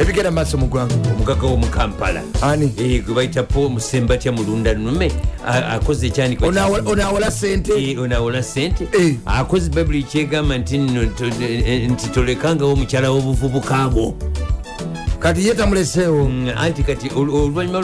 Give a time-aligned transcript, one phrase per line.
[0.00, 2.72] ebigenda maaso mu ggwanga omugaga womukampala ani?
[2.78, 5.12] Eh, gwe bayita po musembatya mulunda nume
[5.46, 9.14] akoze ekyandiko Onaawola- onaawola sente Eh, onawola sente Eh.
[9.26, 10.78] akoze babuli kyegamba nti
[12.14, 14.14] tolekangawo omukyala w'obuvubuka bwo
[15.18, 16.24] kati ye tamuleseewo.
[16.28, 17.80] Mm, anti kati ol- oluvanyuma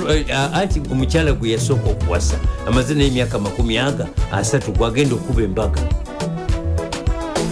[0.52, 2.36] anti omukyala gwe yasooka okuwasa
[2.66, 5.80] amaze n'emyaka makumi aga asatu gwagenda okuba embaga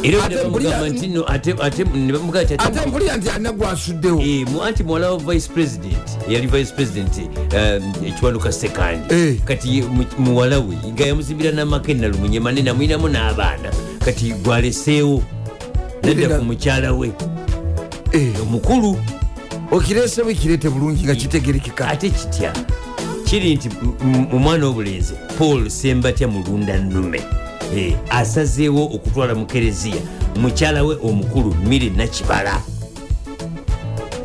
[0.02, 4.20] era bamugamba nti no ate ate ne bamugamba nti ate ate mpulira nti alina gwasuddewo.
[4.22, 9.14] Eh, mu anti muwala wa vice president yali vice president um, ekiwanuka sekandi.
[9.14, 9.36] Eh.
[9.44, 9.84] kati
[10.18, 13.70] muwala we nga yamuzimbira namaka enalumunye manene amwinamu n'abaana.
[14.04, 15.22] Kati gwaleseewo
[16.02, 17.12] nadda ku mukyala we.
[18.12, 18.96] Eh, omukulu.
[19.70, 21.88] Okirese bwekireete bulungi nga kitegerekeka.
[21.88, 22.52] Ate kitya?
[23.24, 23.68] Kiri nti
[24.32, 27.18] omwana w'obulenzi paul sembatya mulunda nnume.
[27.18, 27.47] Eh,
[28.10, 30.00] asazeewo okutwala mu kereziya.
[30.36, 32.62] Mukyala we omukulu mire nakibala.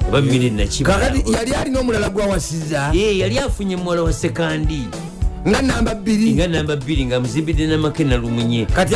[0.07, 0.99] Oba mire nakibala?
[1.09, 4.87] Kakati yali alina omulala gwawasiza Eh, yali afunye muwala wa sekandi.
[5.47, 6.33] Nga namba bbiri.
[6.33, 8.95] Nga namba bbiri nga muzimbidde namake nalumunye kati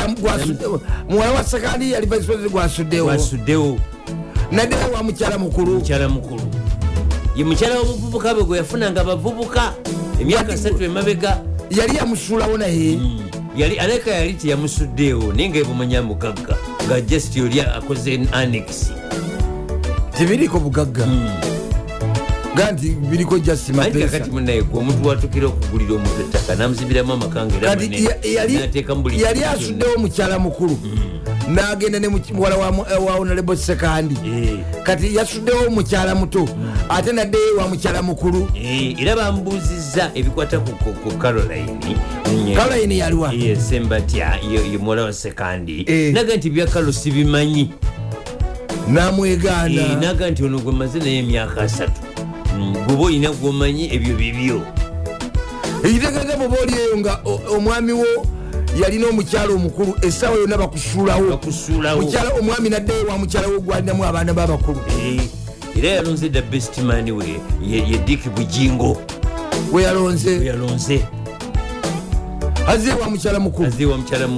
[1.09, 3.79] muwala wa sekandi yali vice president gwasuddewo gwasuddewo
[4.51, 5.73] naddala wa mukyala mukulu.
[5.73, 6.41] Mukyala mukulu.
[7.35, 9.73] Ye mukyala w'obuvubuka bwe gwe yafunanga abavubuka
[10.21, 11.41] emyaka asatu emabega.
[11.69, 12.99] yali yamusuulawo naye
[13.57, 16.55] yali aleka yali teyamusuddeewo naye nga ebumanya mugagga
[16.85, 18.93] nga just oli akoze annex
[20.17, 21.09] tebiriko bugagga
[22.57, 27.13] ga nti biriko just anti kakati mapesa munaye gwe omuntu watukira okugulira omuntu ettaka namuzimbiramu
[27.13, 28.55] amaka nga era kati manene, ya- yali-
[29.45, 30.77] asuddewo mukyala mukulu.
[31.49, 34.15] N'agenda ne muwala wa mu- eh, wa honorable sekandi.
[34.25, 34.59] Eh.
[34.83, 36.47] kati yasuddewo mukyala muto
[36.89, 38.47] ate naddeyo wa mukyala mukulu.
[38.55, 41.95] Eh, era bambuuzizza ebikwata ku- caroline
[42.27, 43.31] Mm, caroline yaliwa
[43.69, 44.39] sembatya
[44.79, 45.85] muwala wa sekandi.
[46.13, 47.71] Naga nti byakalo sibimanyi.
[48.87, 49.95] Namwegaana.
[50.01, 52.01] Naga nti ono gwe maze naye emyaka asatu
[52.57, 54.61] Gwoba olina gwomanyi ebyo bibyo.
[55.83, 58.05] Ekitegeeza bwoba olieyo nga o- omwami wo
[58.81, 61.39] yalina omukyala omukulu essaawa yonna bakusuulawo.
[62.39, 65.21] Omwami naddeyo wa mukyala we gwalinamu abaana babakulu Eh,
[65.77, 68.97] era yalonze dda bestman we ye ye diki bujingo
[72.67, 73.67] azeewa mukyala mukulu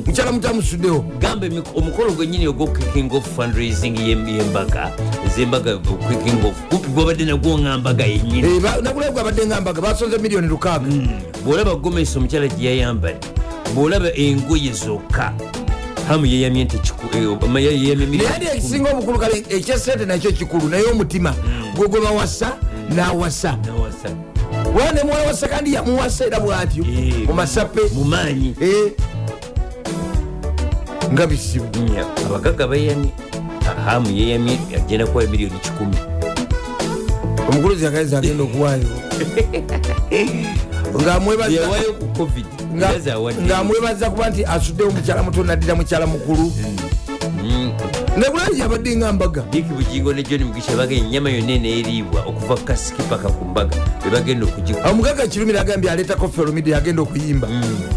[0.05, 4.91] mukyala muto amusuddewo gamba omukolo gwenyini ogwokicking off fundraising yem- yembaga
[5.25, 10.17] ezembaga quicking off kumpi gwabadde nagwo nga mbaga yenyini Eh, nagulayo gwabadde nga mbaga basonze
[10.17, 10.85] miliyoni lukaaga
[11.45, 13.27] bwolaba gomesi omukyala gye yayambadde
[13.75, 15.33] bwolaba engoye zokka
[16.07, 16.77] hamu yeyamye nti
[17.13, 17.27] eh,
[18.17, 18.57] naye kikumi.
[18.57, 21.33] ekisinga obukulu kale ekyesente nakyo kikulu naye omutima
[21.75, 22.57] gwe gwe bawasa
[22.95, 23.57] n'awasa
[24.69, 24.85] Nawasa.
[24.85, 27.81] wala ne muwala wasa kandi yamuwasa era bwatyo Eh, mu masape.
[27.95, 28.91] mu maanyi Eh.
[31.13, 33.09] nga bisibu Nya, abagaga bayamye
[33.85, 35.97] hamu yeyamye agenda kuwa miliyoni kikumi
[37.49, 38.85] omukuluzi yagaliza agenda okuwaayo.
[43.47, 46.51] Ng'amwebaza kuba nti asuddewo mukyala muto naddira mukyala mukulu
[48.15, 48.19] Mm.
[48.21, 49.41] nakulali yabadde nga mbaga?
[49.51, 53.77] Diki bujingo ne john mugisha baga enyama yonna eneeriibwa okuva ku kasiki paka ku mbaga
[54.03, 57.47] bebagenda okugikula omugaga kirumira agambye aleetako feromidi yagenda okuyimba.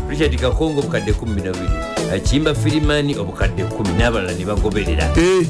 [0.08, 5.08] Richard kakongo obukadde 12 akimba firimani obukadde 1 n'abalala ne bagoberera.
[5.16, 5.46] Eh.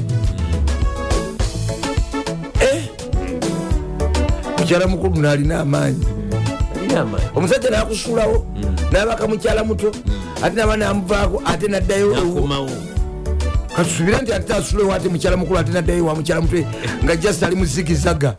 [2.61, 2.83] Eh.
[4.59, 6.05] mukyala mukulu naalina amaanyi.
[6.79, 7.25] Alina amaanyi.
[7.35, 8.45] Omusajja nakusuulawo
[8.91, 9.91] nabaka mukyala muto
[10.41, 12.15] ate naba namuvaako ate naddayo
[13.75, 16.67] katusubire nti ate asulewo ate mukyala mukulu ate naddayo wa mukyala mutwe
[17.03, 18.35] nga just ali muzigizaga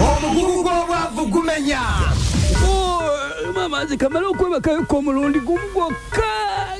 [0.00, 1.80] omugugu gw'obwavu gumenya
[3.54, 6.22] mamazi kamala okwebakayoko omulundi gumu gwokka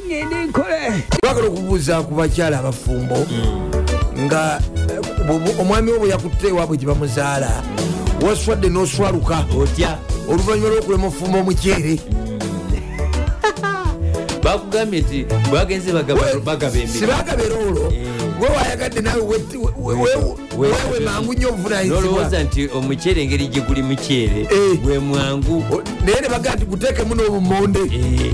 [0.06, 1.04] ngende nkole.
[1.10, 3.27] Twagala okubuuza ku bakyala abafumbo
[4.19, 7.50] nga eh, omwami wo bwe yakutte ewaabwe gye bamuzaala
[8.22, 9.98] waswadde n'oswaluka otya?
[10.28, 12.00] oluvannyuma lw'okulema ofumba omukyere
[14.46, 17.92] bakugambye nti bwagenze bagaba- bagaba emirimu sibagabera olwo.
[17.92, 18.06] Eh.
[18.38, 19.38] gwe wayagadde nawe we-
[19.78, 24.78] we- we- wewe mangu nnyo obuvunanyizibwa nolowooza nti omuceere engeri gye guli muceere Eh.
[24.82, 25.65] gwe mwangu.
[26.04, 27.80] Naye ne bagaa nti guteekemu n'obumonde.
[27.80, 28.32] Eh.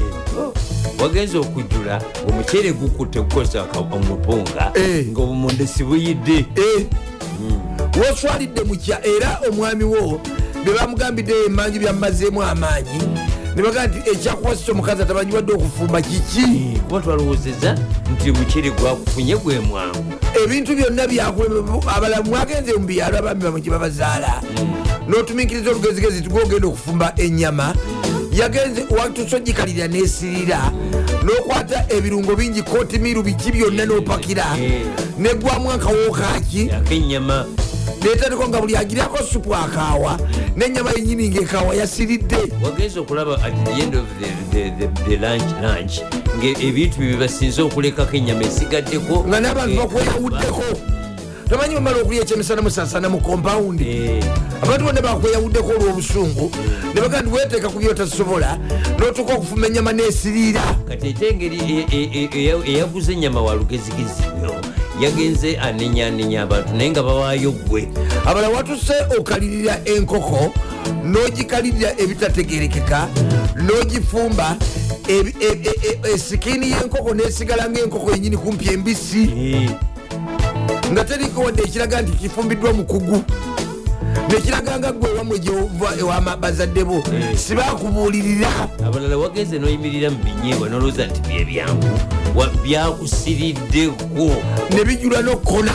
[1.01, 4.73] wagenza okujjula omuceere gukutte gukozesa omupunga
[5.11, 6.87] ngaobumonde sibuyidde Eh.
[7.99, 10.21] woswalidde mukya era omwami wo
[10.65, 12.91] bye bamugambidde emanju byammazeemu amaanyi
[13.57, 16.79] ne bagaa nti ekyakuwasisa omukazi atamanyiwadde okufumba kiki?
[16.89, 17.79] Kuba twalowoozeza
[18.13, 20.05] nti omuceere gwakufunye gwe mwangu.
[20.45, 24.43] Ebintu byonna byakulema abalamu mwagenze mu byalo abami bamwe gye babazaala.
[25.09, 27.75] N'otumiikiriza olugezigezi tugogenda okufumba enyama
[28.33, 30.73] yagenze watusogikalira nesirira
[31.25, 34.83] n'okwata ebirungo bingi kotimiru biki byonna n'opakira Eh.
[35.19, 36.13] negwamu akawo
[38.03, 40.19] netandiko nga buli agirako supu akaawa
[40.57, 42.37] nenyama yenyini ngaekaawa yasiridde.
[42.63, 46.01] Wagenza okulaba at the end of the, the, the, the lunch, lunch
[46.39, 49.25] ngaebintu bye basinze okulekako enyama esigaddeko.
[49.29, 50.63] Nga n'abantu bakweyawuddeko.
[51.49, 54.25] Tomanyi bamala okulya ekyemisana musasana mu kompawundi eh,
[54.63, 56.51] abantu bonna bakweyawuddeko olw'obusungu.
[56.95, 58.59] Ne baga nti weteeka ku byotasobola
[58.99, 60.65] n'otuuka okufuma enyama n'esiriira.
[60.89, 64.55] Kati ate engeri e- e- e- eya- eyaguza enyama wa lugezigezi nnyo
[65.03, 67.89] yagenze anenyanenya abantu naye nga bawaayo gwe
[68.27, 70.53] abala watuse okalirira enkoko
[71.05, 73.09] n'ogikalirira ebitategerekeka
[73.57, 74.57] n'ogifumba
[75.09, 75.99] ebi- e- e- e-
[76.71, 79.31] y'enkoko nesigala ngaenkoko yenyini kumpi embisi.
[80.93, 83.23] Nga teriko wadde ekiraga nti kifumbiddwa mukugu
[84.29, 86.97] nekiraga nga gwe wamwe gyova ewama bazadde bo.
[87.13, 87.37] Eh.
[87.37, 88.49] sibakubuulirira.
[88.87, 91.91] Abalala wagenze noyimirira mu binyeebwa nolowooza nti byebyangu
[92.65, 94.31] byakusiriddeko.
[94.75, 95.73] Nebijula nokona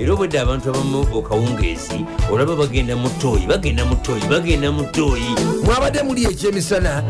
[0.00, 2.00] era obwedde abantu abamu okawungeezi
[2.32, 5.28] olaba bagenda mu tooyi bagenda mu tooyi bagenda mu tooyi
[5.64, 7.02] mwabadde muli ekyemisana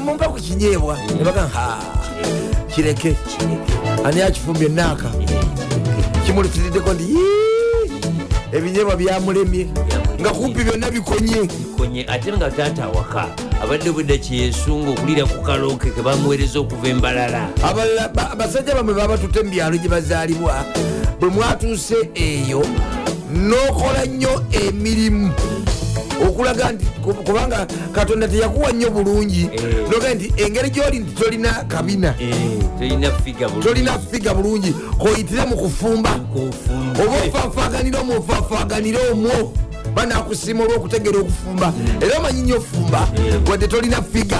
[0.00, 1.76] mumpa ku kinyeebwa nebaga ha
[2.72, 3.12] kireke
[4.04, 5.12] ani akifumbye naaka
[6.26, 7.43] kimulitiriddeko nti "Yii,
[8.54, 9.66] ebinyeebwa byamulemye
[10.20, 11.48] nga kumpi byonna bikonye.
[11.76, 13.26] Konye ate nga taata awaka
[13.62, 17.48] abadde obwedda kyeyesunga okulira ku kalooke ke bamuweereza okuva embalala.
[17.62, 20.64] Abalala ba- abasajja bamwe baba tutte mu byalo gye bazaalibwa
[21.20, 22.62] bwe mwatuuse eyo
[23.34, 25.32] n'okola nnyo emirimu
[26.22, 29.48] okulaga nti ku- kubanga katonda teyakuwa nnyo bulungi.
[29.52, 29.88] Eh.
[29.90, 32.34] noga nti engeri gyoli nti tolina kabina Eh,
[33.62, 34.74] tolina figa bulungi.
[34.98, 36.10] koyitire mu kufumba.
[36.94, 39.52] Oba ofaafaganire omwo ofaafaganire omwo.
[39.94, 41.72] Banakusiima olwokutegera okufumba.
[42.00, 43.34] Era omanyi nnyo ofumba Eh.
[43.50, 44.38] wadde tolina figa.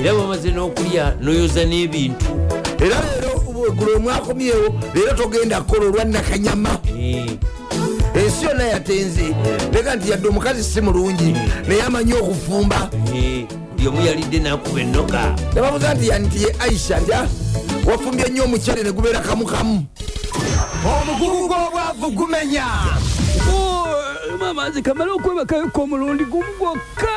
[0.00, 2.24] Era bamaze n'okulya noyoza n'ebintu.
[2.80, 3.40] Era leero
[3.76, 7.26] gule mwakomyewo leero togenda kukola olwanakanyama Eh,
[8.30, 9.34] ensi yonna yatenze.
[9.72, 11.34] Leka nti yadde omukazi si mulungi
[11.68, 12.90] naye amanyi okufumba.
[13.14, 13.46] Eh,
[13.76, 15.34] buli omu yalidde n'akuba ennoga.
[15.54, 17.26] Nebabuza nti yanti ye aisha nti "Ah,
[17.86, 19.84] wafumbye nnyo omukyere ne gubeera kamukamu.
[20.86, 22.64] Omugugu gw'obwavu gumenya
[24.40, 27.12] mama nze kamala okwebakayoko omulundi gumu gwokka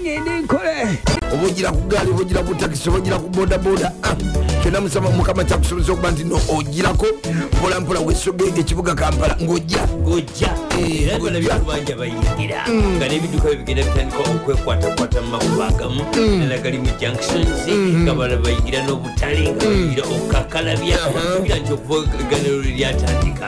[0.00, 0.98] ngende nkole.
[1.32, 4.14] Oba ogira ku gaali oba ogira ku takisi oba ogira ku bodaboda Ah,
[4.62, 7.06] kyonna musaba mukama kyakusobozesa okuba nti no ogirako
[7.52, 9.86] mpolampola wesoga ekibuga kampala ng'ojja.
[10.04, 11.40] Gojja Eh, era gojja.
[11.40, 12.64] bala bitubanjja bayingira.
[12.68, 16.02] Nga n'ebidduka bye bigenda bitandika okwekwatakwata mu makuba agamu.
[16.38, 17.68] Nala gali mu junctions.
[18.04, 21.40] Nga bala bayingira n'obutale nga bayingira okakalabya Aha.
[21.42, 23.46] bira nti okuva eganiro lwe lyatandika.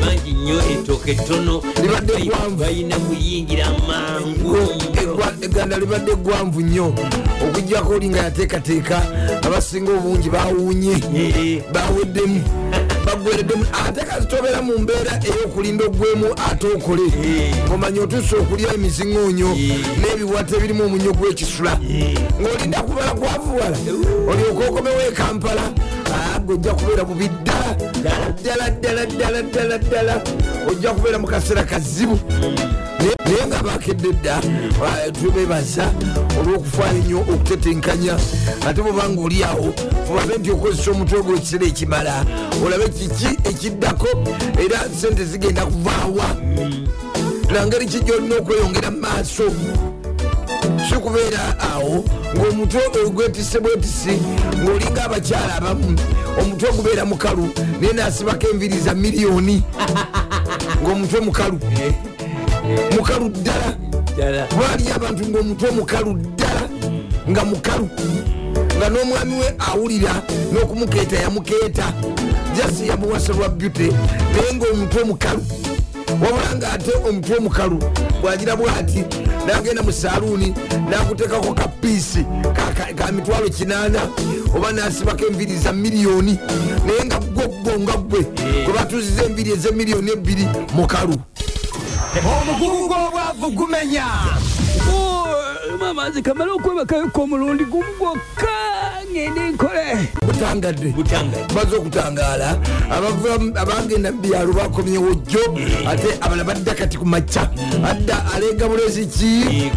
[0.00, 1.62] Bangi nnyo ettooka ettono.
[1.82, 2.56] Libadde bayi- ggwanvu.
[2.56, 4.56] bayina kuyingira mangu
[5.44, 6.94] nnyo eganda libadde eggwanvu nnyo.
[7.44, 9.02] Okugjako oli nga yateekateeka
[9.46, 10.96] abasinga obungi bawuunye
[11.72, 12.40] baweddemu
[13.06, 13.64] bagwereddemu.
[13.86, 17.02] Ate kasi tobeera mu mbeera ey'okulinda ogwemu ate okole.
[17.24, 17.72] Eh.
[17.72, 19.50] omanya otuuse okulya emiziŋoonyo
[20.00, 21.78] n'ebiwata ebirimu omunyo gw'ekisula.
[22.40, 23.78] Ng'olinda kubala kwavuwala
[24.28, 25.64] olyoka okomewo ekampala
[26.46, 30.14] gojja kubeera bubi ddala ddala ddala ddala ddala
[30.68, 32.18] ojja kubeera mu kaseera kazibu
[33.04, 34.40] Naye- nga bakedde dda
[35.12, 35.92] tubebaza
[36.40, 38.16] olw'okufaayo ennyo okutetenkanya.
[38.66, 39.74] Ate bwobanga oli awo
[40.06, 42.24] fubabe nti okozesa omutwe gwo ekiseera ekimala
[42.64, 44.08] olabe kiki ekiddako
[44.56, 46.28] era sente zigenda kuvaawa.
[47.52, 49.52] Nangeri ki gyolina okweyongera mu maaso.
[50.88, 54.16] Si kubeera awo ng'omutwe ogwetise bwetisi
[54.62, 55.96] ng'olinga abakyala abamu
[56.40, 59.62] omutwe gubeera mukalu naye nasibako enviri za miliyoni.
[60.82, 61.60] Ng'omutwe mukalu
[62.96, 63.76] mukalu ddala
[64.62, 66.62] waliyo abantu ng'omutwe mukalu ddala
[67.30, 67.88] nga mukalu
[68.78, 71.92] nga n'omwami we awulira n'okumukeeta yamukeeta.
[72.56, 73.86] Jasi yamuwasa lwa byute
[74.34, 75.42] naye ng'omutwe mukalu
[76.22, 77.78] wabula nga ate omutwe mukalu
[78.22, 79.04] bwagira bwati
[79.46, 80.54] nagenda mu saluuni
[80.90, 82.24] nakutekako kapiisi
[82.96, 84.00] ka- mitwalo kinana
[84.56, 86.38] oba nasibako enviri za miliyoni.
[86.86, 88.20] Naye nga goggo nga gwe
[88.64, 91.16] gwe batuziza enviri ez'emiliyoni ebbiri mukalu
[92.22, 94.06] omugugu gw'obwavu gumenya
[95.80, 98.54] mama nze kamala okwebakayoko omulundi gumu gwokka
[99.10, 100.08] ngende nkole.
[100.26, 100.94] Butangadde.
[101.54, 102.58] Baze okutangaala
[103.56, 105.40] abagenda mu byalo bakomyewo jjo
[105.86, 107.50] ate abala badda kati ku makya.
[107.84, 109.70] Adda alega bulezi ki?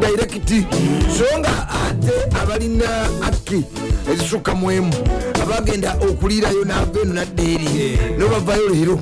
[0.00, 0.66] Dairekiti
[1.12, 2.88] so nga ate abalina
[3.22, 3.64] aki
[4.10, 4.92] ezisukka mu emu
[5.42, 7.68] abagenda okuliirayo nava eno nadda eri.
[7.76, 8.18] Eh.
[8.18, 8.96] no bavayo leero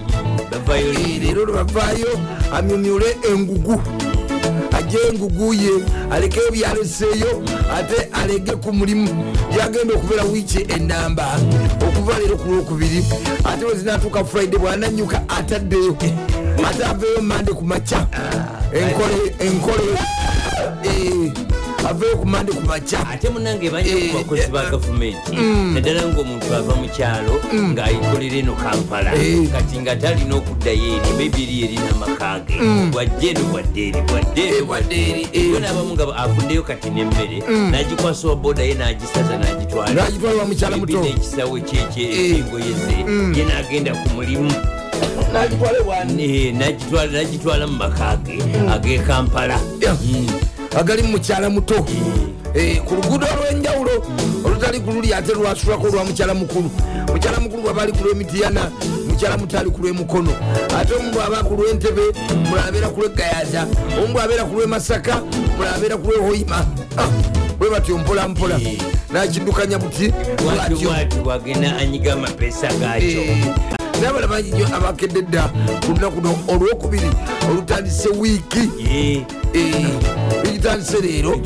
[0.50, 2.20] bavayo Eh, leero lwebavaayo
[2.52, 3.82] amyumyule engugu.
[4.72, 5.70] Ajje engugu ye
[6.10, 7.42] alekeyo byaleseeyo
[7.76, 9.08] ate alege ku mulimu.
[9.52, 11.26] Gyagenda okubeera wiiki enamba
[11.88, 13.04] okuva leero ku lwokubiri
[13.44, 15.96] ate wezinatuuka friday bwananyuka ataddeyo.
[16.68, 18.06] Ate aveyo mande ku maca
[18.72, 19.98] enkole enkole.
[20.84, 21.32] Eh,
[21.88, 25.34] aveyo ku mande ku maca ate munange Eh, ku bakozi ba eh, gavumenti.
[25.74, 29.10] Naddala ngaomuntu ava mu kyalo ng'ayikolera eno kampala.
[29.14, 29.46] Eh.
[29.52, 32.56] kati nga talina okuddayo eri mebiri erina amakage
[32.90, 35.46] bwadde eno bwadde eri bwadde Eh, eno bwadde eri, eh.
[35.52, 37.38] yo n'abamu nga avuddeyo kati n'emmere
[37.70, 40.02] n'agikwasa owa boda ye n'agisaza n'agitwala.
[40.38, 40.98] Wa mukyala muto.
[41.00, 42.18] n'ekisawo kyekye Eh.
[42.34, 42.94] ekyengoye ze
[43.38, 44.50] ye n'agenda ku mulimu.
[46.16, 48.40] Eh, n'agitwala mu makage
[48.72, 50.55] ag'ekampala Yeah.
[50.76, 51.74] Agali mu mukyala muto.
[52.54, 54.02] Eh, ku luguudo olw'enjawulo
[54.44, 56.70] olutali ku luli ate lwasulako olwa mukyala mukulu.
[57.12, 58.70] Mukyala mukulu bwaba ali ku lw'emitiyana
[59.08, 60.32] mukyala muto ali ku lw'emukono.
[60.78, 62.02] Ate omu bwaba ku lw'entebe
[62.48, 63.66] mulala abeera ku lw'egayaza
[64.04, 65.20] omu bwabeera ku lw'emasaka
[65.56, 66.64] mulala abeera ku lw'ehoima
[66.96, 67.08] Ah,
[67.58, 68.78] bwe batyo mpola mpola Eh.
[69.12, 70.12] nakiddukanya buti
[71.22, 75.42] bwagenda anyiga amapeesa gakyo nabala bangi nyo abakedde dda
[75.86, 77.10] ku lunaku no olwokubiri
[77.50, 78.70] olutandise wiiki.
[79.54, 79.86] Eh,
[80.44, 81.36] ekitandise leero.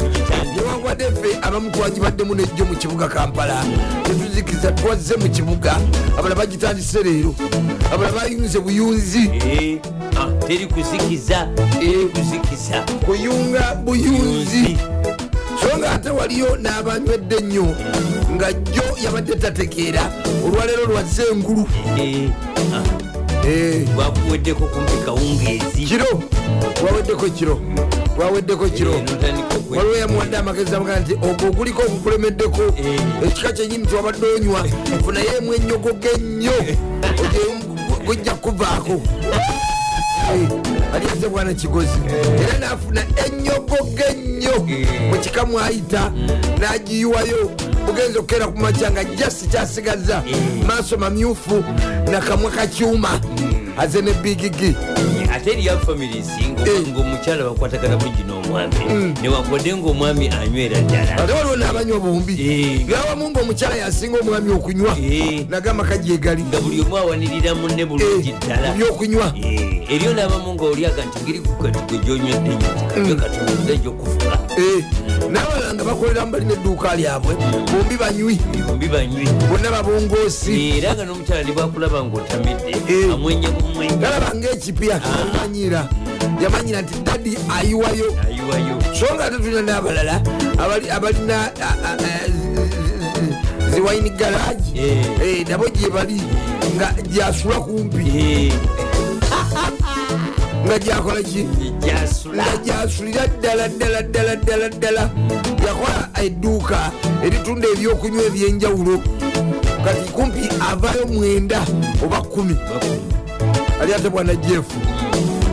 [0.57, 3.64] Newankwadde ffe abamu twagibaddemu nejjo mu kibuga kampala.
[4.02, 5.76] Tetuzikiza twazze mu kibuga.
[6.19, 7.35] Abala bagitandise leero.
[7.95, 9.30] Abala bayunze buyunzi.
[9.47, 9.78] Eh,
[10.19, 11.49] ah, teri kuzikiza.
[11.78, 12.83] Teri kuzikiza.
[13.07, 14.76] kuyunga buyunzi.
[15.61, 17.76] So nga ate waliyo n'abanywedde ennyo
[18.34, 20.12] nga jjo yabadde tategeera.
[20.46, 21.66] Olwaleero lwazze engulu
[21.99, 22.30] Eh,
[22.75, 22.84] ah,
[23.46, 23.87] Eh,
[24.66, 25.84] kumpi kawungeezi?
[25.87, 26.22] Kiro.
[26.84, 27.60] Waweddeko kiro.
[28.18, 28.92] Waweddeko kiro.
[28.94, 29.34] Eh,
[29.70, 32.62] waliwo yamuwadde amagezi amugaa nti ogwo oguliko ogukulemeddeko
[33.25, 34.64] ekika kyenyini tiwabadde onywa.
[35.04, 36.52] Funayo emu ennyogo gennyo
[38.06, 39.00] gujja kuvaako
[40.94, 41.99] ali ate bwana kigozi.
[42.42, 44.66] Era nafuna ennyogo gennyo
[45.11, 46.12] mu kika mwayita
[46.59, 47.50] nagiyiwayo
[47.87, 50.23] bugenza okukeera ku makya nga jasi kyasigaza
[50.66, 51.64] maaso mamyufu.
[52.11, 53.20] Nakamwa kakyuma
[53.78, 54.76] aze ne bigigi
[55.32, 56.28] ate eriya famiries
[56.66, 56.88] Eh.
[56.88, 58.76] ngaomukyala bakwatagana bungi n'omwami
[59.22, 61.16] newankwadde ngaomwami anywera ddala.
[61.22, 62.87] Ate waliwo n'abanywa bombi Eh.
[62.88, 64.96] ngawamu ngaomukyala yasinga omwami okunywa.
[64.99, 65.46] Eh.
[65.49, 68.72] nagamba kagyegali nga buli omu awanirira munne bulungi ddala.
[68.75, 69.32] Byokunywa
[69.90, 74.34] eryo n'abamu ngaolyaga nti ngeri gwe gyonywedde nyo tikajjo katonda gyokufuga
[75.30, 77.34] n'abalala nga bakolera mu balina edduuka lyabwe
[77.70, 78.37] bombi banywi.
[78.66, 79.25] Bombi banywi.
[79.50, 83.14] Bonna babongoosi era nga n'omukyala ne bwakulaba ngaotamidde Eh.
[83.14, 83.96] amwenya bumwenya.
[83.96, 85.88] Galaba ngaekipya amanyira
[86.42, 88.08] yamanyira nti dadi ayiwayo.
[88.94, 90.22] So nga ate tulina n'abalala
[90.58, 91.36] abali- abalina
[93.74, 95.04] ziwaini garagi Eh.
[95.22, 96.22] Eh, nabo gye bali
[96.76, 98.06] nga gyasula kumpi.
[98.08, 98.52] Eh,
[100.64, 101.42] nga gyakola ki?
[102.32, 105.02] Nga gyasulira ddala ddala ddala ddala ddala.
[105.66, 106.78] Yakola edduuka
[107.24, 109.02] eritunda ebyokunywa ebyenjawulo.
[109.84, 111.60] Kati kumpi avaayo mwenda
[112.04, 112.56] oba kumi
[113.82, 114.78] ali ate bwana jefu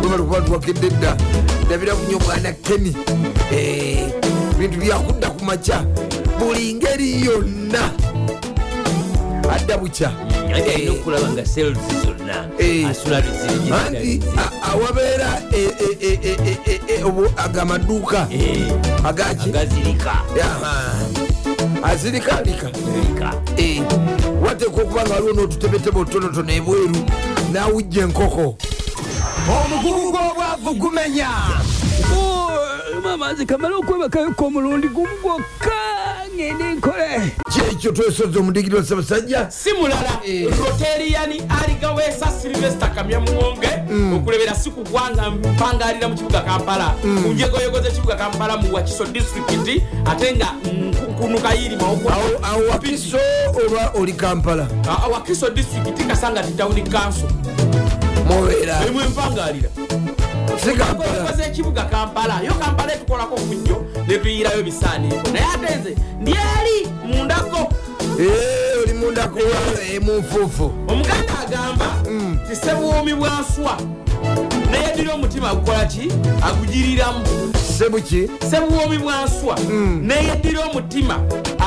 [0.03, 1.17] webali kuba tuwakedde dda
[1.65, 2.96] ndabira kunyo bwana keni
[3.51, 4.12] Eh,
[4.60, 5.86] bintu byakudda ku maca
[6.39, 7.91] buli ngeri yonna.
[9.55, 10.12] Adda bukya.
[10.67, 12.50] Eh, okulaba nga sales zonna.
[12.60, 12.86] Eh.
[13.72, 14.22] anti
[14.62, 17.03] awabeera e- e- e-
[17.38, 18.27] aga maduuka.
[19.03, 19.50] Agaki
[23.57, 23.81] Eh,
[24.43, 27.00] wateeka okuba nga waliwo n'otutebetebe otutonotono ebweru
[27.51, 28.56] nawujja enkoko
[29.48, 31.30] omugugu gw'obwavu gumenya.
[33.04, 35.97] Mamazi kamala okwebakayoka omulundi gumu gwokka
[36.38, 37.32] ngende nkole?
[37.53, 39.51] Kyekyo twesoza omudigiro ssaabasajja.
[39.51, 40.20] Si mulala
[40.60, 43.70] roteriani aligawesa silvester kamya muwonge
[44.15, 46.94] okulebera si kugwanga mpangalira mu kibuga kampala.
[47.01, 50.48] Ku njegoyego z'ekibuga kampala mu wakiso disitulikiti ate nga
[51.20, 53.17] kunukayirima Awo- awo wakiso
[53.65, 54.67] oba oli kampala?
[55.12, 57.27] Wakiso disitulikiti kasanga ti tawuni kanso
[58.27, 58.86] mubeera.
[58.88, 59.03] Emwe
[60.54, 61.44] empangalira si
[61.86, 67.74] kampala yo kampala etukolako fujjo netuyirayo bisaaniiko naye ate nze ndyeri mundako.
[68.20, 69.39] Eh, oli mundako
[70.00, 71.86] munfuufu omuganda agamba
[72.50, 73.77] ti sebuwomi bwanswa
[74.81, 76.12] neyedira omutima agukola ki?
[76.41, 77.25] Agugiriramu.
[77.77, 79.57] Sebuki sebuwomi bwanswa
[80.01, 81.19] neyedira omutima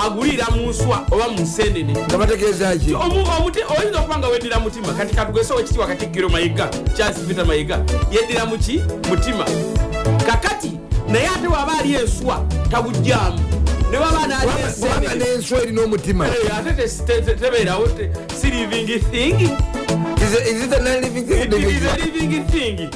[0.05, 2.93] agulira mu nswa oba mu nsenene nga bategeeza ki?
[2.95, 4.93] Omu- omuti- oyinza okuba nga weddira mutima.
[4.93, 7.79] Kati katugese owekitiibwa katikkiro mayiga charles peter mayiga
[8.13, 9.45] yeddira muki mutima.
[10.27, 10.73] Kakati
[11.09, 13.39] naye ate waba ali enswa tabugjamu
[13.91, 16.27] ne waba naali Kubanga- kubanga ensenene n'enswa erina omutima.
[16.27, 19.51] Eh, ate te- te- te- tebeerawo te- si living thing
[20.31, 22.13] Is it- is it an living It is a thing?
[22.15, 22.91] living thing.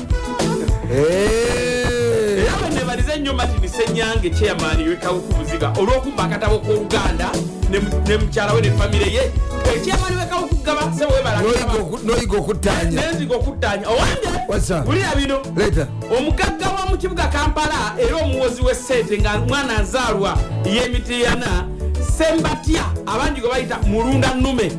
[0.93, 7.31] Era wenebalize nnyo martin senyange chairman wekawukubuziga olw'okumba akatabo k'oluganda
[7.71, 9.31] ne mu- ne mukyala we ne famire ye
[9.75, 14.87] ekyamani wekawukugaba sewebala N'oyiga oku- n'oyiga okuttanya nenziga okuttanya owange What's up?
[14.87, 15.43] wulira bino.
[15.57, 15.87] Leeta
[16.19, 21.67] omugagga wa mu kibuga kampala era omuwozi w'essente nga mwana nzaalwa y'emitiyana
[22.19, 24.71] sembatya abangi gwe bayita mulunda nnume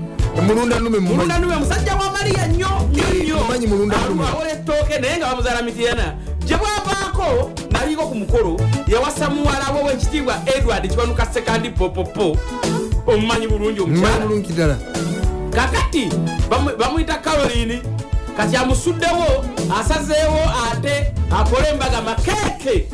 [0.42, 3.36] mulunda nume mulunda mumanyi nnume musajja wa mariya nnyo nnyo nnyo.
[3.38, 4.27] mumanyi Mulunda Nnume.
[4.27, 6.13] awola ettooke naye nga bamuzaala mitiyana
[6.46, 12.38] gye bwavaako naliko ku mukolo yawasa muwala we w'ekitiibwa edward kibanuka sekandi popopo.
[13.08, 14.77] Omumanyi bulungi mumanyi omukyala bulungi ddala.
[15.51, 16.10] Kakati
[16.50, 17.82] bamu- bamuyita caroline
[18.38, 19.46] kati amusuddewo
[19.80, 20.39] asazeewo
[20.72, 22.88] ate akole embaga makeeke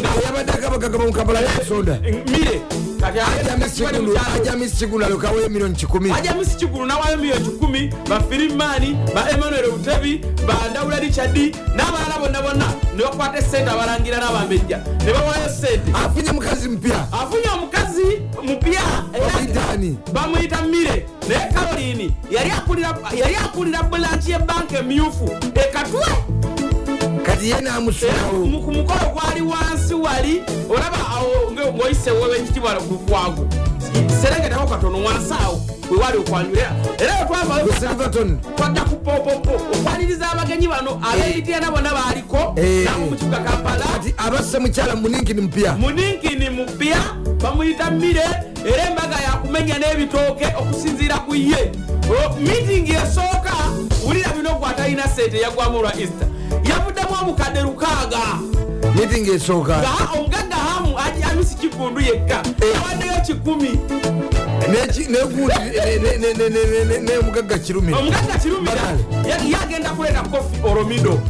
[0.00, 2.60] nga yabadde akabagagaba mukampala yasoda mire
[3.00, 3.18] kati
[4.36, 6.10] ajamisi kigulu alokawo emiliyoni kikumi.
[6.12, 7.92] Ajamisi kigulu nawayo miliyoni kikumi.
[8.08, 11.36] Bafirimani ba emmanuel butebi bandawula richard
[11.76, 14.78] n'abalala bonna bonna ne bakwata esente abalangira n'abambejja.
[15.04, 17.06] Ne bawayo sente afunye mukazi mpya.
[17.12, 18.80] Afunye omukazi mupya.
[20.12, 21.06] Bamuyita mire.
[21.28, 26.04] Naye akulira- yali akulira bulanki y'ebbanka emyufu ekatwe
[27.26, 33.46] kati ye namusulawo mu- ku mukolo gwali wansi wali olaba awo ng'oyisewo w'ekitibwa kugwago
[34.22, 38.38] serengetako katono wansi awo wewali okwanjula era wetwavayo silverton.
[38.56, 42.84] twadda ku popopo okwaniriza abagenyi bano ab'emityana bonna baaliko Eh.
[42.84, 43.84] nabo mu kibuga kampala
[44.16, 45.72] abasse mukyala muninkini mpya.
[45.76, 46.96] Muninkini mupya
[47.42, 48.24] bamuyita mire
[48.64, 51.72] era embaga yakumenya n'ebitooke okusinziira ku ye.
[52.08, 53.52] O, mitingi esooka
[54.06, 56.28] wulira bino gwe atalina sente yagwamu olwa easter
[56.68, 58.22] yavuddemu obukadde lukaaga.
[58.94, 59.82] Mitingi esooka.
[60.14, 62.42] Omugagga hamu ajamisi kigundu yekka.
[62.62, 62.82] Eh.
[62.82, 63.78] awaddeyo kikumi.
[67.04, 67.98] Nemugagga kirumira.
[67.98, 68.96] Omugagga kirumira?
[69.52, 71.20] Yagenda kuleeta kofi oromido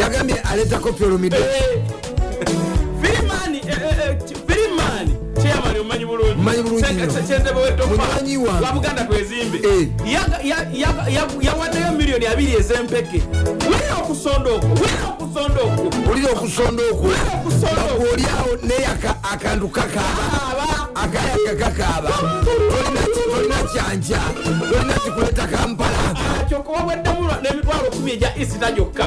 [0.00, 1.82] yagambye aleeta kopi olumido Eh,
[3.02, 4.45] firimani eh, firimani
[5.76, 6.84] kyeyamani omumanyi bulungi.
[6.84, 7.02] Wange.
[7.60, 9.88] wetofabuganda twezimbe Eh.
[11.42, 13.22] Yawaddeyo miliyoni abiri ez'empeke.
[13.66, 15.90] Wulira okusonda okwo wulira okusonda okwo.
[16.12, 17.08] Olira okusonda okwo.
[18.12, 20.24] Olyawo naye aka- akantu kakaaba.
[20.50, 22.12] Aba akayaga kakaaba.
[23.30, 24.20] Tolina kyanja
[24.70, 25.98] tolina kikuleeta kampala.
[26.48, 29.06] Kyokoba bweddemu n'emitwalo kumi egya isita gyokka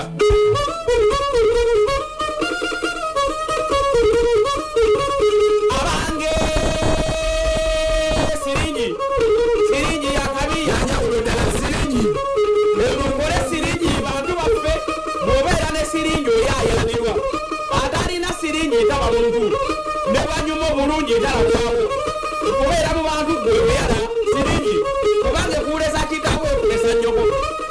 [18.69, 19.57] siringi etaba muntu
[20.11, 21.83] ne banyuma obulungi etalabwawo
[22.47, 23.97] okubeera mu bantu gwe oyala
[24.29, 24.75] siringi.
[25.23, 27.23] Kubanga ekuulesa kitaawo okulesa nnyoko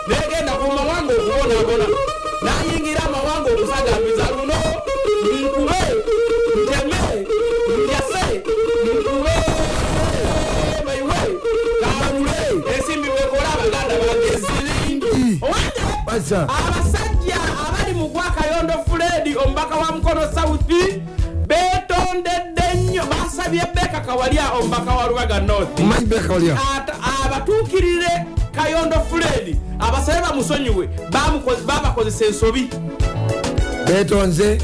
[0.08, 1.86] negenda ku mawanga okubonaabona
[2.44, 4.58] nayingira amawanga okusagambiza luno.
[5.42, 5.80] Nkube
[6.62, 7.00] nteme
[7.78, 8.24] ndyase
[8.84, 9.36] nkube.
[10.86, 11.18] Baiwe
[11.80, 12.38] kalule
[12.74, 15.38] ensimbi wekola abaganda bange siringi.
[15.46, 20.47] Owange basa abasajja abali mu gwa kayondo fuledi omubaka wa mukono sauthi
[23.48, 25.80] nnyo basabye beka kawalya omubaka wa lubaga north
[27.24, 30.88] abatuukirire kayondo fuledi abasabe bamusonyiwe
[31.66, 32.68] babakozesa ensobi.
[33.86, 34.58] Betonze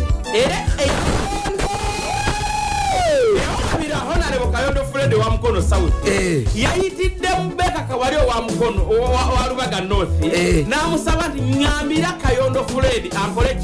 [4.08, 5.92] honarebo kayondo fuledi wa mukono south.
[6.08, 6.44] Eh.
[6.54, 10.10] yayitidde mubeka kawali owa mukono owa- lubaga north.
[10.24, 10.66] Eh.
[10.68, 13.54] n'amusaba nti ŋŋambira kayondo fuledi akole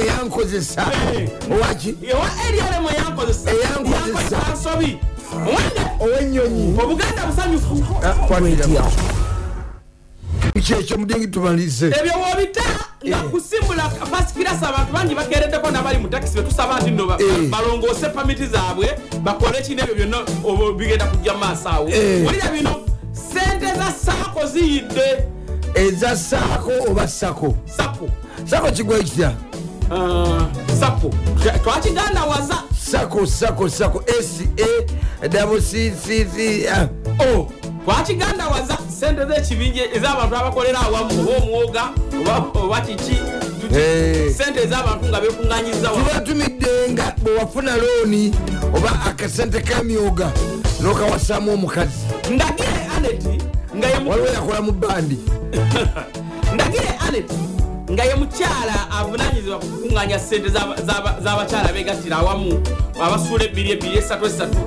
[0.00, 1.28] eyankozesa Eh.
[1.52, 2.28] owaki owa
[2.94, 3.50] eyankozesa.
[3.50, 4.36] Eyankozesa.
[4.36, 4.98] yankozesa nsobi
[6.00, 7.74] owenyonyi obuganda busanyufu.
[8.28, 8.82] Kwanitya
[10.64, 12.62] kyekyo mudingi tumalise ebyo wobita
[13.08, 13.30] nga Eh.
[13.30, 17.48] kusimbula fasikirasi abantu bangi bakereddeko nabali mu takisi betusaba nti ba- Eh.
[17.50, 18.88] balongoose pamiti zaabwe
[19.22, 20.18] bakole kino ebyo byonna
[20.78, 21.88] bigenda kujja maaso awo.
[21.88, 22.26] Eh.
[22.28, 22.80] olira bino
[23.12, 25.24] sente za saako ziyidde.
[25.74, 28.08] Eza saako oba sako sako
[28.46, 29.53] sako kigwa kitya Ah,
[30.80, 31.10] sako
[31.62, 36.68] twakigandawaza sako sako sako sa double ccc
[37.20, 37.48] o.
[37.84, 41.82] Twakigandawaza sente z'ekibinja ez'abantu abakolera awamu oba omwoga
[42.56, 43.16] oba- kiki.
[44.36, 48.34] Sente ez'abantu nga bekunganyiza wamu tubatumidde nga bwewafuna looni
[48.76, 50.32] oba akasente kamyoga
[50.80, 51.98] nokawasamu omukazi.
[52.30, 53.42] Ndagire aneti
[53.76, 55.18] nga waliwo yakola mu bandi.
[56.54, 57.30] Ndagire anet
[57.94, 62.62] nga ye mukyala avunanyizibwa ku kukuŋŋanya sente z'aba- z'aba- z'abakyala begattira awamu
[63.00, 64.58] abasuula ebbiri ebbiri esatu esatu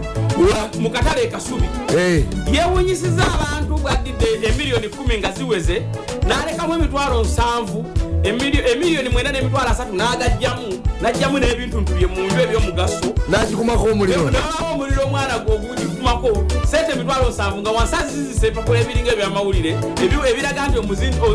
[0.80, 5.82] mu katale ekasubi Eh, yewunyisiza abantu bwaddidde emiliyoni 1 nga ziweze
[6.28, 7.86] n'alekamu emitwalo nsanvu
[8.24, 10.68] emiliyoni mwenda n'emitwalo asatu n'agajjamu
[11.02, 13.06] n'ajjamu n'ebintu ntubye mu nju ebyomugaso.
[13.30, 14.32] Nagikumako omuliro.
[14.32, 19.72] Nabawo omuliro omwana gwe ogugikuma bakutumako sente emitwalo nsanvu nga wansi azizisa ebipapula ebiringa ebyamawulire
[20.04, 21.26] ebi- ebiraga nti omuzindo.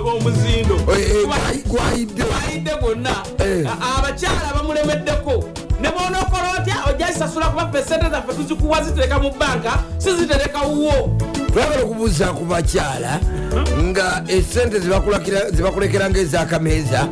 [0.93, 2.73] Eh, eh, gwayidde.
[2.81, 3.11] gwonna.
[3.39, 3.67] Eh.
[3.99, 5.45] Abakyala bamulemeddeko.
[5.81, 11.19] Ne bonaokola otya ojja zisasula kuba ffe sente zaffe tuzikuwa zitereka mu banka siziterekawo
[11.53, 13.21] twagala okubuuza ku bakyala
[13.83, 14.79] nga esente
[15.51, 17.09] zibakulekera ngaezakameeza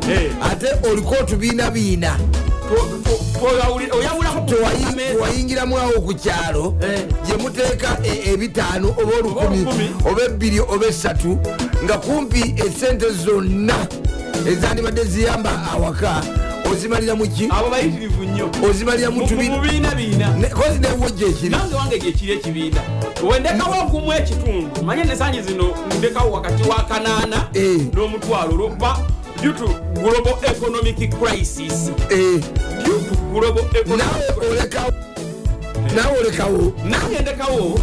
[0.51, 2.15] ate oliko otubiina biina
[4.45, 7.01] tewayingiramu awo ku kyalo Eh.
[7.27, 11.37] gye muteeka e- ebitaano oba olukumi oba ebbiri oba esatu
[11.83, 13.87] nga kumpi esente zonna
[14.47, 16.21] ezandibadde ziyamba awaka
[16.71, 18.49] ozimalira muki abo bayitirivu nnyo.
[18.69, 21.49] Ozimalira mu tubiina mubiina biina Ne- kozi newojja ekiri.
[21.49, 22.81] Nange wange gyekiri ekibiina.
[23.29, 24.83] Wendekawo ogumu ekitundu.
[24.83, 27.81] Manye nesanyi zino ndekawo wakati wa kanaana Eh.
[27.93, 28.97] n'omutwalo olwokuba
[29.41, 31.89] due to global economic crisis.
[32.11, 32.39] Eh,
[32.85, 35.11] due to global economic crisis.
[35.95, 37.79] nawe olekawo nange ndekawo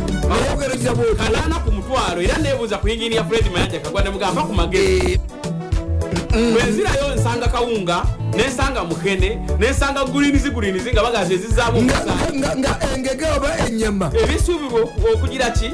[1.16, 5.20] kalana ku mutwalo era nebuuza ku inginiya fred mayanja kagwa nemugamba ku magezi
[6.32, 8.02] bwenzirayo nsanga kawunga
[8.36, 11.82] nensanga mukene nensanga gulinizi gulinizi nga bagazi ezizaamu
[12.58, 15.70] nga engege oba enyama ebisuubirwa oku- okugira ki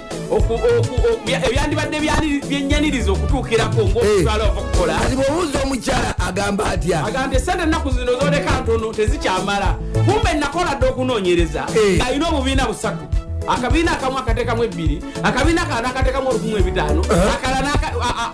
[1.48, 2.00] ebyandibadde
[2.48, 4.94] byenyaniriza okutuukirako ngaokutwala ova kukola.
[4.98, 7.04] kati bwobuuza omukyala agamba atya?
[7.06, 9.76] Agamba esente ennaku zino zoleka ntono tezikyamala.
[9.92, 11.66] Kumbe nakola dde okunoonyereza.
[11.76, 11.98] Eh.
[11.98, 13.04] ng'alina obubiina busatu
[13.48, 17.00] akabiina akamu akateekamu ebbiri akabiina akalala nakateekamu olukumu ebitaano
[17.34, 17.62] akala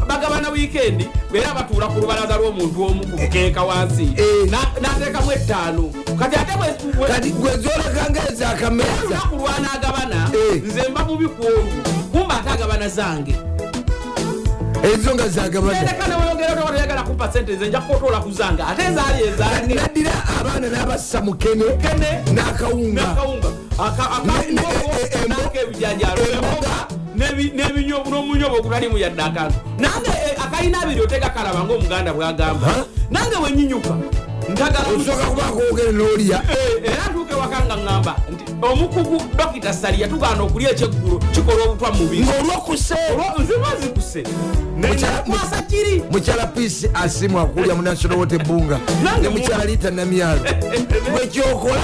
[0.09, 4.03] bagabana wiikendi era batuula ku lubalaza lw'omuntu omu ku bukeeka wansi.
[4.17, 4.51] Eh.
[4.51, 5.85] Na- nateekamu ettaano
[6.19, 10.63] kati ate bwe- bwe- kati gwezoleka ngaezakameeza olunaku lwanagabana Eh.
[10.63, 11.65] nze mba mubi ku olwo
[12.13, 13.35] kumba ate agabana zange
[14.85, 18.83] ezo nga zagabana ereka neweyongera otoba toyagala kumpa sente nze nja kukotoola ku zange ate
[18.95, 23.03] zaali ezange naddira abaana n'abassa mukene kene n'akawunga.
[25.01, 25.29] E- e-
[28.11, 32.69] n'omunyobo ogutalimu yadde akantu nange eh, akalina abiri otega kalaba ngaomuganda bwagamba.
[33.11, 33.95] Nange wenyinyuka
[34.49, 34.85] ntagala
[35.29, 36.43] kubaako wogere n'olya.
[36.51, 37.05] Eh, era
[37.51, 42.95] waka nga ŋŋamba nti omukugu dokita sali yatugaana okulya ekyeggulo kikola obutwa mubi ng'olwokuse
[43.41, 44.23] nze bazikuse
[44.81, 46.03] Mukyala- kwasa kiri.
[46.11, 48.81] Mukyala piisi asimu akulya mu national water bunga.
[49.05, 50.41] Nange mukyala liita namyalo
[51.13, 51.83] bwekyokola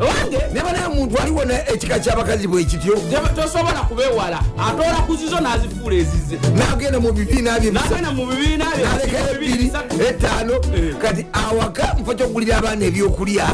[0.00, 2.98] ati wange neba naye omuntu aliwo ne ekika ky'abakazi bwekityo
[3.36, 6.36] tosobola kubewala atoola ku zizo n'azifuula ezize.
[6.54, 10.02] N'agenda mu bibiina bye bisa nagenda mu bibiina bye naleka ebiri bisatu.
[10.02, 10.54] etaano
[11.02, 13.46] kati awaka mufo kyokugulira abaana ebyokulya.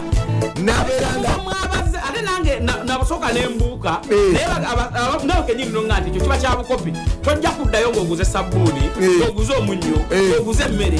[0.64, 4.32] Nabeera nga mwabaze ate nange na- nabasooka nembuuka Eh.
[4.32, 4.46] naye
[5.24, 9.28] nawe kenyini nonga nti ekyo kiba kya bukopi tojja kuddayo ng'oguze sabbuuni Eh.
[9.28, 10.40] oguze omunnyo Eh.
[10.40, 10.98] oguze emmere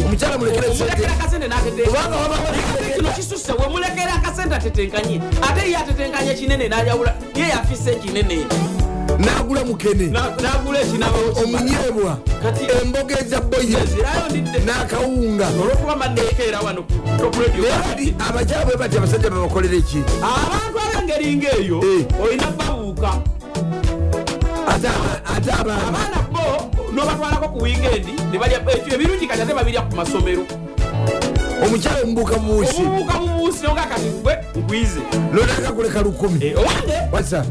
[0.74, 1.06] sente.
[1.06, 1.48] akasente
[1.86, 7.90] Kubanga waba n'ateteeka kino kisusse wemulekera akasente atetenkanye ate ye atetenkanye kinene n'ajawula ye yafise
[7.92, 8.46] ekinene
[9.18, 10.06] n'agula mukene.
[11.42, 12.18] Omunyebwa.
[12.82, 13.40] Emboga eza
[14.30, 14.58] ndidde.
[14.66, 15.46] N'akawunga.
[17.60, 20.02] Naye abakyala bwe bati abasajja babakolera eki?
[20.22, 22.06] Abantu ab'engeri ng'eyo Eh.
[22.22, 23.10] olina babuuka.
[24.68, 28.60] Ate aba- ate abaana bo nobatwalako ku wiikendi nebalya
[28.94, 30.42] ebirungi kati ate babirya ku masomero
[31.66, 35.00] omukyala omubuuka bubuusi obubuuka bubuusi oga kati gwe nkwize
[35.32, 36.44] nonakakuleka lukumi.
[36.46, 36.56] Eh,
[37.12, 37.44] wasa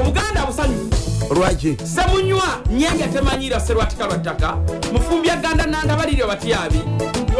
[0.00, 0.88] obuganda busanyufu.
[1.34, 4.56] Lwaki semunywa nyenge temanyira serwatika lwa ttaka
[4.92, 6.80] mufumbya ganda nandabaliryo batyabi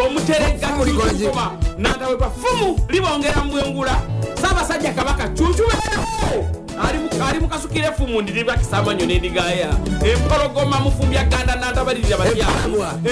[0.06, 1.18] omuterega Fumu likola gye?
[1.18, 3.96] Kyukyukoma, nandawetwa fumu libongera mbwengula
[4.42, 9.70] saabasajja kabaka cucubeerawo ali mu- ali mukasukire fumu ndiribakisaamanyo nendigaya
[10.12, 12.42] empologoma mufumbya ganda nandabalirira batyabi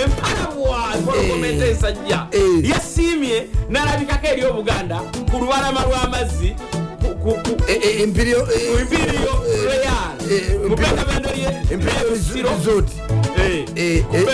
[0.03, 0.79] Empalabwa.
[0.97, 1.53] empologoma Eh.
[1.55, 2.71] enteesajja Eh.
[2.71, 4.97] yasiimye nalabikako eri obuganda
[5.31, 6.55] ku lubalama lw'amazzi
[7.01, 11.49] ku- ku- ku- E- e- empirio e- Imperial Royal eh, mu bendobendo lye
[13.37, 14.25] Eh, Eh, mu eh,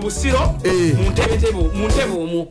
[0.00, 0.94] busiro Eh.
[0.98, 2.46] mu ntebe mu ntebe omwo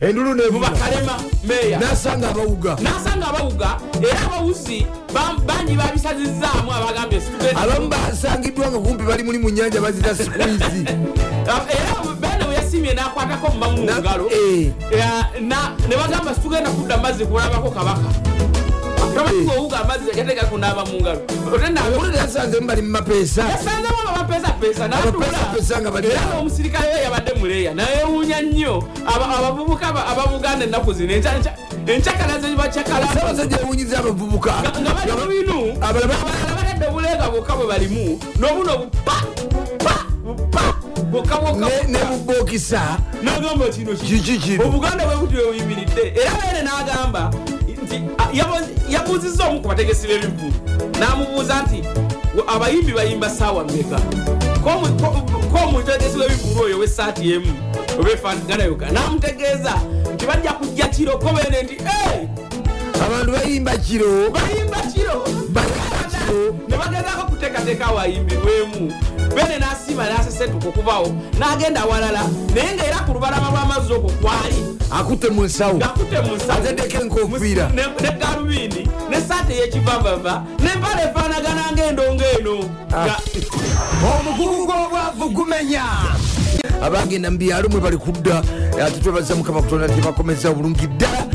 [0.00, 7.20] endulu mu nevuga bakalema meeya nasanga abawuga nasanga abawuga era abawuzi ba- bangi babisazizaamu abagambye
[7.56, 10.84] abamu basangiddwa nga kumpi bali muli mu nyanja bazita sikwizi
[11.76, 14.72] era bene bwe yasimye nakwatako mubamu mu Na- ngalo eh.
[15.88, 18.08] Ne bagamba situgenda kudda mazzi kulabako kabaka
[19.20, 21.20] owuga amazzi gatega kunaaba mu ngalo.
[21.54, 23.42] Ote naabe owulire yasanzemu bali mu mapeesa.
[23.48, 28.82] Yasanzemo abapeesapesa Abapeesapesa nga bali- era omusirikale we yabadde muleeya nayewuunya nnyo.
[29.06, 34.52] Aba- abavubuka aba- ababuganda ennaku zino enca- enca- encakalaze bacakala sabasajja ewunyiza abavubuka.
[34.80, 35.58] Nga bali mu binu.
[35.80, 38.20] Abalala- abalala batadde obulenga bwokka bwe balimu.
[38.38, 39.16] N'obuno bupa
[39.84, 40.62] pa bupa
[41.10, 42.80] bwokka bwokka ne ne bubookisa.
[43.22, 44.64] Nagamba kino ki- kiki kino?
[44.66, 47.30] Obuganda bwe buti webuyimiridde era bene n'agamba
[47.86, 50.52] nti a- yabo- yabuuziza omu ku bategesi b'ebivulu
[51.00, 51.78] n'amubuuza nti
[52.36, 53.98] "We- abayimbi bayimba saawa mmeka?
[54.64, 55.22] K'omu- ko-
[55.52, 57.52] k'omutegesi w'ebivulu oyo w'essaati emu
[58.00, 59.74] obefaanaganayoka n'amutegeeza
[60.14, 62.26] nti bajja kujja kiro ko bene nti "Hey,
[63.06, 64.30] abantu bayimba kiro.
[64.30, 65.24] Bayimba kiro?
[66.68, 68.92] Ne bagezaako kuteekateeka awayimbirwemu
[69.34, 71.08] bene n'asiima n'asesetuka okuvawo
[71.38, 72.22] n'agenda awalala
[72.54, 74.58] naye ngaera ku lubalama lw'amazzi okwo kwali.
[74.90, 75.74] Akutte mu nsawo.
[75.76, 76.52] Ngakutte mu nsawo.
[76.52, 77.68] Ateddeko enkofiira.
[77.74, 82.56] ne ne galubindi ne saati ey'ekivavava n'empala efaanagana ng'endongo eno.
[82.90, 83.20] Nga-
[84.06, 85.82] omugugu gw'obwavu gumenya
[86.82, 88.42] abagenda mu byalo mwe bali kudda
[88.82, 91.26] ate twebaza mukama kutonda nti bakomeza obulungi ddala.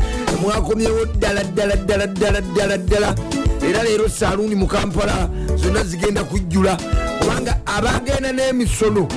[0.42, 3.14] Mwakomyewo ddala ddala ddala ddala ddala ddala.
[3.62, 6.76] Era leero saluuni mu kampala zonna zigenda kujjula
[7.76, 9.08] abagenda n'emisono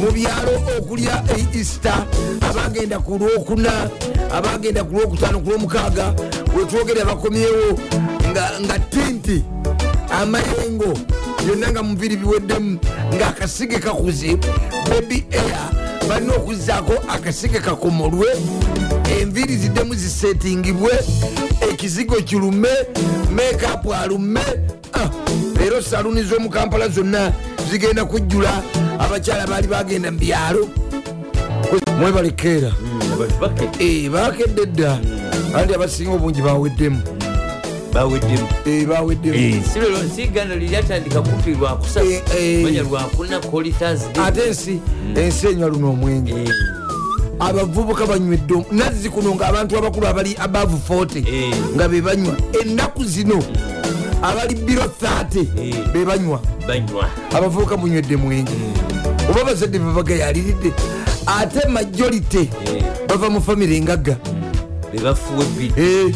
[0.00, 1.22] mu byalo okulya
[1.54, 2.06] easter
[2.40, 3.90] abagenda ku lwokuna
[4.32, 6.14] abagenda ku lwokutaano ku lwomukaaga
[6.56, 7.78] wetwogere bakomyewo
[8.30, 9.44] nga, tinti
[10.10, 10.94] amayengo
[11.44, 12.78] byonna nga mubiri biweddemu
[13.14, 14.36] ngaakasige kakuze
[14.88, 15.68] baby air
[16.08, 18.26] balina okuzaako akasige kakomolwe
[19.20, 20.92] enviri ziddemu zisetingibwe
[21.70, 22.68] ekizigo kirume
[23.34, 24.40] mekapu alume
[24.92, 25.08] Ah,
[25.60, 27.32] leero saluni z'omukampala zonna
[27.70, 28.62] zigenda kujjula.
[28.98, 30.68] Abakyala baali bagenda mu byalo.
[32.00, 32.72] Mwebalekeera
[33.40, 34.98] bakedde Eh, bakedde dda.
[35.54, 37.02] Andi abasinga obungi baweddemu.
[38.66, 38.82] Eh,
[42.38, 42.62] Eh,
[44.26, 44.80] ate ensi
[45.16, 46.34] ensi enywa luno omwenge.
[47.40, 51.54] Abavubuka banywedde om- nazzi kuno nga abantu abakulu abali above 40 Eh.
[51.76, 53.42] nga bebanywa ennaku zino
[54.22, 55.74] abali biro 30 Eh.
[55.92, 57.06] bebanywa banywa.
[57.36, 58.52] Abavubuka munywedde mwenge
[59.30, 60.72] oba abazadde bebagayaliridde
[61.26, 62.82] ate majorite Eh.
[63.08, 63.40] bava mu
[63.76, 64.16] engagga
[64.92, 66.14] bebafuwa ebidi Eh.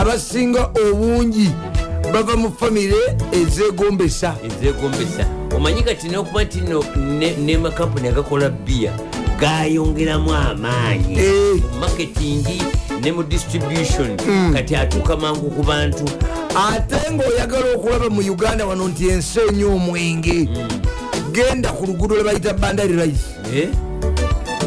[0.00, 1.50] abasinga obungi
[2.12, 4.34] bava mu famire ezegombesa.
[4.46, 5.26] Ezegombesa.
[5.56, 8.92] Omanyi kati nokuba nti no ne- ne makampuni agakola biya
[9.40, 11.18] gayongeramu amaanyi.
[11.18, 11.62] Eh.
[13.02, 14.16] Ne mu distribution.
[14.52, 16.04] Kati atuuka mangu ku bantu
[16.56, 20.48] ate ngaoyagala okulaba mu uganda wano nti ensi enywa omwenge
[21.32, 23.68] genda ku luguudo lwe bayita bandari rice Eh,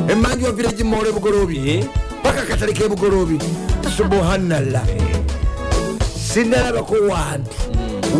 [0.10, 1.70] emanji wa village mole bugolobi.
[1.70, 1.86] Eh,
[2.24, 3.38] paka katale kebugolobi
[3.98, 4.84] subuhanallah
[6.34, 7.56] sinalabako wantu.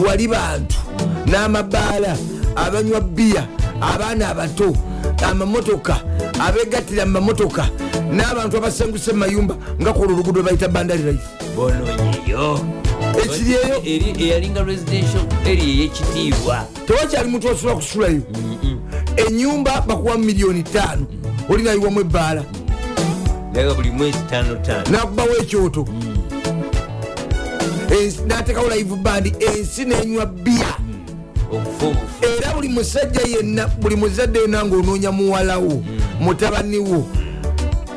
[0.08, 0.76] Wali bantu.
[1.26, 2.18] N'amabaala
[2.56, 3.48] abanywa biya
[3.82, 4.76] abaana abato
[5.26, 6.02] amamotoka
[6.40, 7.70] abegattira mu mamotoka
[8.12, 11.24] n'abantu abasenguse mumayumba nga kwolwo oluguudo bayita bandari rice
[11.56, 12.60] bononyeyo
[13.24, 13.78] Ekiri eyo?
[13.84, 16.66] Eri- eyalinga residential area eyekitiibwa.
[16.88, 18.22] Tewakyali muntu osobola kusulayo.
[19.28, 21.06] Enyumba bakuwa miliyoni tano
[21.50, 22.44] olinayiwamu ebbaala.
[23.76, 24.18] Buli mwezi
[24.92, 25.88] nakubawo ekyoto.
[27.90, 30.26] Ensi- natekawo live band ensi nenywa
[31.52, 35.84] okufa obufu era buli musajja yenna buli muzadde yenna ngaonoonya muwalawo
[36.20, 37.06] mutabaniwo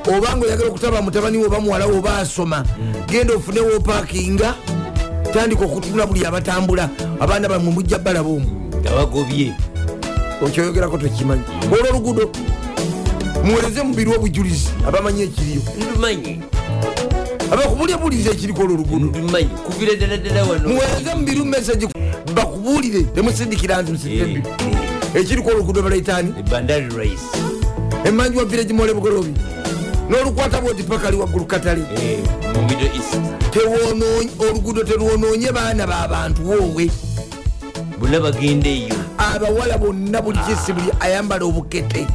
[0.09, 2.64] oba nga oyagala okutaba mutabaniwo oba muwalawo oba asoma
[3.09, 4.55] genda ofunewo pakinga
[5.33, 6.90] tandika okutunula buli abatambula
[7.21, 8.71] abaana bamwe mujja balaba omu.
[8.81, 9.53] Nga bagobye
[10.43, 12.31] okyoyogerako tekimanyi olwo oluguudo
[13.45, 15.62] muwereze mubiri obujulizi abamanyi ekiriyo.
[15.90, 16.43] Ndumanyi.
[17.53, 19.49] Abakubulya buliza ekiriko olwo oluguudo ndumanyi.
[19.67, 20.69] Kuvira ddala ddala wano.
[20.69, 21.88] Muwereze mubiru mesagi
[22.35, 24.49] bakubulire temusindikira nti musindike Eh, mubiru
[25.14, 27.25] eh, ekiriko oluguudo balaitaani bandari rice.
[28.05, 29.35] Emanji wa village mole bugolobi
[30.11, 31.83] n'olukwata bwoti paka ali waggulu katale.
[31.97, 32.19] Eh,
[34.38, 36.90] oluguudo terwonoonye baana babantu woowe.
[37.99, 38.95] Bonna bagenda eyo.
[39.19, 42.07] Abawala bonna buli kisi buli ayambala obukete.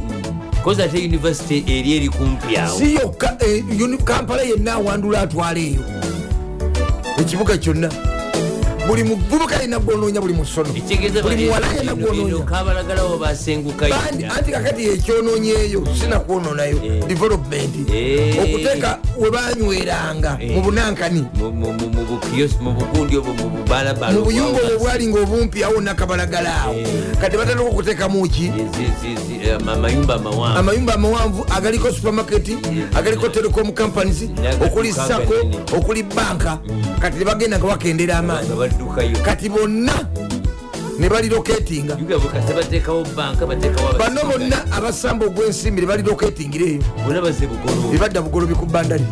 [0.64, 2.78] Kozi ate univesity eri eri kumpi awo.
[2.78, 3.64] Si yokka eh,
[4.04, 5.80] kampala yenna awandula atwala eyo.
[7.18, 7.88] Ekibuga kyonna
[8.90, 10.66] buli muvubuka yenna gwonoonya buli musono.
[11.22, 17.06] Buli muwala yenna gwonoonya kabalagalawo basengukayo Bandi- anti kakati ekyonoonya eyo sinakwononayo Eh.
[17.06, 17.70] development.
[17.94, 18.34] Eh.
[18.42, 20.50] okuteeka webanyweranga Eh.
[20.56, 21.22] mu bunankani.
[21.38, 21.52] Mu-
[24.24, 26.74] buyumba obwo bwali nga obumpi awo nakabalagala awo.
[27.20, 28.50] Kati batandika okuteekamu ki?
[28.50, 29.72] Zi- zi- zi- ama-
[30.58, 32.48] amayumba amawanvu agaliko supermarket
[32.96, 34.66] agaliko telecom companies Naga-
[35.76, 36.58] okuli banka.
[37.00, 38.48] Kati tebagenda nga bakendera amaanyi
[38.80, 39.92] nga baddukayo kati bonna
[40.98, 47.96] ne baliroketinga yugabukase bateekawo banka bateekawo bano bonna abasamba ogwensimbi nebaliroketingira eyo bonna baze bugolobi
[47.96, 49.04] ebadda bugolobi ku bandari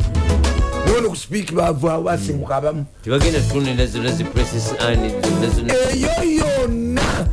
[0.87, 2.85] niwo nokusipiiki bavaawo basenguka abamu.
[3.05, 5.75] Tebagenda tutunda zonna zi preces ani zonna zonna.
[5.93, 6.09] Eyo
[6.41, 7.29] yonna!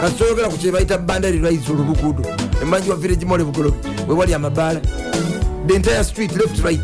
[0.00, 2.24] Kasoyogera ku kyebayita bandari rais oluluguudo
[2.62, 3.76] emanji wa village mole bugolobi
[4.08, 4.80] wewali amabaala.
[5.66, 6.80] The entire street left right.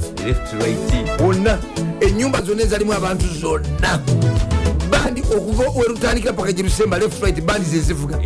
[1.21, 1.59] Wonna
[2.01, 4.01] enyumba zonna ezalimu abantu zonna.
[4.91, 8.19] Bandi okuva werutandikira paka jerusalema left right bandi zezivuga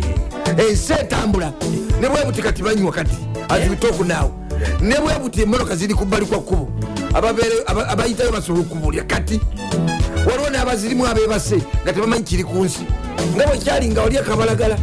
[0.57, 1.53] ensi etambula.
[2.01, 3.17] Ne bwebuti kati banywa kati
[3.49, 4.31] azibitoku naawe
[4.81, 6.69] ne bwebuti emotoka ziri kubbali kwa kkubo
[7.87, 9.39] abayitayo basobola okubulya kati
[10.27, 12.85] waliwo n'abazirimu abebase nga tebamanyi kiri ku nsi.
[13.35, 14.77] Nga bwekyali nga wali akabalagala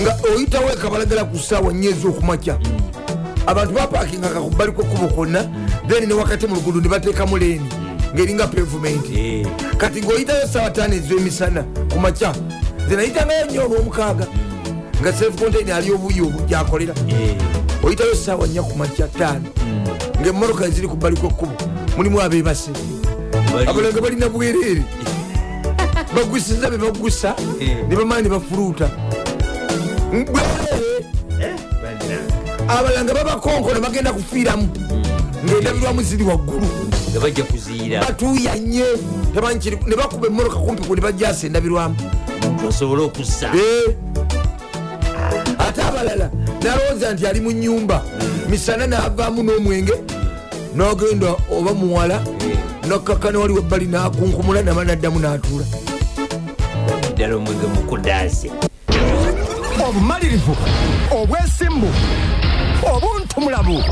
[0.00, 2.58] nga oyitawo ekabalagala ku saawa nnyo ez'okumakya.
[3.46, 5.44] Abantu bapakingaka ku bbali kwekkubo kwonna
[5.88, 7.68] then ne wakati mu luguudo ne bateekamu leeni
[8.14, 9.04] ng'eringa pavement.
[9.10, 12.32] Eh, kati ng'oyitayo saawa taano ez'emisana ku makya
[12.86, 14.26] nze nayitangayo nnyo olw'omukaaga
[15.00, 16.94] nga self contain ali obuyi obu gyakolera.
[17.08, 17.36] Eh,
[17.82, 19.48] oyitayo saawa nnya ku makya taano
[20.22, 21.52] ng'emmotoka eziri ku bbali kwekkubo
[21.96, 22.70] mulimu abebase
[23.52, 24.82] bali- abalanga balina bwereere.
[26.14, 27.82] Bagusiza be bagusa Eh.
[27.88, 28.88] ne bamala ne bannange.
[32.68, 34.68] abalanga babakonkona bagenda kufiiramu
[35.44, 36.66] ng'endabirwamu ziri waggulu.
[37.22, 38.00] Bajja kuziira.
[39.34, 41.94] Temanyi kiri- ne bakuba emmoroka kumpi ku ne bajasa endabirwamu
[42.44, 43.50] omuntu asobole okussa
[45.58, 46.30] ate abalala
[46.62, 48.02] nalowooza nti ali mu nyumba
[48.48, 49.94] misana navaamu n'omwenge
[50.74, 52.20] nagenda oba muwala
[52.88, 55.64] nakkakkana wali webbali nakunkumula nama naddamu n'atuula.
[57.14, 58.50] Ddala omwenge mukudaase.
[59.88, 60.56] Obumalirivu
[61.10, 61.88] obwesimbu
[62.92, 63.82] obuntumulabu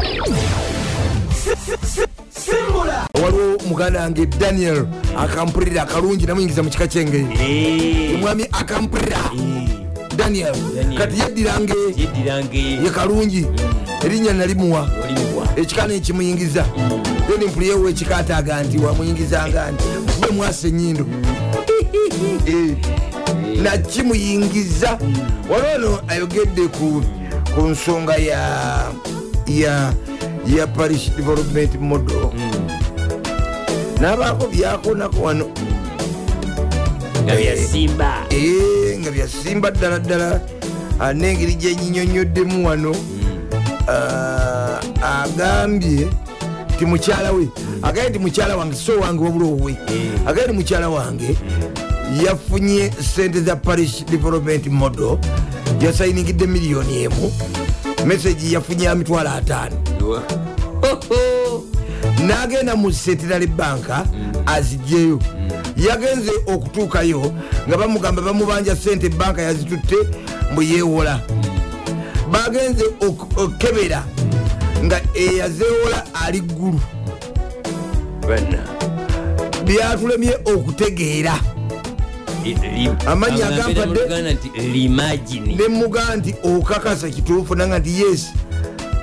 [3.22, 4.86] waliwo muganda wange daniel
[5.18, 9.18] akampulira akalungi namuyingiza mu kika kyengeri Eh, omwami akampulira.
[10.16, 10.54] Daniel
[10.98, 11.74] kati yeddirange.
[12.84, 13.46] Ye kalungi.
[14.04, 14.88] Erinnya nalimuwa
[15.56, 16.64] ekikana ekimuyingiza
[17.28, 19.84] then mpuliyewo ekikataaga nti wamuyingizanga nti
[20.16, 21.06] mube mwasa enyindo
[23.62, 24.98] nakimuyingiza
[25.50, 27.04] wali ono ayogedde ku
[27.54, 29.92] ku nsonga ya
[30.46, 32.30] ya parish development model.
[34.00, 35.46] Nabaako byakonako wano
[37.24, 40.40] nga byasimba Eh, ddala ddala
[41.00, 42.92] ah, n'engeri gyenyinyonyoddemu wano
[43.88, 46.08] ah, agambye
[46.78, 47.48] ti mukyala we.
[47.82, 49.76] Agambye ti mukyala wange so wange wabula owe.
[50.26, 51.36] Agambye ti mukyala wange
[52.24, 55.18] yafunye sente za parish development model.
[55.80, 57.32] Yasayiningidde miliyoni emu.
[58.06, 59.76] Meseji yafunye ya mitwalo ataano
[62.26, 64.04] n'agenda mu centenary banka
[64.46, 65.18] azigyeyo.
[65.76, 67.32] Yagenze okutuukayo
[67.68, 69.96] nga bamugamba bamubanja sente banka yazitutte
[70.52, 71.20] mbu yeewola.
[72.30, 74.04] Bagenze ok- okukebera
[74.84, 76.80] nga eyazeewola ali ggulu.
[79.64, 81.34] Byatulemye okutegeera.
[83.06, 84.08] Amannya agampadde-
[85.56, 88.32] nemugaa nti okakasa kituufu nanga nti yes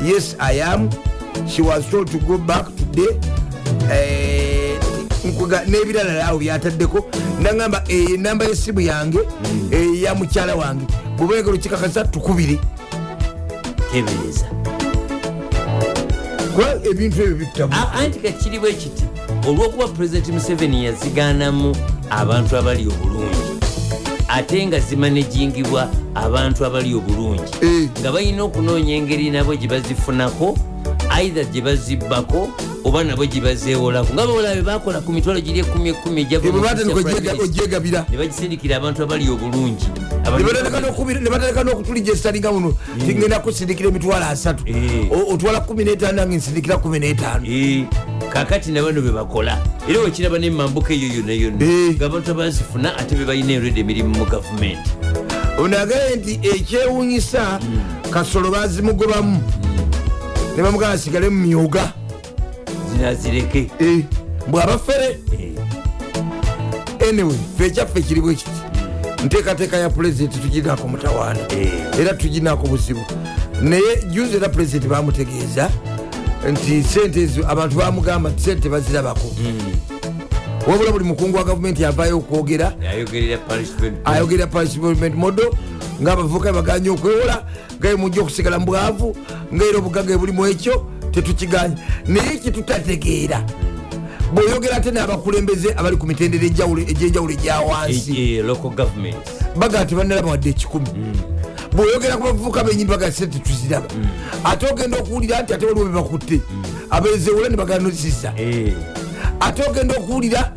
[0.01, 0.89] yes i am.
[1.47, 3.19] She was told to go back today.
[3.91, 4.77] Eh,
[5.67, 7.05] n'ebirala awo byataddeko.
[7.41, 9.19] Nagamba eyo enamba yesimu yange
[9.71, 10.85] eya mukyala wange.
[11.17, 12.59] Bwebengero kikakasa tukubire.
[13.91, 14.45] Tebereza
[16.55, 17.73] kuba ebintu ebyo bitamu.
[17.73, 19.03] A- anti kakiri bwe kiti
[19.47, 21.75] olwokuba pulezidenti museveni yazigaanamu
[22.09, 23.37] abantu abali obulungi
[24.27, 27.43] ate nga zimanejingibwa abantu abali obulungi.
[27.61, 27.89] Eh.
[27.99, 30.57] nga balina okunoonya engeri nabo gye bazifunako
[31.09, 32.49] aitha gye bazibbako
[32.83, 34.13] oba nabo gye bazeewolako.
[34.13, 36.21] Nga bawala be bakola ku mitwalo giri ekumi ekumi
[37.43, 38.05] ogyegabira.
[38.09, 39.85] ne bagisindikira abantu abali obulungi.
[40.25, 40.43] Abali-
[41.21, 42.73] ne batandika n'okutuligesitalinga muno.
[43.05, 44.63] Tingenda kusindikira emitwalo asatu.
[44.67, 45.07] Eh.
[45.31, 47.85] Otwala 15 nange nsindikira 15 Eh,
[48.29, 51.65] kakati nabano bebakola era wekiraba nemambuka eyo yonna yonna.
[51.65, 51.95] Eh.
[51.95, 54.91] nga abantu abazifuna ate bebalina ereda emirimu mu gavumenti
[55.63, 57.59] onagaye nti ekyewunyisa
[58.11, 59.41] kasolo bazimugobamu.
[60.57, 61.93] Ne bamugamba asigale mu myoga.
[62.91, 64.03] Zinazireke Eh,
[64.47, 68.49] bwabafere Eh, anyway fe ekyaffe kiri bwe kiti.
[69.25, 71.39] Nteekateeka ya pulezidenti tuginako mutawaana.
[71.49, 71.99] Eh.
[71.99, 73.01] era tuginako buzibu.
[73.61, 75.69] Naye juzi era pulezidenti bamutegeeza
[76.51, 79.31] nti sente ezo abantu bamugamba nti sente bazirabako
[80.67, 82.73] wabula buli mukungu wa gavumenti yavayo okwogera
[84.05, 85.55] ayogerera parliament modo
[86.01, 87.45] ngaabavubuka baganye okwewola
[87.79, 89.15] gaye mujja okusigala mubwavu
[89.53, 91.75] ngaera obugagga bulimu ekyo tetukiganya.
[92.07, 93.43] Naye kyetutategeera
[94.33, 99.15] bweoyogera ate n'abakulembeze abali ku mitendera enjawulo- egyenjawulo egya wansi local government.
[99.55, 100.87] bagaa tebanalaba wadde ekikumi.
[101.73, 103.87] Bweoyogera ku bavubuka benyini bagaa se tetuziraba
[104.43, 106.41] ate ogenda okuwulira nti ate waliwo bebakutte
[106.89, 108.73] abezewola ne baganozisa Eh,
[109.39, 110.53] ate ogenda okuwulira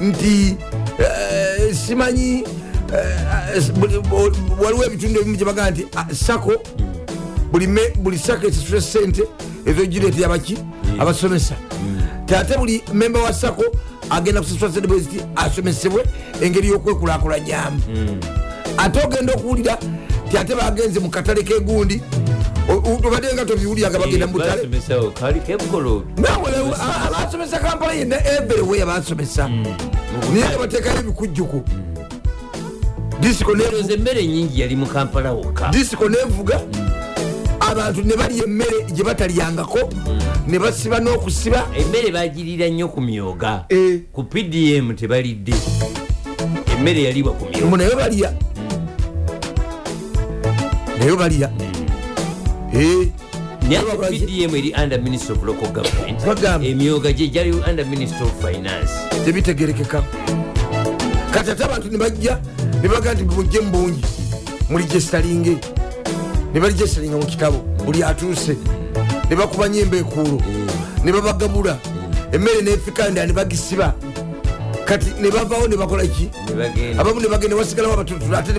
[0.00, 0.56] nti
[0.98, 2.44] eh, simanyi
[2.94, 3.62] eh,
[4.64, 6.52] waliwo ebitundu ebimu gyebagaa nti ah, sako
[7.96, 9.22] buli sako esasula sente
[9.66, 10.58] ezogireti abaki
[10.98, 11.54] abasomesa.
[12.26, 13.64] Tate buli memba wa sako
[14.10, 16.04] agenda kusasula sedebweziti asomesebwe
[16.40, 17.80] engeri yokwekulakulanyamu
[18.78, 19.78] ate ogenda okuwulira
[20.30, 22.02] ti ate bagenze mu katale kegundi
[22.66, 24.68] tobadde nga tobiwulira nga bagenda mubutale
[27.08, 29.48] abasomesa kampala yenna everywhere abasomesa.
[29.48, 31.62] Naye nga batekayo ebikujjuku
[33.66, 35.70] eroza emmere nyingi yali mu kampala wokka.
[35.70, 36.60] Disiko nevuga
[37.60, 39.90] abantu ne balya emmere gye batalyangako.
[40.46, 41.66] Ne basiba n'okusiba.
[41.76, 43.64] Emmere bagirira nnyo ku myoga.
[43.68, 44.00] Eh.
[44.12, 45.54] ku pdm tebalidde.
[46.78, 47.76] Emmere yalibwa ku myoga.
[47.76, 48.32] Naye balya.
[50.98, 51.65] Naye balya
[52.72, 53.08] Eh,
[54.10, 58.90] pdm eri under ministry of local government emyoga gye gyali under ministry of finance.
[59.24, 60.02] Tebitegerekeka.
[61.30, 62.38] Kati ate abantu ne bajja
[62.82, 64.04] ne baga nti mujje mubungi
[64.70, 65.56] muligestalinge
[66.54, 68.56] ne baligestalinga mu kitabo buli atuuse.
[69.30, 70.42] Ne bakuba nyemba ekuulo
[71.04, 71.78] ne babagabula.
[72.32, 73.94] Emmere nefikanda ne bagisiba.
[74.84, 76.30] Kati ne bavawo ne bakola ki?
[76.48, 77.00] Ne bagenda.
[77.02, 78.58] Abamu ne bagenda wasigalamu abatutulu ate ne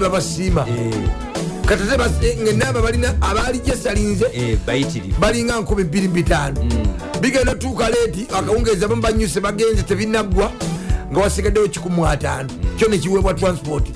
[1.68, 5.54] babasiima Eh, kati ate bas- eh, ngenaaba balina abaligesalinze eh, bayitirivu balinga
[5.84, 6.54] 25
[7.22, 10.52] bigenda tuuka leeti akawungeezi abamu banyuse bagenze tebinaggwa
[11.12, 12.46] nga wasigaddewo 15
[12.78, 13.88] kyo nekiweebwa transport.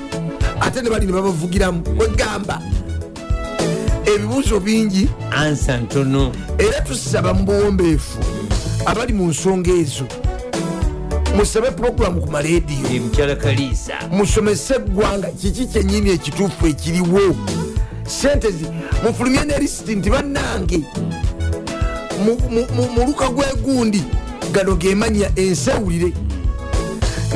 [0.62, 2.62] Ate ne bali ne babavugiramu wegamba
[4.06, 6.32] ebibuuzo bingi ansa ntono.
[6.58, 8.18] era tusaba mu buwombeefu
[8.86, 10.06] abali mu nsonga ezo
[11.36, 12.32] musabe puroguramu ku
[13.36, 17.36] kaliisa musomese eggwanga kiki kyenyini ekituufu ekiriwo?
[18.08, 18.48] Sente
[19.04, 20.78] mufulumye ne lisiti nti bannange
[22.26, 24.04] mu- mu- mu- mu luka gwegundi
[24.52, 26.14] gano gemanya ensewulire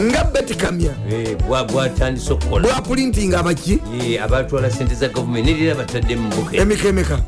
[0.01, 2.67] nga betikamya Eh, bwa- bwatandise okukola.
[2.67, 3.79] Bwapulintinga abaki.
[4.01, 7.19] Eh, abatwala sente za gavumenti nerira batadde mu buke emiko emeka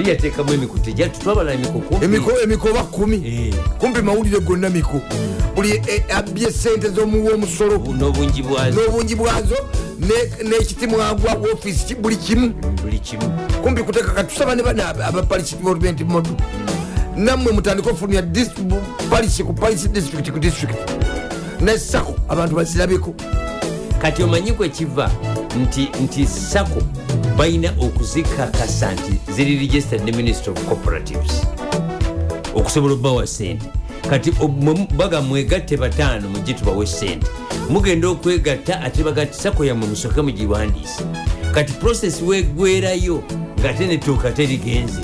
[0.00, 2.04] luli yateekamu emikutu gyatutwabala emikuku.
[2.04, 3.16] Emiko emikoba kumi.
[3.26, 3.54] Eh.
[3.78, 5.00] kumpi mawulire gonna miko.
[5.54, 7.78] Buli eh, abbye sente z'omuwa omusolo
[8.72, 9.56] n'obungi bwazo.
[10.44, 12.54] N'ekitimwagwa woofiisi ki- buli kimu.
[13.62, 16.30] Kumpi kuteka katusaba ne bana aba police development modu.
[17.16, 18.80] Nammwe mutandika bu-
[19.10, 20.76] police ku police district ku district.
[21.60, 23.14] Ne sako abantu bazirabeko.
[24.00, 25.10] Kati omanyi kwekiva
[25.62, 26.80] nti nti sako
[27.40, 31.46] balina okuzikakasa nti ziri registered ne ministry of cooperatives.
[32.54, 33.66] Okusobola obbawa sente
[34.10, 34.32] kati
[34.96, 37.26] baga mwegatte bataano mujje tubawe sente
[37.70, 41.04] mugenda okwegatta ate baga ti sako yammwe musooke mugiwandiise.
[41.54, 43.22] Kati process wegwerayo
[43.60, 45.00] ngate netooka terigenze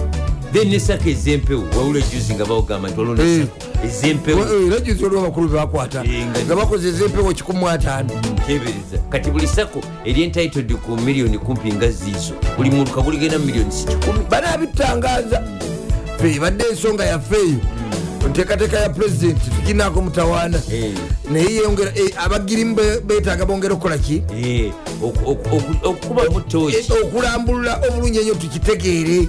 [0.53, 3.41] then ne sako ezempewo wawula ejuzi nga bawogamba nti waliwo ne Eh.
[3.47, 6.05] sako ezempewo era juzi oliwo abakulu bebakwata
[6.47, 8.05] nga- bakoze ezempewo 15
[8.47, 13.45] tebereza kati buli sako eri entitled ku miliyoni kumpi nga ziizo buli muluka guligenda mu
[13.45, 15.43] miliyoni si kikumi banabitangaza
[16.21, 17.57] fe ebadde ensonga yafeeyo
[18.31, 20.59] nteekateeka ya pulezidenti tuginako mutawaana.
[20.73, 20.93] Eh.
[21.33, 24.23] naye yongera eh, abagirimu be- betaaga bongera okukola ki?
[24.43, 24.73] Eh,
[27.05, 29.29] okulambulula obulungi enyo tukitegeere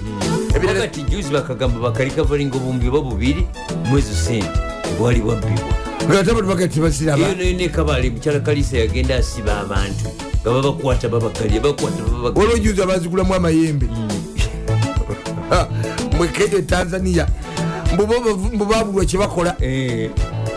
[0.66, 3.46] Wakati juzi bakagamba bakalikavalinga obumbi oba bubiri
[3.90, 4.48] mwezo sente
[4.98, 5.68] bwali bwabbibwa
[6.08, 10.08] nga ate abantu bagati tebaziraba eyo nayo nekabale mukyala kalisa yagenda asiba abantu
[10.42, 13.86] nga babakwata babagalya bakwata babagalya waliwo juzi abazigulamu amayembe.
[15.50, 15.68] Ha,
[16.16, 17.26] mwekete tanzania.
[18.54, 20.10] Mbubabulwa kyebakola Eh,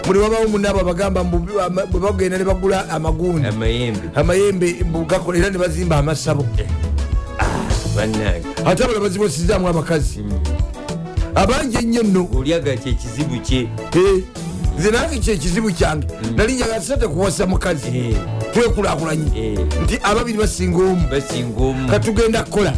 [0.08, 3.48] muli wabawo munaabo abagamba mbu ama- bwe bagenda ne bagula amagundi.
[4.16, 4.76] Amayembe.
[4.90, 6.44] Mbugakola era ne bazimba amasabo.
[6.44, 6.81] Bannange
[8.66, 10.20] ate abala bazibosizaamu abakazi.
[11.36, 12.28] Abangi ennyo nno.
[12.38, 13.68] Olyaga kyekizibu kye
[14.80, 16.08] nze nange kyekizibu kyange.
[16.36, 18.16] Nali njaga sate kuwasa mukazi.
[18.54, 21.90] Twekulakulanye nti ababiri basinga omu.
[21.90, 22.74] Katugenda kukola.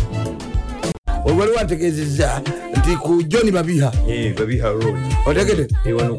[1.26, 2.42] Olwali wantegezeza
[2.78, 3.92] nti ku john babiha.
[4.10, 4.96] Eh, babiha road.
[5.26, 6.16] Otegede wano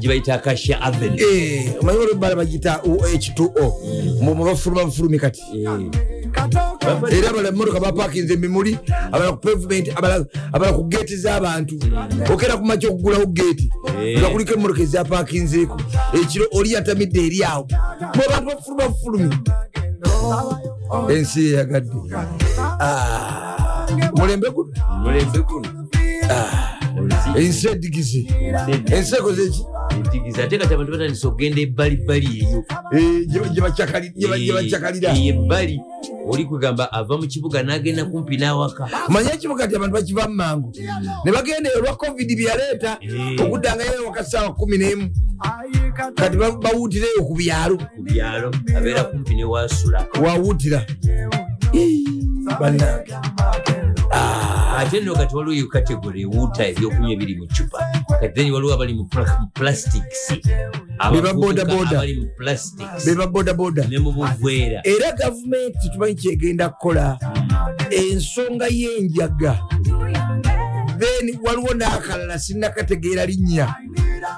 [0.00, 1.12] gyebayita akasha aven
[1.80, 3.72] omanyi olwebala bagita h2o
[4.22, 5.42] mwe bafuluma bufulumi kati
[7.10, 8.78] era abala emotoka bapakinze emimuli
[9.12, 11.76] abala ku pavement abala- ku geeti z'abantu
[12.32, 13.70] okera kumakya okugulawo geeti
[14.02, 14.18] Eh.
[14.18, 15.76] nga kuliko emotoka ezapakinzeeko
[16.14, 17.66] ekiro oli yatamidde eri awo.
[18.14, 19.30] Mwe bantu bafuluma bufulumi
[21.10, 21.90] ensi yeyagadde
[22.80, 24.72] Ah, mulembe guno?
[25.48, 25.68] Guno.
[27.36, 28.26] Ensi edigize
[28.90, 29.42] ensi ekoze
[29.96, 32.64] entigiza ate kati abantu batandisa okugenda ebbalibbali eyo.
[32.92, 35.80] Eh, gye- gye bakyakali- gye ba- gye bakyakalira eyo ebbali.
[36.28, 38.88] Oli kwegamba ava mu kibuga n'agenda kumpi n'awaka.
[39.08, 40.72] Manye ekibuga ti abantu bakiva mu mangu.
[41.24, 43.40] Ne bagenda eyo olwa covid byaleeta Eh.
[43.40, 45.06] okuddangayo waka saawa kumi n'emu.
[46.14, 47.76] Kati ba- bawuutireyo ku byalo.
[47.76, 50.86] Ku byalo abeera kumpi newasula wawuutira.
[52.60, 53.14] Bannange
[54.12, 57.78] ate no kati waliwo kategore ewuuta ebyokunywa ebiri mu cupa
[58.20, 60.32] kati then waliwo abali mu pla- mu plastics.
[63.06, 67.18] Beba bodaboda ne mu buveera era gavumenti tumanyi kyegenda kukola.
[67.90, 69.58] Ensonga y'enjaga.
[70.98, 73.74] Then waliwo n'akalala sinakategeera linnya.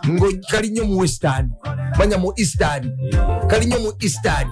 [0.08, 1.50] Ngo kalinnyo mu western.
[1.98, 2.90] Manya mu eastern.
[3.48, 4.48] Kalinnyo mu eastern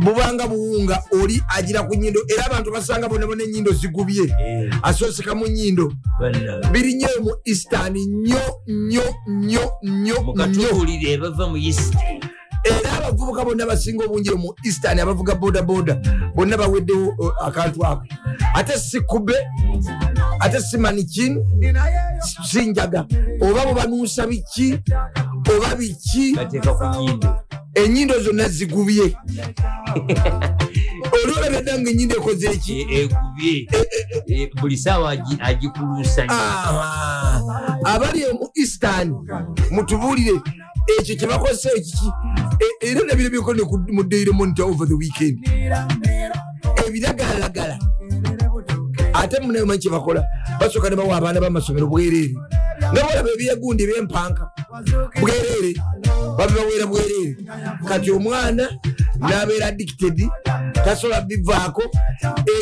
[0.00, 4.24] bubanga buwunga oli agira ku nyindo era abantu basanga bonabona enyindo zigubye.
[4.40, 5.92] Eh, asooseka mu nyindo.
[6.20, 11.94] Banna birinnyo mu eastern nnyo nnyo nnyo nnyo mukatubuulire bava mu east.
[12.64, 15.94] Era abavubuka bonna basinga obungi mu eastern abavuga bodaboda
[16.34, 18.04] bonna baweddewo uh, akantu ako.
[18.54, 19.34] Ate sikube
[20.40, 21.38] ate simanikin
[22.44, 23.06] sinjaga
[23.40, 24.78] oba bwebanuusa biki
[25.50, 26.36] oba biki
[27.74, 29.02] enyindo zonna zigubye.
[31.14, 33.68] Oli olabedda nga enyindo ekoze eki E- ekubye
[34.26, 36.34] E, buli saawa agi- agikuluusa nnyo.
[36.34, 37.42] Aha.
[37.84, 39.08] abali mu eastern
[39.70, 40.40] mutubuulire
[41.00, 42.08] ekyo kyebakozesa ekiki?
[42.60, 43.54] E- era nabiro byoko
[43.92, 45.38] mu daily monitor over the weekend.
[46.86, 47.78] Ebiragalagala
[49.14, 50.24] ate munayomanyi kyebakola
[50.60, 52.34] basooka ne bawa abaana b'amasomero bwereere.
[52.92, 54.50] Nga bolaba ebyegundi byempanka
[55.20, 55.72] bwereere
[56.38, 57.36] babibaweera bwereere.
[57.88, 58.64] Kati omwana
[59.18, 60.18] n'abeera addicted
[60.84, 61.82] tasobola bivaako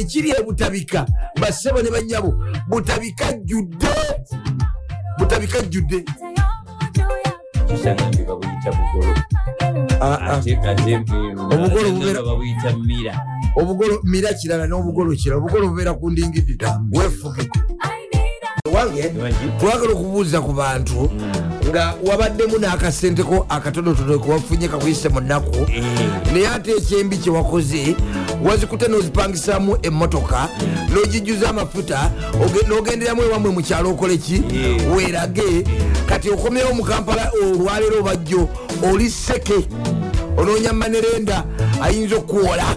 [0.00, 1.06] ekiri ebutabika
[1.40, 2.30] bassebo ne banyabo
[2.68, 3.88] butabika jjudde
[5.18, 6.04] butabika jjudde.
[7.66, 9.14] Kisagambe babuyita bugolo
[11.54, 12.22] Obugolo bubeera-
[12.86, 13.12] mira
[13.56, 15.40] obugolo mira kirala n'obugolo kirala.
[15.40, 16.56] Obugolo bubeera ku ndingidi
[16.92, 17.48] weefuge
[18.74, 19.02] wange
[19.60, 21.10] twagala okubuuza ku bantu
[21.72, 25.66] nga wabaddemu n'akasenteko akatonotono kewafunye kakuyise mu nnaku.
[26.32, 27.96] Naye ate ekyembi kyewakoze
[28.44, 30.48] wazikutte n'ozipangisamu emmotoka
[30.92, 32.10] n'ogijjuza amafuta
[32.44, 34.42] oge- n'ogenderamu ewamwe mu kyalo okole ki?
[34.52, 34.96] Yeah.
[34.96, 35.64] weerage.
[36.06, 38.48] Kati okomyewo mu kampala olwaleero obajjo
[38.92, 39.64] oli seke
[40.36, 41.44] onoonya manerenda
[41.82, 42.76] ayinza okuwola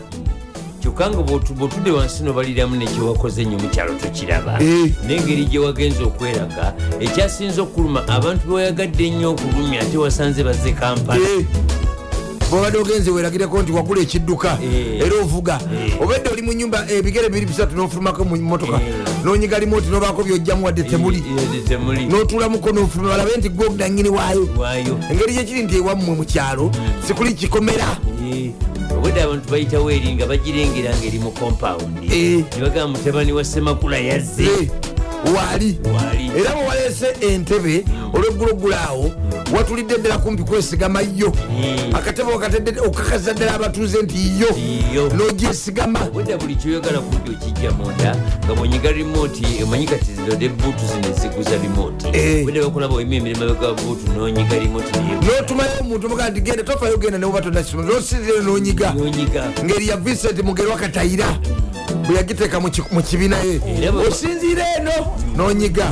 [0.86, 4.92] kyokka nga bw'otu- bw'otudde wansi nobaliramu nekyewakoze ennyo mu kyalo tokiraba Eh.
[5.08, 11.18] n'engeri gye wagenza okweraga ekyasinza okuluma abantu bewayagadde ennyo okulumya ate wasanze bazze kampala.
[11.26, 11.46] Eh,
[12.50, 15.02] bwobadde ogenze weragireko nti wagula ekidduka Eh.
[15.02, 15.58] era ovuga
[16.00, 18.78] obedde oli mu nyumba ebigere biri bisatu n'ofulumako mu motoka
[19.26, 21.24] nonyiga limoti nobaako byojjamu wadde temuli.
[21.68, 22.06] Temuli.
[22.06, 24.46] N'otuulamuko n'ofuluma balabe nti gwe nanyini waayo.
[25.10, 26.70] Engeri gyekiri nti ewammwe mu kyalo
[27.08, 27.98] sikuli kikomera
[29.06, 32.42] obwedde abantu bayitawo eri nga bagirengera ngaeri mu kompawundi Eh.
[32.58, 34.44] ne bagamba mutabani wa semakula yazze.
[34.44, 34.70] Eh,
[35.36, 35.78] waali
[36.40, 39.12] era bwe waleese entebe olwegguloggulo awo
[39.54, 41.34] watulidde ddala kumpi kwesigama yo
[41.64, 41.96] Eh.
[41.96, 42.32] akatebe
[42.88, 44.32] okakasa ddala abatuuze nti
[44.94, 48.16] yo n'ogyesigama obwedda buli kyoyagala kudda okijja munda
[48.46, 52.42] nga bwonyiga rimoti omanyi kati zino de buutu zino eziguza rimoti Eh.
[52.42, 57.18] obwedda bakulaba oyima emirimo ga buutu n'onyiga rimoti n'otumayo omuntu omugaa nti genda tofayo genda
[57.18, 58.94] newoba tonasoma nosirire n'onyiga.
[59.64, 61.26] Ngeri ya vincent mugerwa katayira.
[62.08, 63.60] Bwe yagiteeka mu ki- mu kibiina ye
[64.08, 64.92] osinziire eno
[65.38, 65.92] n'onyiga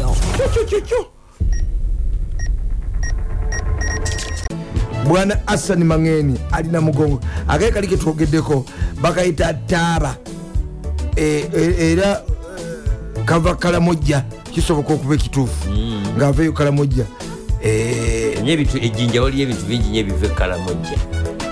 [5.08, 7.20] bwana asani mangeni alina mugongo.
[7.48, 8.66] Akaye kali ketwogeddeko
[9.02, 10.16] bakayita taaba
[11.16, 12.22] E- e- era
[13.18, 14.24] eh, kava kalamojja
[14.54, 15.70] kisoboka okuba ekituufu.
[16.18, 17.06] Ng'avaeyo kalamojja.
[17.64, 20.98] Eh, nye ebitu ejjinja waliyo ebintu bingi nyo ebiva ekalamojja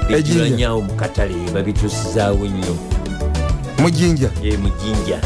[0.08, 2.76] bijulanyawo mu katale babituusizaawo nnyo
[3.80, 5.20] mujinja e mu jjinja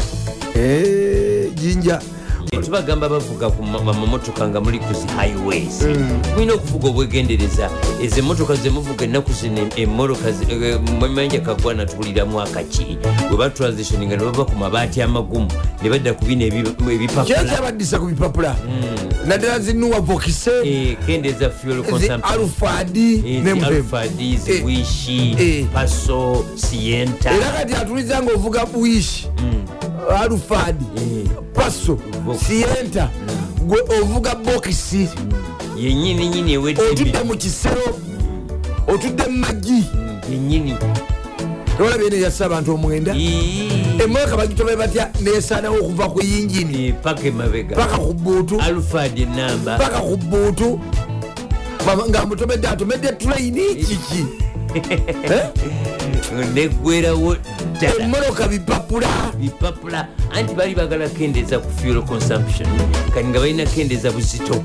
[0.54, 2.00] Eh, jinja
[2.62, 5.82] tubagamba bavuga ku ma- mamotoka nga muli ku zi highways.
[5.82, 6.20] Mm.
[6.34, 7.70] mulina okuvuga obwegendereza.
[8.02, 10.32] Ezo emotoka zemuvuga ennaku zino emmotoka
[10.98, 12.98] mwemanja kagwana tuwuliramu akaki.
[13.28, 15.48] Bwe batransitioninga ne bava ku mabaati amagumu
[15.82, 17.24] ne badda ku bino ebi- ebipapula.
[17.24, 18.56] Kyekyabadisa ku bipapula?
[19.26, 22.20] Naddala zinuwa vokise Eh, kendeeza fuel zi consumption.
[22.22, 25.64] Alufadi nemuve alfadi Eh, ziwishi eh.
[25.72, 27.30] paso sienta.
[27.34, 29.55] Era kati atuliza nga ovuga wish alufadi
[30.08, 31.26] Eh.
[31.54, 31.98] paso
[32.46, 33.10] sienta
[33.62, 35.08] gwe ovuga bokisi.
[35.76, 37.98] Yenyini nyini ewedde otudde mu kisero
[38.86, 39.84] otudde mu magi
[40.30, 40.74] yenyini.
[41.76, 43.14] Tewalabye neyassa abantu omwenda.
[44.04, 50.00] Emotoka bagitobe batya nesanawo okuva ku yingini paka emabega paka ku buutu alfadi enamba paka
[50.00, 50.80] ku buutu
[52.08, 54.45] nga mutomedde atomedde tulaini kiki?
[56.54, 57.36] Neggwerawo
[57.76, 59.08] ddala emmotoka bipapula.
[59.38, 60.08] Bipapula.
[60.32, 62.68] Anti baali bagala kendeeza ku fuel consumption.
[63.14, 64.64] Kati nga balina kendeeza buzito.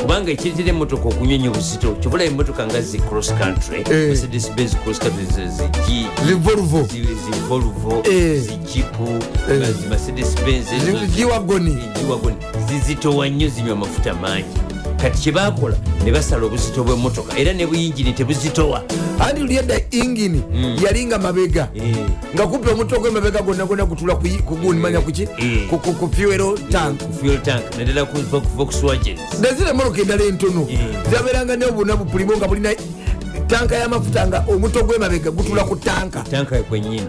[0.00, 4.08] Kubanga ekiretera emotoka okunyenya obuzito kyobula emotoka nga zi cross country Eh.
[4.08, 5.26] mercedes benz cross country
[6.26, 8.02] zivolvo zivolvo
[8.38, 9.08] zijipu
[9.50, 9.74] Eh.
[9.80, 10.66] zi mercedes benz
[11.16, 11.78] jiwagoni
[12.68, 14.44] zizitowa nnyo zinywa amafuta mangi
[15.06, 18.82] kati kyebakola ne basala obuzito bw'emotoka era ne buyingini tebuzitowa.
[19.20, 20.42] Andi lyedda ingini
[20.84, 21.68] yalinga mabega.
[21.74, 21.96] Eh.
[22.34, 25.68] nga kupa omuto gwemabega gonna gonna gutula kugundi manya kuki Eh.
[25.70, 27.00] Ku- ku ku fuero tank.
[27.20, 30.66] Fuel tank naddala ku Vo- volkswagens nezira emotoka endala entono.
[30.70, 30.78] Eh.
[31.10, 32.70] zaberanga nebuna bupulimo nga bulina
[33.48, 36.24] tanka y'amafuta nga omuto gwemabega gutula ku tanka.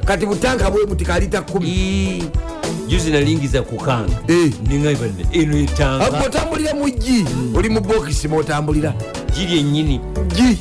[0.05, 2.23] Kati butanka bwe buti kalita kumi.
[2.88, 4.51] Juzi nalingiza kukanga Eh.
[4.69, 7.25] ningaibadde eno etanka otambulira mu gi
[7.55, 8.93] oli mu bokisi mwotambulira.
[9.35, 9.99] Giri enyini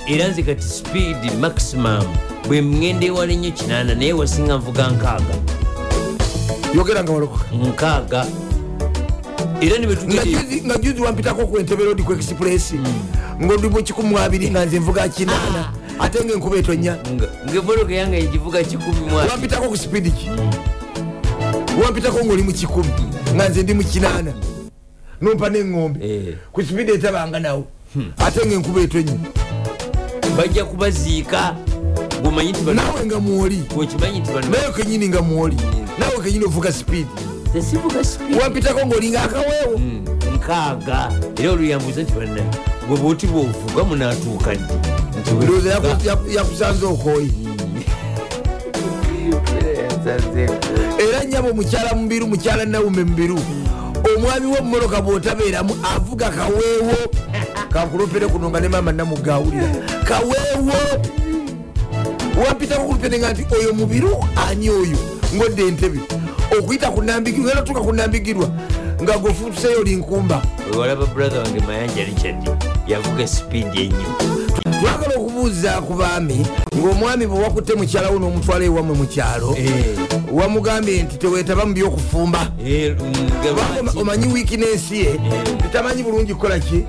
[0.09, 2.05] era nze kati speed maximum.
[2.49, 5.35] Bwe mŋenda ewala ennyo kinaana naye wasinga nvuga nkaaga.
[6.75, 7.45] Yogera nga walokoka.
[7.55, 8.27] Nkaaga
[9.61, 12.75] era Nga juzi- wampitako ku entebe rodi ku express.
[13.43, 16.97] Ngaoli mu kikumu abiri nga nze nvuga kinaana ate nga enkuba etonya
[17.47, 20.31] ngaemmotoka yange egivuga kikumi wampitako ku sipidi ki?
[21.83, 22.89] Wampitako ngaoli mu kikumi
[23.35, 24.33] nga nze ndi mu kinaana
[25.21, 26.35] nompa neŋŋombe Eh.
[26.53, 27.65] ku sipidi etabanga nawo
[28.19, 29.17] ate nga enkuba etonya
[30.37, 31.57] bajja kubaziika
[32.75, 33.63] naawe nga mwoli
[34.51, 35.57] naye kenyini nga mwoli
[35.99, 37.09] nawe kenyini ovuga sipidi
[37.57, 39.81] tesivuga speed wampitako ngaolinga akaweewo
[40.35, 42.43] nkaaga era oluyambuza nti banna
[42.89, 47.33] gwe bwoti bwovuga munatuuka ddi yakusanze okooyi
[50.99, 53.41] era nyabo mukyala mubiru mukyala nawume mubiru
[54.17, 56.97] omwami womumoloka bwotabeeramu avuga kaweewo.
[57.73, 59.69] Kankulopere kuno nga ne maama namugawulira.
[60.05, 60.79] Kaweewo!
[62.47, 64.99] Wampitako kulupene nga nti oyo mubiru ani oyo.
[65.35, 66.01] Ngodde entebe
[66.59, 68.49] okuyita kunambigirwa era tuka kunambigirwa
[69.03, 70.43] nga gofutuseyo oli nkumba
[70.73, 72.51] wewalaba brother wange mayanja richard
[72.87, 74.07] yavuga speed ennyo.
[74.81, 76.47] Twagala okubuuza ku baami
[76.77, 79.57] ng'omwami bwe wakutte mukyala wo n'omutwala ewammwe mu kyalo
[80.33, 82.53] wamugambye nti teweetaba mu byokufumba.
[82.67, 82.97] Eh,
[83.97, 85.21] omanyi wiikinensi ye?
[85.63, 86.85] Tetamanyi bulungi kukola ki?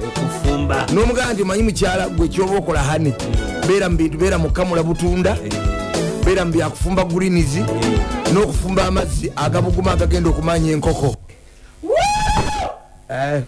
[0.93, 3.13] N'omugamba nti omanyi mukyala gwe kyoba okola hani?
[3.67, 5.37] Beera mu bintu beera mu kamula butunda
[6.25, 7.05] beera mu byakufumba
[8.37, 11.15] gulinizi n'okufumba amazzi agabuguma agagenda okumanya enkoko.
[13.09, 13.41] Eh,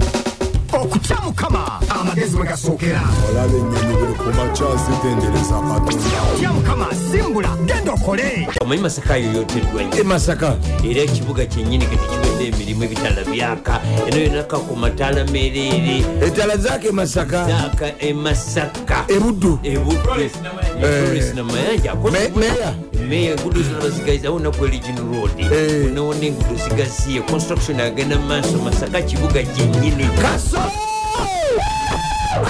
[0.73, 1.81] okutya mukama.
[1.89, 3.01] Amagezi mwe gasookera.
[3.29, 6.19] Olaba ennyonyi buli ku makya zitendereza katonda.
[6.33, 8.47] Otya mukama simbula genda okole.
[8.61, 10.55] Omanyi masaka yoyoteddwa e nnyo masaka.
[10.83, 13.81] Era ekibuga kyennyini kati kiwedde emirimu ebitala byaka.
[14.07, 16.05] Eno yonaka ku mataala mereere.
[16.25, 17.45] Etala zaako e masaka.
[17.47, 24.95] Zaaka emasaka ebuddu ebudde flores namayanja Me- meya meya engudo zona bazigayiza wona ku origin
[24.97, 25.31] road.
[25.39, 25.85] Eh.
[25.91, 30.59] onawona engudo zigaziye construction agenda mu maaso masaka kibuga kyennyini kaso!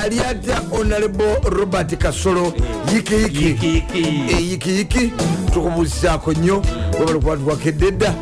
[0.03, 2.53] Ali atya honorable robert kasolo.
[2.93, 4.33] Yikiyiki Yikiyiki.
[4.37, 5.11] eyikiyiki
[5.53, 6.61] tukubuuzisaako nnyo.
[6.99, 8.13] Webalikubatwakedde dda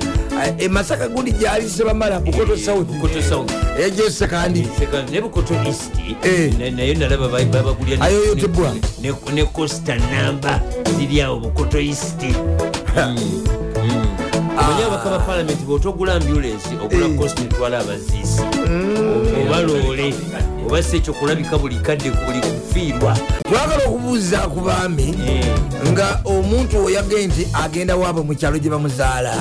[0.60, 2.88] emasaka gundi gyali sebamala bukoto south.
[2.88, 3.52] Bukoto south.
[3.80, 5.92] Ejo sekandi Second, ne bukoto east.
[6.24, 6.54] Eh.
[6.60, 7.98] na- naye nalaba ba- babagulya
[9.32, 10.62] ne- costa namba
[10.98, 12.22] ziri awo bukoto east.
[14.58, 17.16] Omanyi abaka ba palamenti bwotogula ambulensi ogula Eh.
[17.16, 18.42] cost etwala abaziisi
[19.46, 20.14] oba loole
[20.68, 25.56] oba si ekyo kulabika buli kadde buli kufiirwa twagala okubuuza ku baami Eh.
[25.92, 29.34] nga omuntu oyage nti agenda waabwe mu kyalo gye bamuzaala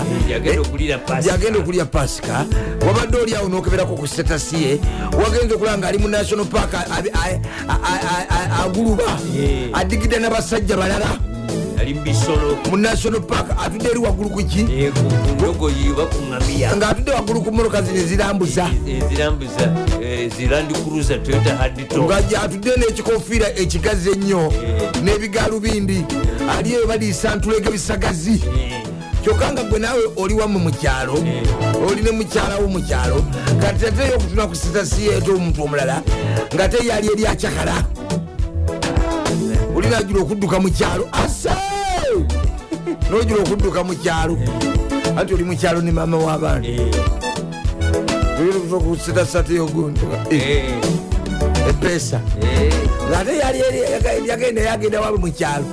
[1.27, 2.47] yagenda okulya pasika
[2.87, 4.73] wabadde oli awo nokeberako ku setasi ye
[5.19, 6.73] wagenza okulaba nga ali mu national park
[8.65, 9.71] aguluba Eh.
[9.75, 11.07] adigidde n'abasajja balala
[11.81, 14.61] ali mubisolo mu national park atudde eri waggulu ku ki?
[14.61, 14.93] Eh,
[15.35, 18.71] ndogoyi oba ku ŋamiya ng'atudde waggulu ku motoka zino ezirambuza.
[18.87, 19.73] Ezirambuza
[20.37, 24.53] zirandikuruza toyota hadito nga atudde n'ekikofiira ekigazi ennyo
[25.05, 26.05] n'ebigalubindi
[26.59, 28.41] ali eyo baliisa ntulege bisagazi.
[29.23, 31.15] Kyokka nga gwe naawe oli wamu mu kyalo
[31.89, 33.25] oli ne mukyalawo mu kyalo
[33.61, 36.03] kati ateyo okutuna ku sitasi yeete omuntu omulala
[36.55, 37.85] nga te yali eri akyakala.
[39.77, 41.09] Oli najula okudduka mu kyalo
[43.11, 44.37] nojula okudduka mu kyalo
[45.17, 46.69] anti oli mu kyalo ne maama w'abantu
[48.85, 50.01] ku sitasi ateyogundi
[51.69, 52.21] epeesa
[53.09, 53.59] ngaate yali
[54.29, 55.65] yagenda yagenda wabe mu kyalo.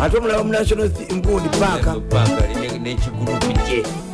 [0.00, 1.96] Ate omulaba mu national nkundi paaka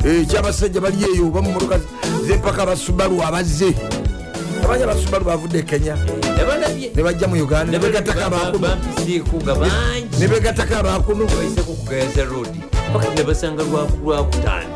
[0.05, 1.79] ekyabasajja bali eyo oba mu motoka
[2.27, 3.73] zempaka abasubalu abazze.
[4.63, 5.97] Abanya abasubalu bavudde e kenya
[6.95, 7.71] ne bajja mu uganda.
[7.71, 10.19] Ne begattako abakunu bampiseeko nga bangi.
[10.19, 12.49] Ne begattako abakunu baiseko ku gayaza road.
[12.93, 13.63] Paka nebasanga
[14.03, 14.67] lwakutaano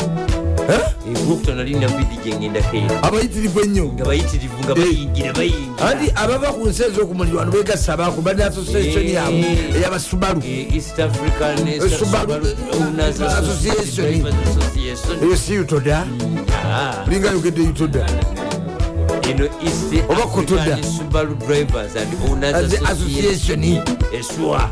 [1.03, 3.03] egwokutano ali navidi gyengenda keera.
[3.03, 3.85] Abayitirivu ennyo.
[3.85, 5.87] Nga bayitirivu nga bayingira bayingira.
[5.89, 9.75] Anti abava ku nsi ez'okumulirwano begasa baku bane association yaabwe Eh.
[9.75, 11.81] eyabasubalu Eh, east african eh,
[13.39, 14.23] Association.
[15.21, 16.05] Eyo si utoda?
[16.65, 18.05] Ah, linga yogedde utoda
[19.29, 19.93] eno east.
[20.09, 23.63] African subaru drivers and owners association.
[24.13, 24.69] Eswa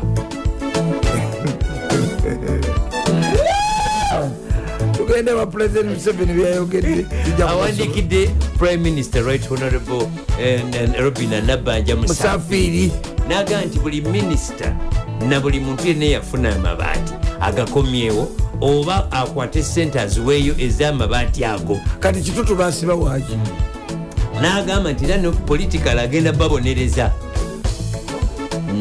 [4.96, 7.06] tugende wa president museveni byayogedde
[7.48, 10.08] awandikidde prime minister right honorable
[10.40, 12.92] eh, eh, robina nabanja musafiri.
[13.28, 14.76] Naga nti buli minisita
[15.28, 18.28] na buli muntu yenna yafuna amabaati agakomyewo
[18.60, 21.80] oba akwate sente aziweeyo ez'amabaati ago.
[22.00, 23.36] Kati kitutu basiba waki
[24.42, 27.12] n'agamba nti era ne political agenda babonereza.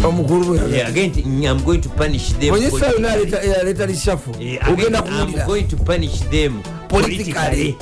[0.03, 4.29] Omukulu bwe Eh, agenda nti i'm going to punish them onyesa yona politically." yaleeta lishafu
[4.41, 7.75] Eh, ogenda agenda, "I'm kuwulira going to punish them Politically." politically.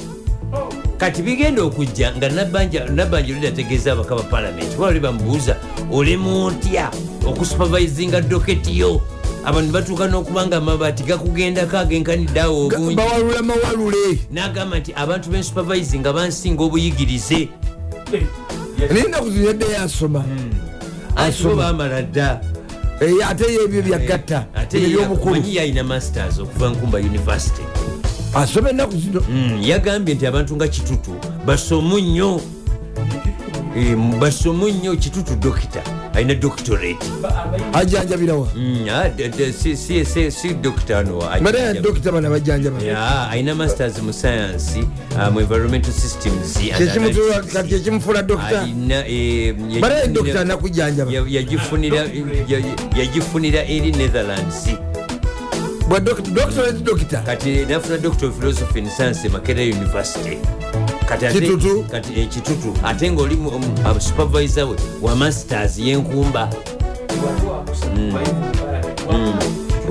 [0.97, 5.55] Kati bigenda okujja nga nabanja nabanja oli ategeeza abaka ba palamenti bali bamubuuza
[5.91, 6.91] olemu otya
[7.25, 9.01] okusupervisinga doketi yo
[9.45, 12.95] abantu batuuka n'okuba nga amabaati gakugendako agenkanidde awo Ga- obungi.
[12.95, 14.19] bawalula mawalule.
[14.31, 17.47] N'agamba nti abantu bensupervisinga bansinga obuyigirize.
[18.89, 21.55] Naye ennaku zino yadde yasoma bo Asoma.
[21.55, 22.41] bamala dda.
[23.01, 27.61] Eh, ate yo ebyo byagatta ate ebyobukulu manyi yalina masters okuva nkumba university.
[28.35, 29.21] Asoma ennaku zino.
[29.29, 31.11] Mm, yagambye nti abantu nga kitutu
[31.45, 32.41] basomu nnyo
[33.79, 35.81] Eh, basomu nnyo kitutu dokita
[36.15, 37.05] alina doctorate
[37.73, 38.47] ajanjabirawa.
[38.55, 39.09] Mm, ah,
[40.31, 42.77] si- dokita wano manaye dokita bana bajanjaba
[43.29, 44.79] alina masters mu science
[45.15, 46.57] uh, mu environmental systems
[47.53, 48.67] kati kyekimufuula dokita?
[49.07, 49.55] Eh,
[50.45, 51.97] nakujanjaba ya- yagifunira
[52.47, 54.67] ya- yagifunira eri netherlands.
[55.89, 57.21] Bwa doctorate dokita?
[57.21, 60.37] Kati nafuna doctor of philosophy in science makerere university
[61.09, 61.25] kati
[62.21, 66.49] ekitutu ate ngaoli mu- mu- uh, supervisor we wa masters yenkumba.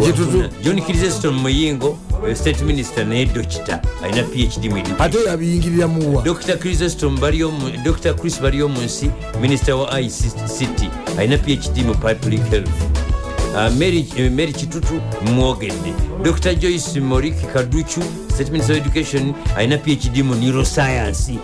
[0.04, 0.48] Kitutu.
[0.62, 1.98] john kiriseston muyingo
[2.28, 7.18] eh, state minister naye dokita alina phd ate yabiyingiriramuwa dr crisestom
[7.84, 9.10] dr chris baliyo mu nsi
[9.40, 10.82] minisita wa ict
[11.18, 12.70] alina phd mu public health
[13.54, 15.00] Mary, eh, kitutu
[15.34, 15.92] mwogedde
[16.22, 18.00] dr joyce moriki kaduchu
[18.34, 21.38] state minister of education alina phd mu neuroscience.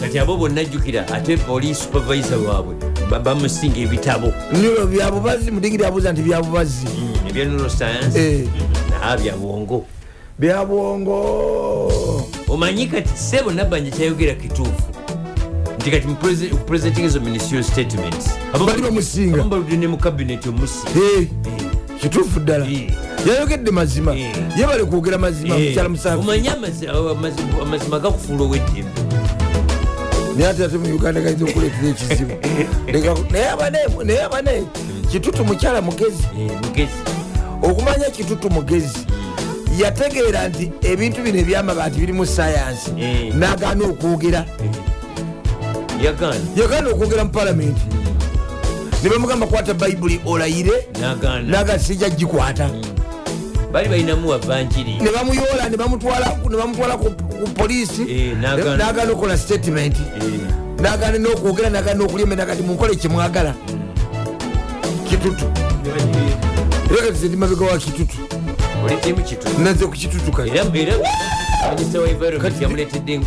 [0.00, 2.74] Kati abo bonna jjukira ate oli supervisor waabwe
[3.10, 4.32] ba- bamusinga ebitabo.
[4.52, 8.18] Niro byabubazi mudigiri abuuza nti byabubazi Mm, ebya neuroscience.
[8.18, 8.48] Eh.
[8.90, 9.84] naa bya bwongo.
[10.38, 11.92] Byabwongo
[12.48, 14.82] omanyi kati sebo nabbanja kyayogera kituufu
[15.86, 16.06] nti kati
[16.52, 18.26] mupresenting ezo ministerial statements.
[18.66, 19.40] Bali bamusinga.
[19.40, 21.28] ababaludde ne mu kabinet omusi Eh,
[22.00, 22.90] kituufu ddala Eh.
[23.26, 24.16] yayogedde mazima.
[24.16, 24.32] Eh.
[24.58, 28.90] ye bali kwogera mazima mukyala amazi- amazi- amazima gakufuula ow'eddembe
[30.36, 32.34] naye ate ate mu uganda gayinza okuleetera ekizibu.
[33.32, 33.50] Naye
[34.24, 34.64] abane-
[35.10, 36.24] kitutu mukyala mugezi.
[37.62, 39.06] Okumanya kitutu mugezi.
[39.78, 42.90] Yategeera nti ebintu bino ebyamabaati biri mu sayansi
[43.38, 44.44] nagaana okwogera
[46.56, 47.82] yagaana okwogera mu palamenti
[49.02, 50.88] ne bamugamba kwata bayibuli olayire
[51.46, 52.70] naga sijja gikwata.
[53.72, 57.10] Bali balinamu wavanjiri ne bamuyoola ne bamutwala ku
[57.54, 58.02] poliisi.
[58.02, 59.12] Eh, n'agaana.
[59.12, 59.96] okukola statement.
[60.80, 63.54] Nagaana nokwogera nagaana okulyema nagati munkole kyemwagala
[65.08, 65.44] kitutu.
[66.90, 68.16] Era kati ndi mabega wa kitutu.
[69.58, 70.50] Naze ku kitutu kati
[71.70, 73.20] minisita wa environment yamuleetedde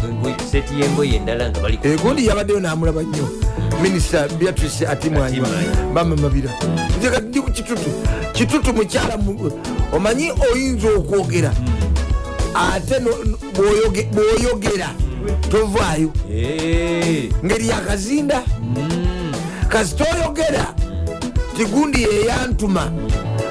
[0.51, 3.29] seti y'engoye endala nga bali egundi yabaddeyo namulaba nnyo.
[3.81, 5.47] Minisita beatrice Atimwanywa.
[5.93, 6.51] bamamabira
[7.29, 7.89] ndi ku kitutu.
[8.33, 9.51] Kitutu mukyala mu-
[9.93, 11.51] omanyi oyinza okwogera?
[12.55, 14.89] Ate no- bw'oyoge- bw'oyogera
[15.51, 16.11] tovaayo.
[16.31, 18.41] Eh, ngeri yakazinda
[19.69, 20.73] kasita oyogera.
[21.57, 22.91] Tigundi yeyantuma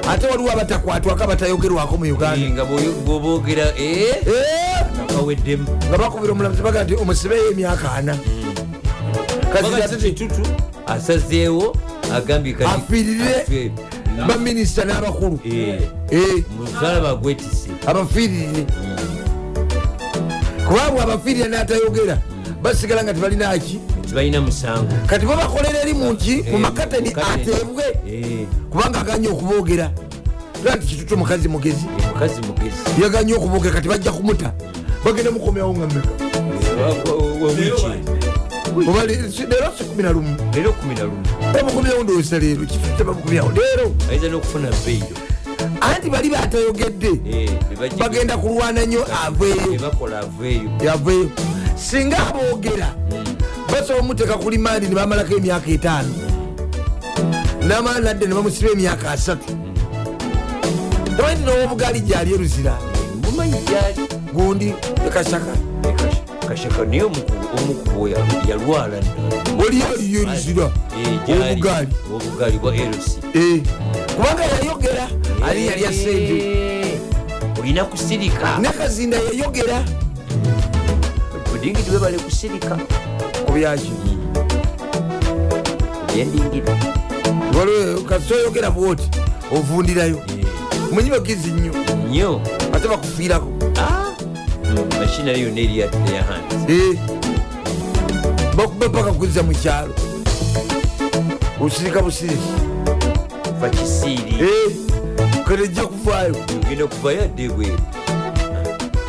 [0.09, 2.65] ate waliwo abatakwatwako abatayogerwako mu uganda.
[2.65, 8.17] Bw'oboogera eh, Eh, kaweddemu nga bakubira omulamuzi baga nti omusibeyo emyaka ana.
[9.53, 10.41] Ate- kitutu
[10.87, 11.75] asazeewo
[12.15, 13.71] agambye Afiirire.
[14.27, 15.39] baminisita n'abakulu.
[15.45, 18.65] Eh, musalaba gwetise abafiirire.
[20.67, 22.17] Kubabwe abafiirire n'atayogera
[22.61, 24.93] basigala nga tebalinaki tebalina musango.
[25.07, 29.91] Kati bo bakolera eri munki mu Eh, ateebwe Eh, kubanga aganye okuboogera.
[30.61, 31.85] Era nti kitutu eh, mukazi mugezi.
[33.01, 34.53] Yaganye okuboogera kati bajja kumuta.
[35.05, 36.09] Bagenda mukomyawo nga mmeka?
[38.87, 39.27] Oba leero
[39.77, 40.35] si kumi na lumu.
[40.53, 41.09] Leero 11
[41.53, 43.91] bamukomyawo ndowooza leero kitutu tebamukomyawo leero!
[44.09, 45.15] Ayinza n'okufuna beiro
[45.81, 47.11] anti bali batayogedde
[47.97, 49.91] bagenda kulwana nnyo aveeyo.
[50.91, 51.29] aveeyo
[51.79, 52.95] singa aboogera
[53.71, 56.13] basobola omuteka ku limandi ne bamalako emyaka etaano.
[57.67, 59.57] Namala nadde ne bamusiba emyaka asatu.
[61.17, 62.77] Tamanyi nowobugaali gyali eruzira.
[63.23, 64.07] Mumanyi gyali?
[64.33, 64.73] Gundi
[65.07, 65.53] ekasaka
[66.47, 66.85] kashaka.
[66.85, 68.07] Naye omukubo
[68.49, 68.97] yalwala
[69.59, 70.71] oliyo eruzira.
[71.27, 72.57] Owobugaali obugaali.
[72.59, 73.61] Bwa lc Eh,
[74.15, 75.07] kubanga yayogera.
[75.47, 76.99] Ali yali asente
[77.59, 78.57] olina kusirika.
[78.59, 79.83] Nekazinda yayogera
[81.59, 82.77] budingidi webale kusirika.
[83.45, 83.91] Kubyaki
[86.13, 86.71] byendingidi
[87.57, 89.09] waliwo kasitoyogera bwoti
[89.55, 90.21] ovundirayo.
[90.91, 91.71] Munyi bagizi nnyo.
[92.07, 92.41] Nnyo?
[92.73, 93.47] Ate bakufiirako.
[94.99, 96.99] Mashinario yonna eri yateyahandi Eh,
[98.57, 99.93] bakuba paka kuzza mu kyalo.
[101.61, 102.53] Osirika busirisi
[103.61, 104.75] fa kisiiri Eh,
[105.47, 106.35] kale ejja kuvaayo.
[106.65, 107.77] Ogenda okuvayo adde ebweru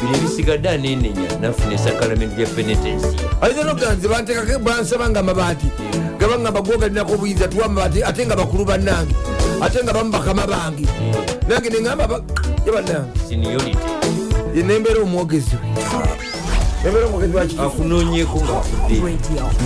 [0.01, 5.67] bino ebisigadde anenenya nafuna esakalamento lya penetensi ayinza noganze bantekako bansaba nga mabaati
[6.19, 9.15] gabanga gogalinako obuyinza tuwa mabaati ate nga bakulu bannange.
[9.61, 10.87] Ate nga bamu bakama bange
[11.49, 12.23] nange neŋamba
[12.67, 13.11] ye bannange.
[13.29, 13.79] Seniority.
[14.55, 15.57] Ye nembeera omwogezi.
[17.35, 19.03] Wakiti akunonyeko nga afudde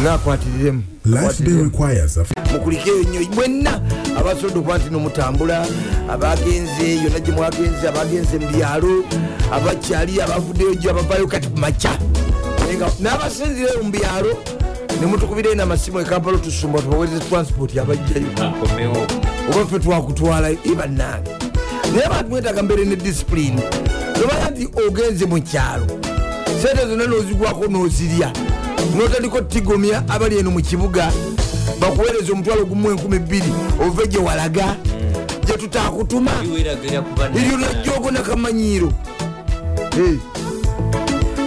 [0.03, 3.80] nakwatiriremu Life day requires a mukulikeyo nnyo mwenna
[4.18, 5.66] abasobodde okuba nti nomutambula
[6.11, 9.05] abagenze yonna gye mwagenze abagenze mu byalo
[9.52, 11.48] abakyali abavuddeyo gyo abavayo kati
[12.78, 14.30] nga- n'abasinzireyo mu byalo
[15.00, 18.26] nemutukubirayo namasimu ekampala otusumba tubawereze transport abajjayo
[19.50, 21.30] oba ffe twakutwalayo ibannange
[21.92, 23.62] naye abantu mwetaga mbeere ne disipulini
[24.20, 25.86] nomanya nti ogenze mu kyalo
[26.62, 28.30] sente zonna nozigwako nozirya.
[28.96, 31.12] Notandika otigomya abali eno mu kibuga
[31.80, 34.76] bakuweereza omutwalo gumu enkumi bbiri ove gye walaga
[35.46, 36.30] gye tutakutuma
[37.36, 38.92] eryo najjogo nakamanyiiro.
[39.98, 40.18] Eh.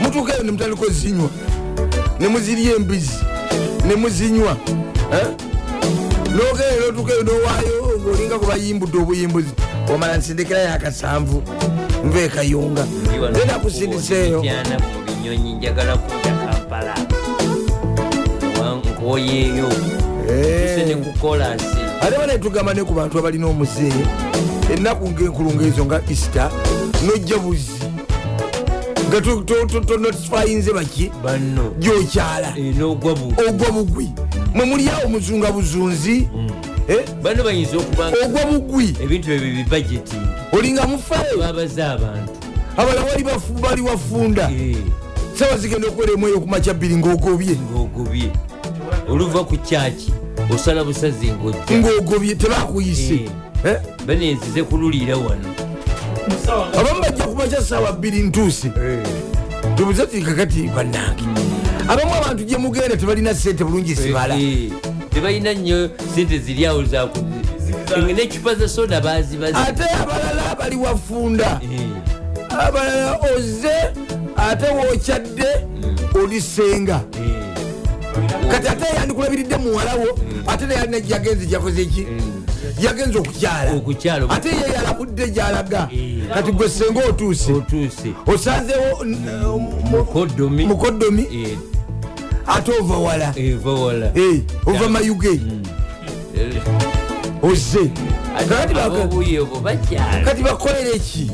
[0.01, 1.30] mutuuka eyo nemutandika ozinywa
[2.19, 3.11] nemuzirya embizi.
[3.88, 4.57] Nemuzinywa
[5.13, 5.28] Eh?
[6.32, 9.51] nogeyo notuuka eyo nowaayo ngaolinga kubayimbudde obuyimbuzi.
[9.93, 11.43] Omala nsindikirayo akasanvu
[12.05, 12.88] nva ekayunga
[13.43, 14.41] era kusindiseeyo.
[14.41, 16.93] Kyana mu binyonyi njagala kudda kampala.
[18.78, 19.69] Nkoyeeyo
[21.21, 21.65] kolasi
[22.01, 24.05] ate banetugamba ne ku bantu abalina omuzeeyi
[24.73, 26.51] ennaku ngenkulunga ezo nga easter
[27.05, 27.78] nojja buzi
[29.07, 29.21] nga
[29.82, 31.11] tonotifayinze baki?
[31.80, 32.53] Gyokyala.
[33.15, 33.34] Bu.
[33.49, 34.09] Ogwa bugwi.
[34.53, 36.28] Mwe muliawo muzunga buzunzi
[36.88, 37.05] Eh?
[37.23, 38.95] banno bayinza okuba ogwa bugwi.
[39.03, 40.15] ebintu ebyo bibajeti
[40.51, 41.38] olinga mufayo.
[41.39, 42.32] Babaze abantu.
[42.78, 43.23] Abala wali
[43.61, 44.51] bali wafunda.
[44.51, 44.78] Eh,
[45.39, 47.55] sawa zigenda okuweremu eyo kumakya bbiri ng'ogobye
[49.10, 50.14] oluva ku kyaki?
[50.54, 53.30] Osala busazi ng'ojja ng'ogobye tebakuyise.
[53.66, 53.78] Eh?
[54.08, 55.50] banenzize kululira wano.
[56.80, 58.72] Abamu bajja kumakya saawa bbiri ntuuse
[59.76, 61.24] tubuze ti kakati bannange.
[61.88, 64.36] Abamu abantu gye mugenda tebalina sente bulungi zibala.
[64.36, 64.72] Eh,
[65.14, 67.20] tebalina nnyo sente ziryawo zaku
[68.16, 71.62] necupa za soda bazibaze ate abalala bali wafunda.
[71.64, 73.76] Eh, abalala oze
[74.38, 75.48] ate wokyadde
[76.24, 77.02] olisenga
[78.51, 82.07] kati ate yandikulabiridde muwalawo ate neyalina gyagenze gyakoze ki?
[82.82, 83.72] Yagenze okukyala.
[84.30, 85.89] Ate ye yalabudde gyalaga.
[86.34, 87.51] Kati gwe senga otuuse.
[88.28, 89.18] Osanzewo n-
[89.91, 91.57] mu- kodomi mukodomi Eh,
[92.47, 93.34] ate ova wala.
[94.15, 95.39] Eh, ova mayuge.
[97.41, 97.91] Oze
[99.39, 100.26] obwo bakyala.
[100.26, 101.32] Kati bakolere ki?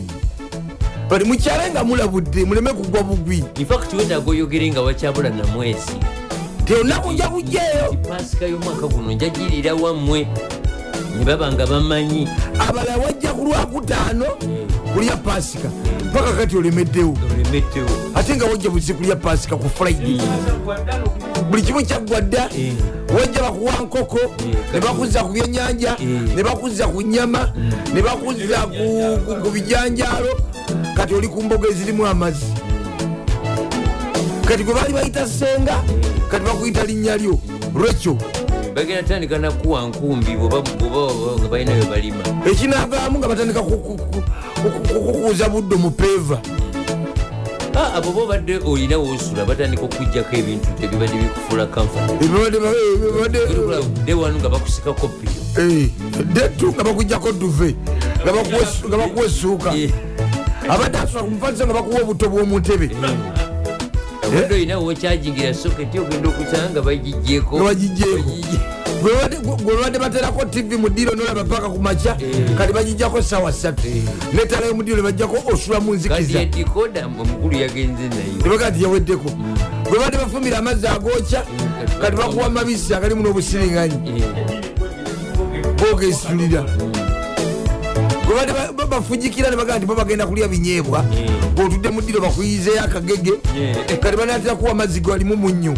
[1.09, 3.43] Bali mukyale nga mulabudde muleme kugwa bugwi.
[3.59, 5.91] Infact wetaaga oyogere nga wakyabula namwezi
[6.65, 10.27] ti olunaku nja kujjaeyo pasika y'omwaka guno njagirira wammwe
[11.19, 12.27] ne baba nga bamanyi
[12.59, 14.25] abala wajja ku lwakutaano
[14.93, 15.69] kulya pasika
[16.13, 17.17] paka kati olemeddewo.
[18.15, 20.17] Ate nga wajja buzi kulya pasika ku friday
[21.49, 22.73] buli kimu kyaggwa dda Eh.
[23.15, 24.19] wajja bakuwa nkoko
[24.73, 25.97] ne bakuzza ku byenyanja
[26.35, 27.53] ne bakuzza ku nyama
[27.93, 28.01] ne
[29.25, 30.37] ku- ku bijanjaalo.
[30.95, 32.45] Kati oli ku mboga ezirimu amazzi.
[34.47, 35.83] Kati gwe baali bayita senga
[36.33, 37.37] kati bakuyita linnya lyo.
[37.75, 38.17] Lwekyo?
[38.75, 40.63] Bagenda tandika nakuwa nkumbi bwoba
[41.39, 42.23] nga balinayo balima.
[42.45, 44.23] Ekinavaamu nga batandika ku- ku- ku-
[44.61, 46.41] ku- kukukuuza buddo mu peeva
[47.93, 54.39] abo bo badde olina wosula batandika okugjako ebintu tebibadde bikufuula kamfort Ebibadde- ebibadde- de wanu
[54.39, 55.31] nga bakusikako piyo
[55.61, 55.89] Eh,
[56.33, 57.75] detu nga bakujjako duve
[58.23, 59.73] nga bakuwa- essuuka
[60.69, 62.89] abadde asula ku mufanisa nga bakuwa obuto bw'omutebe
[64.27, 68.31] obadde olina wokyajingira soketi ogenda okusanga bagijjeko Nga bagiggyeko.
[69.01, 72.17] Gwe babadde- gwe babadde baterako tv mu ddiiro nolaba paka ku makya
[72.57, 73.81] kati bagijjako sawa ssatu.
[74.33, 78.41] Netala yomudiiro nebajjako osula mu kati nzikiza edikoda omukulu yagenze nayo.
[78.43, 79.29] Tebaka nti yaweddeko.
[79.89, 81.43] Gwe badde bafumira amazzi agokya
[82.01, 84.23] kati bakuwa mabisi agalimu n'obusiringanyi
[85.79, 86.63] bogesitulira
[88.25, 91.03] gwe badde ba- ba- bafujikira nebagaa nti bo bagenda kulya binyeebwa.
[91.53, 93.33] Ngaotudde mu ddiro bakuyizeyo akagege.
[93.57, 93.99] Yeah.
[93.99, 95.73] kati banatera kuwa amazzi galimu munnyo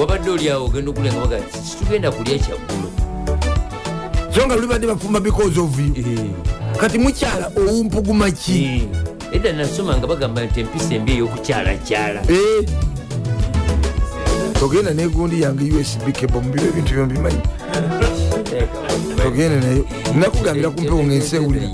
[0.00, 2.88] wabadde oliawo ogenda okulya nga baga situgenda kulya kyaggulo.
[4.34, 5.94] So nga luli badde bafumba because of you.
[6.80, 8.88] Kati mukyala owumpuguma ki?
[9.32, 12.64] Edda nasoma nga bagamba nti empisa embi ey'okukyalakyala Eh.
[14.60, 17.38] togenda negundi yange usb kebo mubiro ebintu byombimanyi
[19.22, 19.84] togenda nayo.
[20.14, 21.68] Nakugambira kumpewo ngaensewulira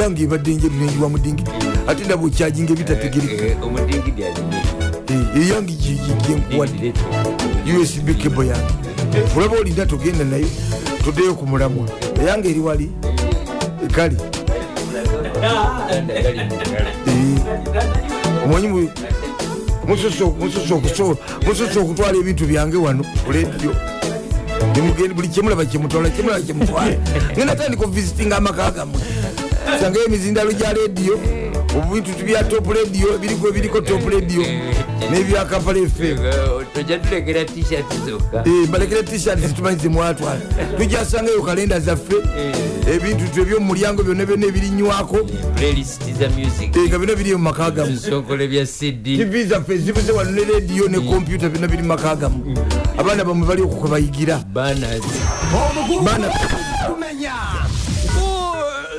[0.00, 1.50] yange ebadde njeru nenjiwa mudingidi.
[1.86, 4.62] Ate ndaba okyajinga ebitategereka Eh, omudingidi alina
[5.36, 5.72] eyange
[6.26, 6.92] gyenkuwadde
[7.80, 8.74] usb kebo yange.
[9.36, 10.46] Olaba olinda togenda nayo
[11.04, 11.88] tuddeyo ku mulamwa.
[12.22, 12.90] Eyange eri wali
[13.84, 14.16] ekali
[18.44, 18.90] omanyi
[19.86, 20.24] musosa
[21.80, 23.04] okutwala ebintu byange wano
[24.74, 26.96] kuledio buli kyemulaba kyemutwala kyemulaba kyemutwala
[27.32, 29.00] ngenda tandika ovisitinga amaka gammwe
[29.80, 31.18] sangayo emizindalo gya lediyo
[31.78, 34.42] obintu bya top lediyo biriko biriko top lediyo
[35.10, 36.18] nebya kampala fm
[36.74, 38.44] tojja tulekera tishati zokka.
[38.46, 40.40] Eh, balekere tishat zitumanyi zemwatwala
[40.78, 42.16] tujasangayo kalenda zaffe.
[42.94, 45.18] Ebintu tu ebyomumulyango byonna byonna ebirinywako
[45.60, 50.44] Eh, nga byonna biri mu maka gammwe bisonkole bya cd tv zaffe zibuze wano ne
[50.44, 52.54] rediyo ne kompyuta byonna biri mu maka gammwe
[52.98, 54.44] abaana bamwe bali okukwe bayigira.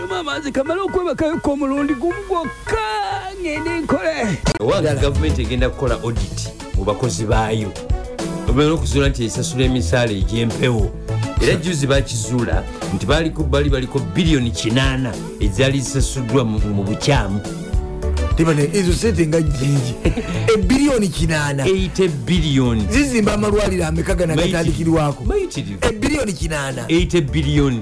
[0.09, 3.14] Mama nze kamala okwebakayoka omulundi gumu gwokka
[3.45, 4.37] ngende nkole.
[4.59, 7.71] Owange gavumenti egenda kukola audit mu bakozi baayo
[8.49, 10.91] omera okuzuula nti esasula emisaala egyempewo.
[11.41, 12.63] Era juzi bakizuula
[12.95, 17.39] nti baliko bali baliko biliyoni 8 ezaali zisasuddwa mu mu bukyamu.
[18.73, 19.93] Ezo sente nga jingi
[20.55, 21.65] ebiriyoni kinaana.
[21.65, 25.23] 8 biliyoni zizimba amalwaliro ameka gana gatandikirwako.
[25.81, 26.85] ebiriyoni kinaana.
[26.87, 27.81] 8 biliyoni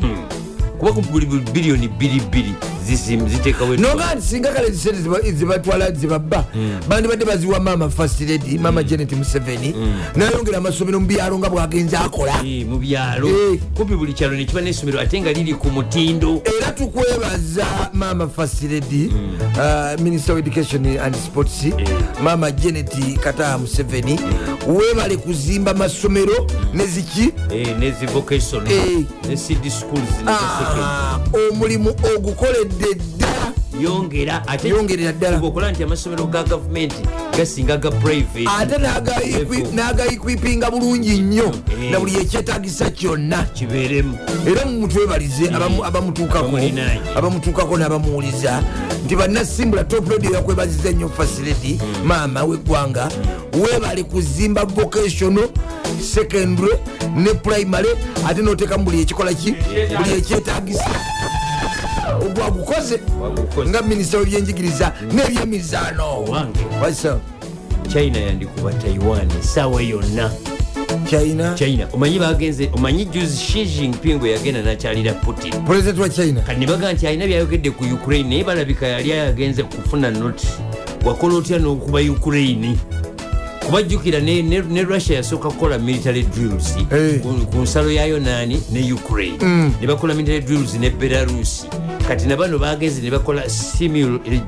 [0.00, 0.43] Hmm.
[0.84, 2.44] Kuba ku buli buli biliyoni 22
[2.86, 6.44] zizim- ziteekawo noga nti singa kale zisente ziba- zibatwala zibabba.
[6.88, 9.74] Bandibadde baziwa maama first lady maama janet museveni.
[10.16, 12.32] Nayongera amasomero mu byalo nga bwagenza akola.
[12.44, 13.28] Eh, mu byalo.
[13.28, 13.58] Eh.
[13.74, 16.42] kumpi buli kyalo nekiba n'essomero ate nga liri ku mutindo.
[16.44, 19.08] Era tukwebaza maama first lady
[19.56, 21.64] uh, minister of education and sports
[22.22, 24.20] maama janet kataha museveni.
[24.68, 28.68] Webale kuzimba masomero neziki Eh, nezi vocational.
[28.72, 29.04] Eh.
[29.28, 30.12] ne cd schools
[30.74, 30.82] ne za secondary.
[30.82, 31.18] Ah,
[31.52, 33.23] omulimu ogukoledde ddala
[33.80, 35.38] yongera ate Yongerera ddala.
[35.42, 36.96] okola nti amasomero ga gavumenti
[37.36, 38.48] gasinga ga private.
[38.60, 39.74] Ate naga equi- Level.
[39.74, 41.44] naga equipinga bulungi nnyo.
[41.82, 41.90] Eh.
[41.90, 43.42] na buli ekyetagisa kyonna.
[43.54, 44.18] Kibeeremu.
[44.46, 47.76] Era mutwebalize abamu- abamutuukako.
[47.78, 48.62] N'abamuwuliza
[49.04, 53.08] nti bannasimbula top radio yakwebaziza nnyo fasility maama w'eggwanga
[53.52, 55.48] webale kuzimba vocational
[56.00, 56.72] secondary
[57.16, 57.88] ne primary
[58.28, 59.54] ate noteekamu buli ekikola ki?
[59.98, 60.90] Buli ekyetagisa
[62.16, 63.70] ogwagukoze Wagukoze.
[63.70, 66.24] nga minisita w'ebyenjigiriza n'ebyemizaano
[67.92, 70.30] china yandikuba taiwan esaawa yonna.
[71.10, 71.54] China?
[71.54, 71.86] China.
[71.92, 75.52] Omanyi bagenze omanyi juzi shi jinping yagenda nakyalira putin.
[75.66, 76.40] Pulezidenti wa china.
[76.40, 80.46] Kati ne baga nti alina byayogedde ku ukraine naye balabika yali ayagenze kufuna noti.
[81.04, 82.76] Wakola otya n'okuba ukraine?
[83.66, 86.76] Kubajjukira ne, ne, ne russia yasooka kukola military drills.
[86.92, 87.20] Eh.
[87.20, 89.38] ku- nsalo yayo nani ne ukraine.
[89.80, 91.66] Ne bakola military drills ne belarusi
[92.08, 94.40] kati nabano bagenze ne bakola simul eh,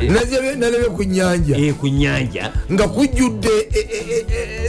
[0.00, 1.56] eh, Nazibye- nalabye ku nyanja.
[1.56, 2.52] eh, ku nyanja.
[2.72, 3.48] Nga kujjudde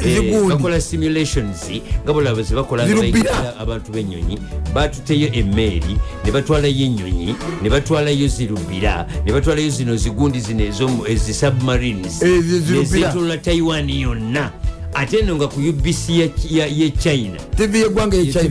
[0.06, 1.70] Eh, bakola simulations.
[2.04, 3.24] Nga bolaba ze bakola nga Zirubira.
[3.24, 4.38] bayigiriza abantu b'ennyonyi
[4.74, 10.64] batuteyo emmeeri ne batwalayo ennyonyi ne batwalayo zirubira ne batwalayo zino zigundi zino
[11.08, 14.52] ezisubmarines Eh, nezetola taiwan yonna
[14.96, 17.38] ate no nga ku ubc ya- ya- ye china.
[17.58, 18.42] Tv yeggwanga ye china.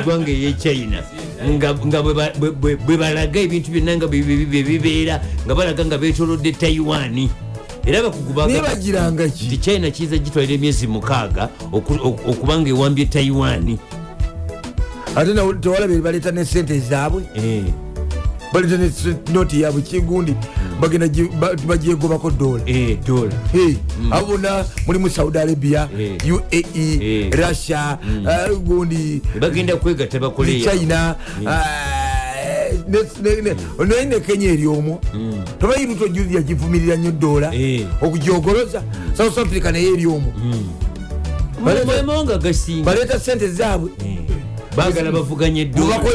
[0.00, 1.02] eggwanga eye china.
[1.86, 5.54] Nga bwe ba- bwe- bwe- bwe balaga ebintu byonna nga bwe- bwe- bwe bibeera nga
[5.54, 7.28] balaga nga betolodde taiwan.
[7.86, 8.02] Era
[9.30, 9.58] ki?
[9.58, 13.78] China kiyiza gitwalira emyezi mukaaga oku- oku- okuba nga ewambye taiwan.
[15.16, 17.22] Ate nawe tewalaba baleeta ne sente zaabwe
[18.86, 20.34] S- noti yaabwe kigundi
[20.80, 23.76] bagenda gi- ba- bagyegobako dola eh, dola Hey,
[24.10, 26.16] abo bonna mulimu saudi arabia Eh.
[26.32, 27.30] uae Eh.
[27.32, 31.14] russia eh, gundi bagenda kwegatta bakole china
[33.86, 35.00] naye ne kenya eri omwo
[35.60, 37.54] tomanyi ruto juzi yagivumirira nnyo dola
[38.02, 38.82] okugyogoloza.
[39.16, 40.32] South africa naye eri omwo
[42.84, 43.90] Baleeta- sente zaabwe.
[44.76, 45.60] Baagala bavuganye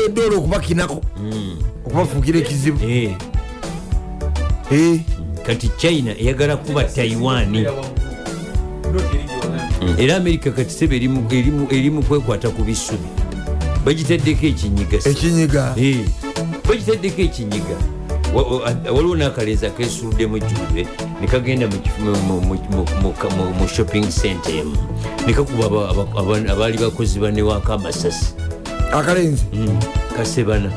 [0.06, 1.02] edoola okubakinako
[1.94, 3.12] okubafuukira ekizibu Eh,
[4.72, 5.00] Eh,
[5.46, 7.56] kati china eyagala kuba taiwan.
[9.98, 11.28] Era amerika kati sebe eri mu-
[12.04, 13.06] kwekwata ku bisubi.
[13.86, 15.10] Bagiteddeko ekinyiga se.
[15.10, 15.74] ekinyiga.
[15.78, 16.00] Eh,
[16.68, 17.78] bagiteddeko ekinyiga.
[18.90, 20.88] Waliwo n'akaleeza keesuuddemu ejjulire
[21.22, 21.68] nekagenda
[23.60, 24.74] mu shopping center emu.
[25.28, 28.34] Nekakuba aba- aba- aba- abaali bakozi banewako amasasi
[28.94, 29.44] akalenzi.
[29.54, 29.78] Mm,
[30.18, 30.72] kasebana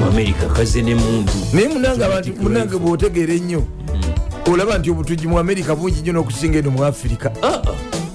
[0.00, 1.68] mu amerika kaze nemundu naye
[2.42, 3.62] munange bwotegeera ennyo
[4.52, 7.60] olaba nti obutugi mu amerika bungi nnyo n'okusinga eno mu afirika Ah,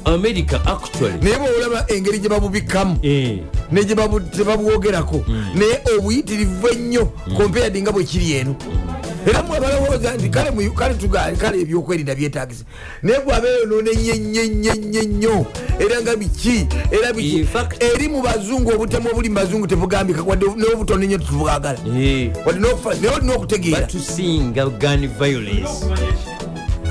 [0.05, 1.17] ah, america actually.
[1.21, 3.39] Naye bwolaba engeri gye babubikamu Eh,
[3.71, 3.95] ne gye
[4.36, 5.23] tebabwogerako
[5.55, 7.05] naye obuyitirivu ennyo
[7.38, 8.55] compared nga bwe kiri eno
[9.26, 12.63] era mwe balowooza nti kale ebyokwerinda byetagisa
[13.03, 15.45] naye bwabeeyonoona ennyo nnyo.
[15.80, 17.47] Era nga biki era biki
[17.80, 21.80] eri mu bazungu obutemu obuli mu bazungu tebugambika wadde n'obutono ennyo tetubwagala.
[21.88, 25.86] Eh, wadde naye olina okutegeera batusinga gun violence.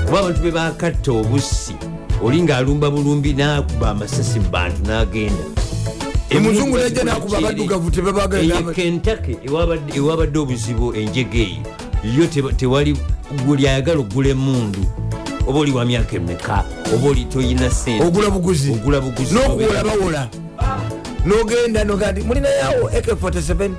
[0.05, 1.75] Kuba abantu be bakatta obussi
[2.21, 5.45] oli ng'alumba bulumbi n'akuba amasasi mu bantu n'agenda.
[6.35, 9.37] Omuzungu najja nakuba abaddugavu tebabagala eyo kentake
[9.95, 11.74] ewabadde obuzibu enjega eyo
[12.13, 12.27] yo
[12.57, 12.97] tewali
[13.45, 14.79] guli ayagala ogula emundu
[15.47, 16.63] oba oli wa myaka emeka?
[16.93, 18.71] Oba oli toyina sente ogula buguzi.
[18.71, 19.33] Ogula buguzi.
[19.35, 20.27] N'okuwola bawola.
[21.25, 23.69] N'ogenda noga nti mulinayawo ak47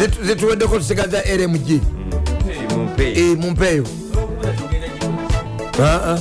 [0.00, 1.80] Zitu- zituweddeko tusigaza rmg
[2.76, 3.12] Mumpe.
[3.12, 3.84] Eh, mumpeeyo.
[5.82, 6.18] Ah.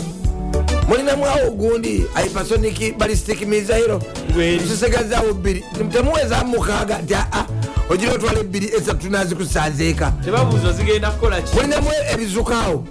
[0.88, 4.02] mulinamwawo gundi hypersonic ballistic misairo
[4.34, 4.60] Bweri.
[4.60, 5.64] tusigazaawo bbiri.
[5.92, 7.46] Temuweza mukaaga nti aa
[7.90, 11.56] ogira otwala ebbiri esatu tunazikusanzeeka tebabuuza zigenda kukola ki?
[11.56, 12.84] Mulinamu ebizukaawo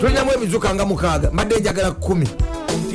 [0.00, 1.30] tulinamu ebizuka nga mukaaga.
[1.30, 2.28] Mbadde njagala kumi.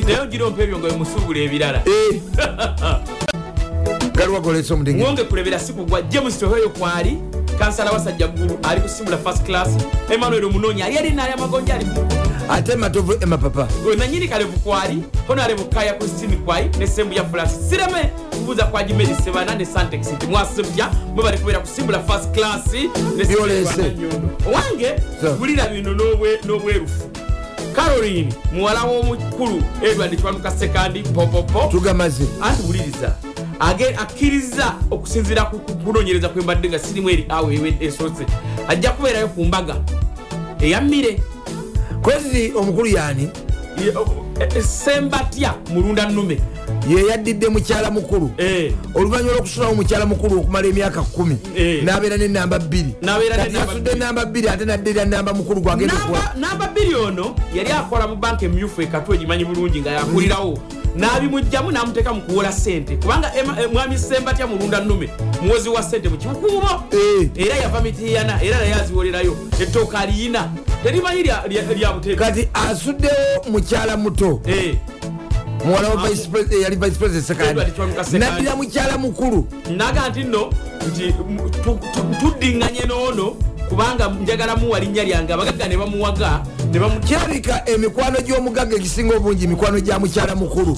[0.06, 1.82] Naye ogira ompa ebyo nga wemusuubula ebirala.
[1.86, 2.22] Eh.
[4.16, 7.18] galiwa golesa omudingi mwonge kulebera si kugwa james tohoyo kwali.
[7.60, 9.70] Kansala wasajja ggulu ali kusimbula first class.
[10.10, 11.86] Emmanuel omunoonya ali alinaali amagonja ali.
[12.50, 13.68] Ate matovu emapapa.
[13.98, 15.04] Nanyini kalevu kwali.
[15.28, 18.10] Honorable kaya christine kwai ne sembu ya francis sireme
[18.46, 23.26] kubuuza kwa jimedi sebana ne santex nti mwasebya mwe bali kubeera kusimbula first class ne
[23.26, 23.74] Sembu Byolese.
[23.82, 24.30] Rwanda Nyondo.
[24.50, 25.34] owange So.
[25.34, 27.04] bulira bino n'obwe- n'obwerufu
[27.76, 32.24] caroline muwala w'omukulu edward kiwanuka sekandi popopo tugamaze.
[32.42, 33.16] Anti wuliriza
[33.60, 38.26] age- akkiriza okusinziira ku ku kunonyereza kwembadde nga sirimu eri awo ewe- esoose.
[38.68, 39.76] Ajja kubeerayo ku mbaga.
[40.62, 41.20] Eyammire.
[42.02, 43.30] Kwezi omukulu yani?
[43.78, 43.94] E-
[44.58, 46.38] e- sembatya mulunda nnume
[46.90, 48.32] ye yaddidde mukyala mukulu.
[48.38, 51.84] Eh, oluvannyuma lwokusulawo mukyala mukulu okumala emyaka kumi Eh.
[51.84, 52.96] n'abeera nenamba bbiri.
[53.02, 54.48] N'ennamba yasudde bbiri.
[54.50, 58.82] ate naddira namba mukulu gwagenda okuwa namba- namba bbiri ono yali akola mu banka emyufu
[58.82, 60.58] ekatu egimanyi bulungi nga yakulirawo.
[60.96, 63.44] N'abimugjamu n'amuteeka mu kuwola sente kubanga eh,
[63.74, 65.10] mwami sembatya mulunda nnume
[65.42, 67.30] muwozi wa sente mu kibukuubo Eh.
[67.36, 70.50] era yava mitiyana era naye aziwolerayo ettooka aliyina
[70.84, 74.42] terimanyi lya- lya lya buteeka kati asuddewo mukyala muto
[75.66, 75.96] Muwala wa
[76.52, 77.60] eh, yali vice president sekandi
[78.20, 79.48] naddira mukyala mukulu.
[79.78, 80.50] Naga nti nno
[80.88, 83.36] nti m- tu- tu- tuddiŋŋanye noono
[83.70, 85.34] kubanga njagala muwa linnya lyange.
[85.34, 86.42] Abagagga ne bamuwaga
[87.00, 90.76] kirabika emikwano gy'omugagga egisinga obungi mikwano gya mukyala mukulu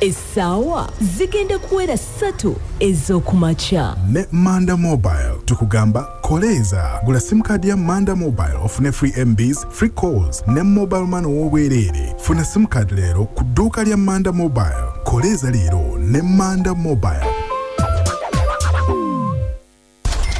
[0.00, 8.54] essaawa zigenda kuwera ssatu ez'okumakya ne manda mobile tukugamba koleeza gula simukadi ya manda mobile
[8.64, 13.96] ofune free mbs free calls ne mobile man ow'obwereere funa simukadi leero ku dduuka lya
[13.96, 14.88] manda mobile.
[15.04, 17.37] Koleeza leero ne manda mobile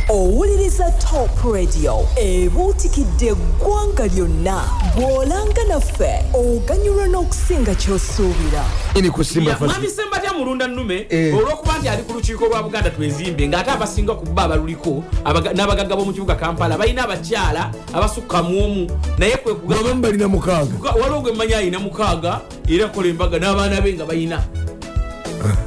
[0.08, 4.64] owuliriza top radio ebuutikidde eggwanga lyonna.
[4.96, 8.64] Bw'olanga naffe oganyulwa n'okusinga ky'osuubira.
[8.94, 11.34] Ini kusimba Ya, fasi mwami sembatya mulunda nnume Eh.
[11.36, 15.96] olwokuba nti ali ku lukiiko lwa buganda twezimbe ng'ate abasinga ku bba abaluliko abaga- n'abagagga
[15.96, 20.72] b'omu kibuga kampala balina abakyala abasukka mu omu naye kwe kugamba babamu balina mukaaga.
[20.82, 24.42] Ga- waliwo gwe mmanyi alina mukaaga era akola embaga n'abaana be nga balina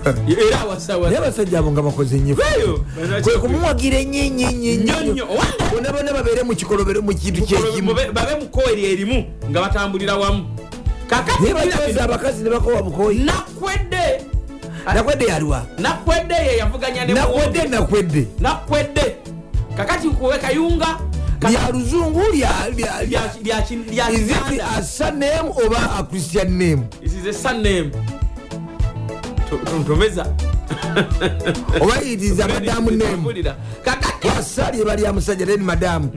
[0.06, 2.15] era naye awasawasa abasajja abo nga bakoze
[2.57, 2.85] Eyo,
[3.23, 5.27] kwe kumuwagira ennyo ennyo ennyo
[5.73, 10.45] bonna bonna babeere mu kikolobero mu kintu kyekimu Babe- mu koeri erimu nga batambulira wamu.
[11.07, 14.26] Kakati abakazi ne bakowa bukoyi nakwedde.
[14.85, 15.65] Nakwedde yalwa.
[15.80, 18.27] Nakwedde ye yavuganya nakwedde nakwedde.
[18.39, 19.15] Nakwedde.
[19.77, 20.98] Kakati nkuwe kayunga.
[21.41, 24.77] Lya luzungu lya- lya- lya- lya- lya kin- lya is it Uganda.
[24.77, 26.84] a surname oba a christian name
[29.55, 30.25] ntomeza
[31.81, 33.17] oba yitiriza madamu nemu.
[33.17, 33.55] Mpulira.
[33.85, 34.27] kakati.
[34.27, 36.09] Wasali ebali ya musajja then madamu.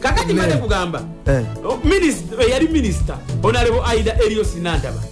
[0.00, 1.02] Kakati mbadde kugamba.
[1.26, 1.42] Eh.
[1.64, 5.02] O, minisita- eyali minisita onalebo aida erios nandaba.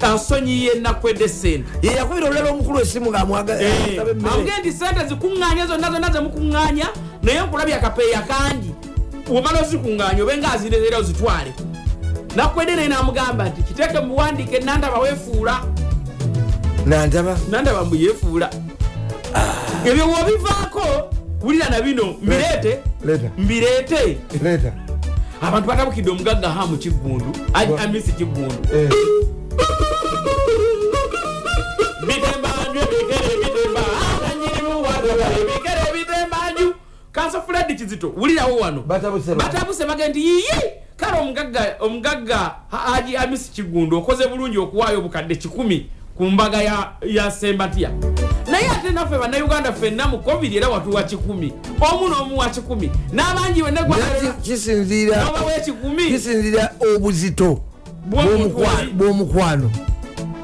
[0.00, 1.64] Asonyiye nakwedde sente.
[1.82, 4.10] Ye yakubira olulala omukulu esimu emmere.
[4.10, 6.86] amuge nti sente zikuŋŋanya zonna zonna zemukuŋŋanya
[7.22, 8.74] naye nkulabye akapeeya kangi.
[9.30, 11.52] Omala ozikuŋŋanya obenga azireera ozitwale.
[12.36, 15.60] Nakwedde naye namugamba nti kiteeke mubuwandiike nandaba weefuula
[16.86, 18.50] nantaba nandaba mbu yeefuula
[19.86, 21.10] ebyo wobivaako
[21.42, 22.78] wulira na bino mbireete.
[23.38, 24.18] Mbireete.
[25.42, 28.90] Abantu batabukidde omugagga hamu kiggundu Wa- amisi kiggundu Eh.
[32.06, 33.80] bitembanju ebigere bitemba
[34.16, 36.74] abanyirimu wadala ebigere bitembanju
[37.12, 38.82] kanso fuladi kizito wulirawo wano.
[38.82, 40.62] Batabuse ba- batabuse baga nti yiyi
[40.96, 47.30] kale omugagga omugagga haji amisi kiggundu okoze bulungi okuwaayo obukadde kikumi ku mbaga ya, ya
[47.30, 47.90] sembatya
[48.50, 52.90] naye ate naffe bannayuganda ffenna mu covid era watuwa kikumi omu n'omu wa kikumi.
[53.12, 54.42] N'abangi wenegwa ki-
[56.10, 57.60] kisinziira obuzito
[58.06, 59.70] bw'omukwano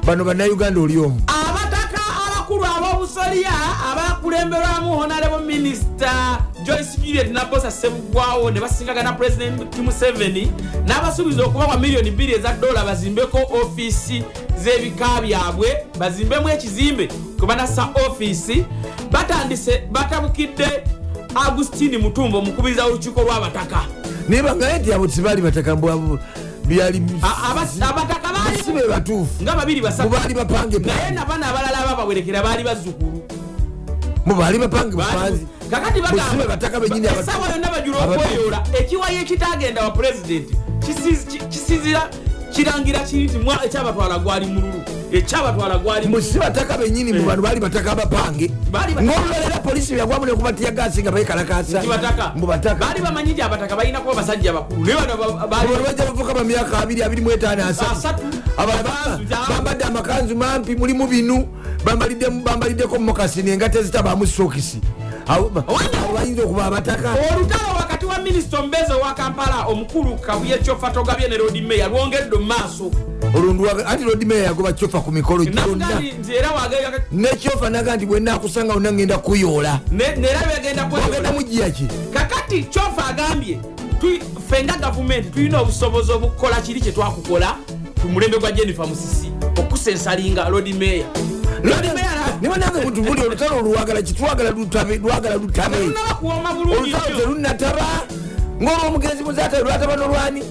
[0.05, 1.21] bano bannayuganda oli omu.
[1.27, 3.51] Abataka abakulu ab'obusolya
[3.91, 6.39] abakulemberwamu honarebo minisita
[6.69, 10.51] joyce juliet nabosa sebugwawo ne basingagana pulezidenti museveni
[10.87, 14.23] n'abasuubiza okubawa miliyoni bbiri eza dola bazimbeko ofiisi
[14.63, 17.07] z'ebika byabwe bazimbemu ekizimbe
[17.39, 18.65] kwe banassa ofiisi.
[19.11, 20.67] Batandise batabukidde
[21.35, 23.81] agustini mutumba omukubiriza w'olukiiko lw'abataka
[24.29, 26.19] naye bangaye nti abo tibaali batakambwabo
[26.65, 29.43] byali A- aba- abataka baali si be batuufu.
[29.43, 30.09] nga babiri basatu.
[30.35, 33.21] Bapange naye nabana abalala babawerekera baali bazzukulu
[34.25, 40.55] mubaali bapange bupanzi kakati Musibe bataka benyini esawa yonna bajula okweyola ekiwayo ekitagenda wa pulezidenti
[40.85, 42.09] kisi- ki- kisinzira
[42.53, 44.81] kirangira kiri nti ekyabatwala gwali mululu
[45.11, 46.21] ekyabatwala gwali mululu.
[46.23, 48.51] musi bataka benyini mu bano baali bataka abapange.
[49.01, 51.81] Ng'olulalera polisi byagwamu nekubatiya gasi nga bekalakasa
[52.79, 54.85] baali bamanyi nti abataka balina kuba basajja bakulu.
[54.85, 58.23] Naye bano ba- baali- bano bajja bavuka ba myaka 225 Asatu.
[58.57, 59.45] Amakanzu gyabo.
[59.49, 61.47] bambadde amakanzu mampi mulimu binu.
[62.43, 64.81] Bambaliddeko mumokasini engate zitabamu sokisi
[65.29, 70.15] Abo- ba- Owanda- abo bayinza okuba abataka olutalo wakati wa minisita omubeezi owa kampala omukulu
[70.17, 72.91] kabuye kyofa togabye ne rodi meya lwongedde mu maaso
[73.35, 76.01] olundwa anti lodimeya yagoba kyofa ku mikolo gyonna.
[77.11, 79.79] Nekyofa naga nti bwenakusanga wonna ngenda kuyoola.
[79.91, 81.85] Ne- nera begenda ogenda mugiya ki?
[82.13, 83.59] Kakati kyofa agambye
[84.49, 87.55] ffe nga gavumenti tulina obusobozi obukukola kiri kyetwakukola
[88.01, 91.05] ku mulembe gwa jennifer musisi okusensalinga lodi meya
[92.41, 94.49] niba nange mutubuli olutalo olwagala kitwagala
[94.97, 95.77] lwagala lutabe
[96.77, 97.19] olutalo nnyo.
[97.19, 97.87] telunataba
[98.61, 100.43] ngaolwomugenzi muzata lwataba nolwani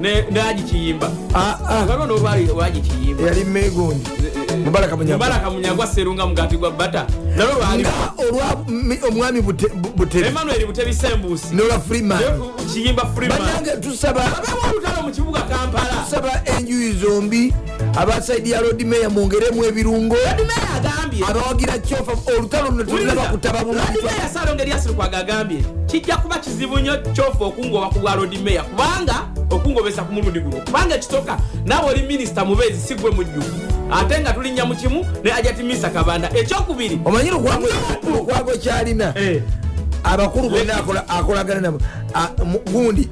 [0.00, 1.84] Ne- ne- ne ne agi kiyimba Ah, ah.
[1.88, 4.08] waliwo nolwali wagi kiyimba yali megondi
[4.64, 5.26] mubalaka munyagwa.
[5.26, 7.06] Mubalaka munyagwa serunga mugati gwa bata.
[7.36, 7.92] Nalwo lwali nga.
[8.18, 12.18] Olwa mi- omwami Bute- Bu- buteri emmanuel butebisembuusi nolwa freeman.
[12.72, 13.38] Kiyimba freeman.
[13.38, 14.22] Banange tusaba
[14.70, 16.04] olutalo mu kibuga kampala.
[16.04, 17.54] Tusaba enjuyi zombi
[17.96, 20.16] abasaidi ya lodi meya mwongeremu ebirungo.
[21.28, 26.96] Abawagira kyofa olutalo luno tulaba kutaba bulungi lodimeya salonga eryasirikwaga agambye kijja kuba kizibu nnyo
[27.12, 30.56] kyofa okungoba ku bwa lodimeya kubanga okungobesa ku mulundi guno.
[30.64, 33.50] Kubanga ekitoka naawe oli minisita mubeezi si gwe mujjuku
[33.90, 36.30] ate nga tulinnya mu kimu ne ajati misa kabanda.
[36.34, 39.14] Ekyokubiri omanyi lukwago kyalina?
[39.16, 39.42] Eh,
[40.04, 41.78] abakulu bonna akola- akolagana nabo
[42.44, 43.08] mu- gundi.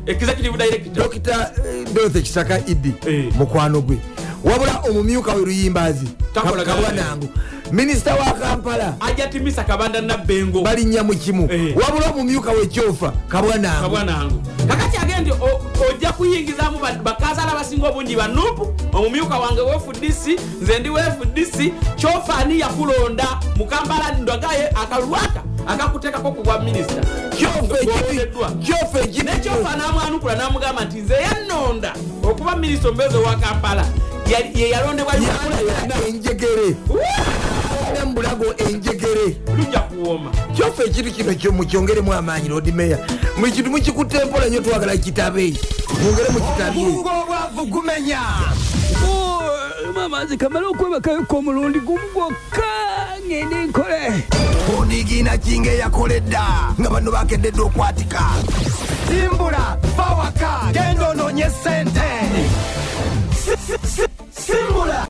[0.95, 1.51] Dokita
[1.95, 3.33] dorothy kisaka idi Eh.
[3.39, 3.99] mukwano gwe.
[4.45, 7.29] Wabula omumyuka we luyimbazi kabwanangu
[7.73, 8.95] minisita wa kampala.
[9.01, 10.63] Ajati misa kabanda nabbengo.
[10.63, 11.49] Balinnya mu kimu.
[11.53, 11.77] Eh.
[11.77, 15.61] wabula omumyuka wekyofa kabwanangu kakati agende o-
[15.91, 23.27] ojja kuyingizamu ba- bakazala abasinga obungi banupu omumyuka wange wefudisi nze ndi wefudisi kyofaani yakulonda
[23.57, 27.03] mukampala ndagaye akalwaka akakuteekako ku bwa minisita.
[29.05, 33.85] Ekibi nekyofa namwanukula namugamba nti nze yannonda okuba minisita omubeezi owa kampala.
[34.27, 36.77] Yali- ye yalondebwa yalina enjegere
[38.17, 39.37] nembulago enjegere.
[39.57, 42.99] Lujja kuwooma kyofa ekintu kino kyo mukyongeremu amaanyi lodi meya
[43.37, 45.55] mukintu mukikutte mpola nyo twagala kitabe.
[46.03, 48.21] Mwongere mukitabe obwongo obwavu gumenya.
[49.95, 52.63] Mama nze kamala okwebakayoko omulundi gumu gwokka
[53.27, 54.25] ngende nkole.
[54.79, 56.43] Onigina kinga eyakoledda
[56.81, 58.21] nga bano bakededde okwatika.
[59.09, 62.01] Simbula bawaka genda ononye sente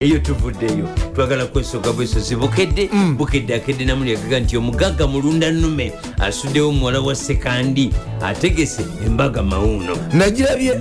[0.01, 0.89] eyo tuvuddeyo.
[1.15, 2.37] Twagala kwesooka bwesozi.
[2.37, 5.93] Bukedde bukedde akedde namuli agaga nti omugagga mulunda nnume.
[6.19, 7.91] Asuddewo muwala wa sekandi
[8.23, 10.81] ategese embaga mawuuno nagirabye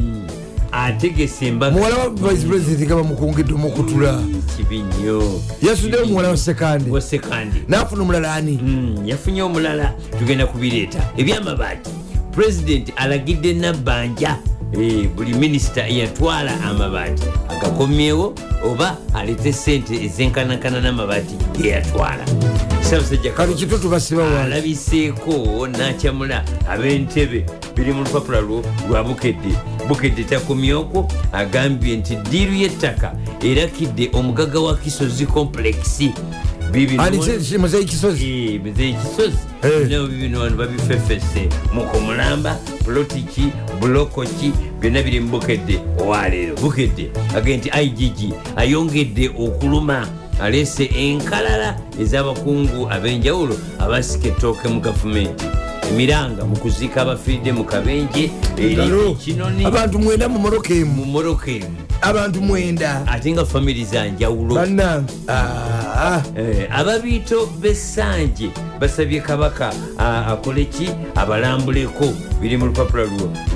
[0.72, 4.22] ategese embaga muwala wa vice president nga bamukungidde omukutula.
[4.58, 5.42] Kibi nnyo.
[5.62, 6.92] Yasuddeyo muwala wa sekandi.
[6.92, 7.64] wa sekandi.
[7.68, 8.60] Naafuna omulala ani?
[8.64, 9.94] Mm, yafunye omulala.
[10.20, 11.10] Tugenda kubireeta.
[11.18, 11.90] Ebyamabaati.
[12.32, 14.38] Pulezidenti alagidde nabbanja
[15.16, 18.34] buli minisita eyatwala amabaati agakomyewo
[18.64, 22.26] oba alete sente ezenkanankana n'amabaati geyatwala
[24.44, 27.46] alabiseeko nakyamula ab'entebe
[27.76, 29.56] biri mu lupapula lwo lwa bukedde.
[29.88, 36.14] Bukedde takomyoko agambye nti diiru y'ettaka erakidde omugaga wa kisozi komplexi
[37.60, 39.90] muzeyi kisozi muzeyi kisozi Eh.
[39.90, 45.80] nabo bibino wano babifefese mukomulamba pulotiki bulokoki byonna biri mu bukedde.
[46.00, 47.10] Owaleero bukedde.
[47.36, 50.08] Agee nti igg ayongedde okuluma
[50.42, 55.46] aleese enkalala ez'abakungu ab'enjawulo abasika ettooke mu gavumenti
[55.90, 58.32] emiranga mu kuziika abafiiridde mu kabenje
[59.66, 63.02] abantu mwenda mu moroka emu mu moroka emu abantu mwenda.
[63.08, 64.56] Ate nga famiri za njawulo.
[64.56, 68.50] Bannange Ah, Eh, ababiito b'essanje
[68.80, 70.90] basabye kabaka akole ki?
[71.16, 72.14] Abalambuleko.
[72.42, 73.04] Biri mu lupapula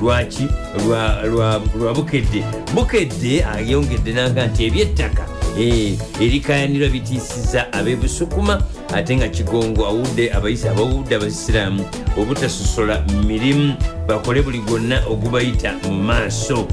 [0.02, 0.48] lwaki
[0.86, 1.60] lwa-
[1.94, 2.44] bukedde.
[2.74, 5.22] Bukedde ayongedde naga nti ebyettaka
[5.58, 8.62] eh, erikayanirwa bitiisiza ab'ebusukuma
[8.94, 11.84] ate nga kigongo awudde abayisi abawudde abasiraamu
[12.16, 13.74] obutasosola mirimu
[14.08, 16.66] bakole buli gwonna ogubayita mu maaso.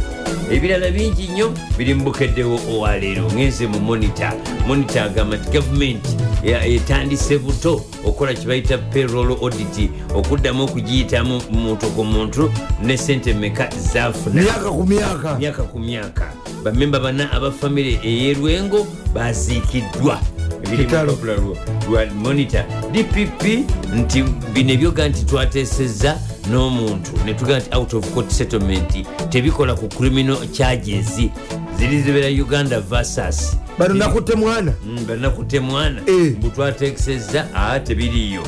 [0.52, 4.34] Ebirala bingi nnyo biri mu bukeddewo owaleero ngenze mu monita
[4.68, 12.52] monita agamba nti gavumenti etandise buto okukola kyebayita payroll audit okuddamu okugiyitamu muntu ku muntu
[12.84, 14.42] ne sente meka zafuna
[15.40, 16.32] myaka ku myaka.
[16.64, 20.20] Bamemba bana aba famire ey'erwengo baziikiddwa.
[20.64, 21.58] Ebiri mu lwo
[21.90, 23.44] lwa monitor dpp
[23.96, 24.24] nti
[24.54, 26.20] bino ebyoga nti twateesezza
[26.52, 31.20] n'omuntu netugaa nti out of court settlement tebikola ku criminal charges
[31.78, 34.74] ziri zibeera uganda versus bano nakutte mwana.
[35.08, 36.02] Banakutte mwana.
[36.08, 36.34] Eh.
[36.42, 38.42] bwetwateekesezza aa tebiriyo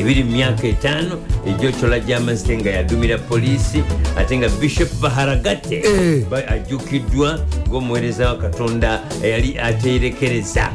[0.00, 3.82] ebiri mu myaka etaano egyocola gyamazite nga yadumira poliisi
[4.18, 6.24] ate nga bishop baharagate Eh.
[6.48, 7.38] ajjukiddwa
[7.68, 10.72] ng'omuweereza wa katonda eyali ateerekereza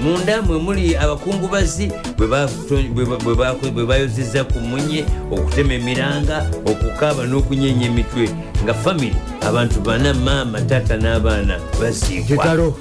[0.00, 5.74] munda mwe muli abakungubazi bwe bato- bwe ba- bwe bako- bwe bayozeza ku munye okutema
[5.74, 8.28] emiranga okukaaba n'okunyenya emitwe
[8.64, 9.16] nga famire
[9.48, 12.76] abantu bana maama taata n'abaana basiikwa kitalo.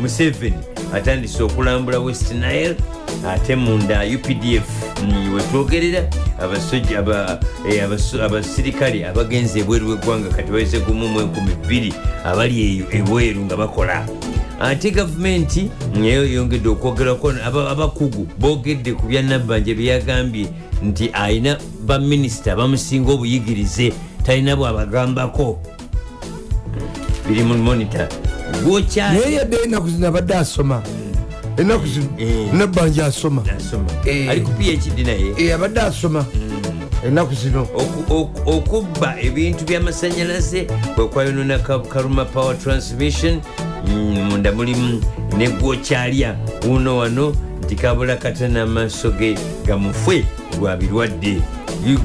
[0.00, 0.56] Museveni
[0.94, 2.76] atandise okulambula west nile
[3.28, 4.68] ate munda updf
[5.34, 6.02] wetwogerera
[7.70, 7.84] eh,
[8.24, 14.06] abasirikale abagenzi ebweru w'eggwanga kati baweze gumu mu enkumi bbiri abali eyo ebweru nga bakola
[14.60, 20.46] ate gavumenti nayo yongedde okwogerako aba- abakugu bogedde ku bya nabbanja byeyagambye
[20.82, 25.58] nti ayina baminisita bamusinga obuyigirize talina bwabagambako.
[27.28, 28.08] Biri mu monita
[28.96, 30.82] naye yadde enaku zino abadde asoma.
[31.56, 32.52] Enaku zino Eh.
[32.54, 33.42] nabbanja asoma.
[34.04, 34.30] Eh.
[34.30, 35.34] ali ku phd naye?
[35.38, 36.24] Eh, abadde asoma.
[37.06, 37.62] Enaku zino.
[37.62, 43.40] Oku- oku- okubba ebintu byamasanyalaze kwekwayonona kaluma power transmission
[43.86, 45.02] munda mulimu
[45.38, 46.36] negwokyalya
[46.68, 47.34] uno wano
[47.64, 50.24] nti kabula katana amaaso ge gamufwe
[50.60, 51.42] lwa birwadde.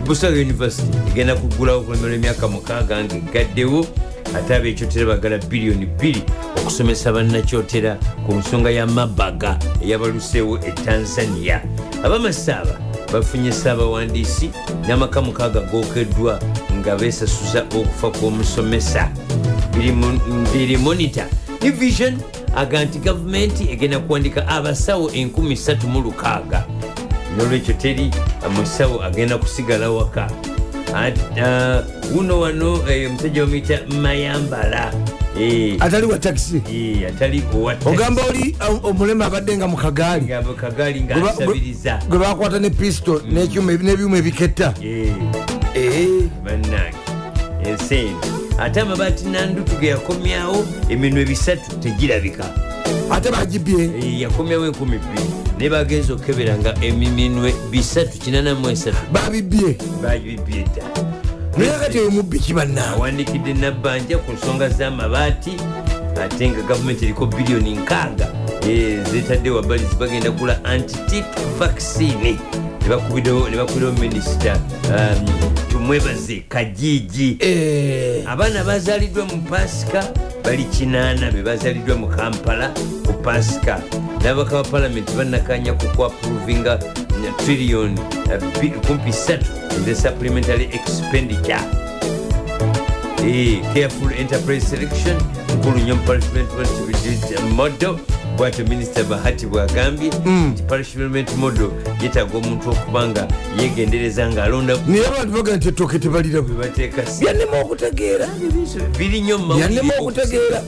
[0.05, 3.87] Busaga university egenda kugulawo okulemera emyaka mukaaga nga egaddewo
[4.35, 6.23] ate abekyotera bagala biliyoni bbiri
[6.57, 7.95] okusomesa bannakyotera
[8.25, 11.61] ku nsonga ya mabaga eyabaluseewo e tanzania.
[12.03, 12.77] Abamasaaba
[13.13, 14.49] bafunye saabawandiisi
[14.87, 16.39] n'amaka mukaaga gookeddwa
[16.79, 19.09] nga beesasuza okufa kw'omusomesa.
[19.73, 20.19] Biri mu-
[20.53, 21.25] biri monita
[21.63, 22.17] ne vision
[22.55, 25.87] aga nti gavumenti egenda kuwandika abasawo 36
[27.37, 28.11] nolwekyo teri
[28.49, 30.29] musawo agenda kusigala waka.
[30.95, 31.83] At- ah,
[32.17, 34.93] uno wano eh, omusajja bamuyita mayambala.
[35.39, 37.07] Eh, atali wa takisi eh,
[37.85, 40.25] ogamba oli uh, omulema abadde nga mu kagaali.
[40.25, 40.99] Nga kagaali
[42.09, 42.69] Gwe bakwata ne
[43.31, 44.73] n'ekyuma n'ebyuma ebiketta.
[44.81, 46.29] Eh.
[46.43, 46.97] bannange
[47.65, 52.45] ensi eno ate amabaati nandutu ge yakomyawo eminwe bisatu tegirabika.
[53.11, 53.83] Ate bagibye?
[53.83, 55.29] Eh, yakomyawo enkumi bbiri.
[55.57, 58.97] Naye bagenza okukebera nga eminwe bisatu kinanamu esatu.
[59.11, 59.77] Babibye?
[60.03, 60.83] Babibye dda.
[61.57, 65.53] Naye kati oyo mubbi kibannaawe awandikidde nabbanja ku nsonga z'amabaati
[66.23, 68.27] ate nga gavumenti eriko biliyoni nkaaga.
[68.69, 71.25] Eh, zetadde wabbali zibagenda kugula antitik
[71.59, 72.37] vaccine
[72.83, 75.25] nebakubirewo minisita um,
[75.71, 77.37] tumwebaze kajiji.
[78.27, 80.03] Abaana bazaliddwa mu pasika
[80.43, 82.69] bali kinaana be bazaliddwa mu kampala
[83.05, 83.81] ku pasika.
[84.23, 86.79] N'abaka ba palamenti banakanya ku kuaprovinga
[87.45, 87.95] trillion
[88.87, 89.39] kumpi 3
[89.79, 91.59] eze supplementary expenditure.
[93.23, 95.15] Eh, careful enterprise selection
[95.59, 96.49] nkulu nnyo mu parliament
[97.55, 97.95] model
[98.37, 100.11] bwatyo minisita bahati bwagambye
[100.51, 101.69] nti parliament model
[102.01, 103.27] yetaaga omuntu okuba nga
[103.61, 108.27] yegendereza ng'alonda naye abantu bagaa nti ettooke tebalira bwe bateeka si- byannema okutegeera.
[108.97, 110.61] Biri nnyo mu mawulire byannema okutegeera.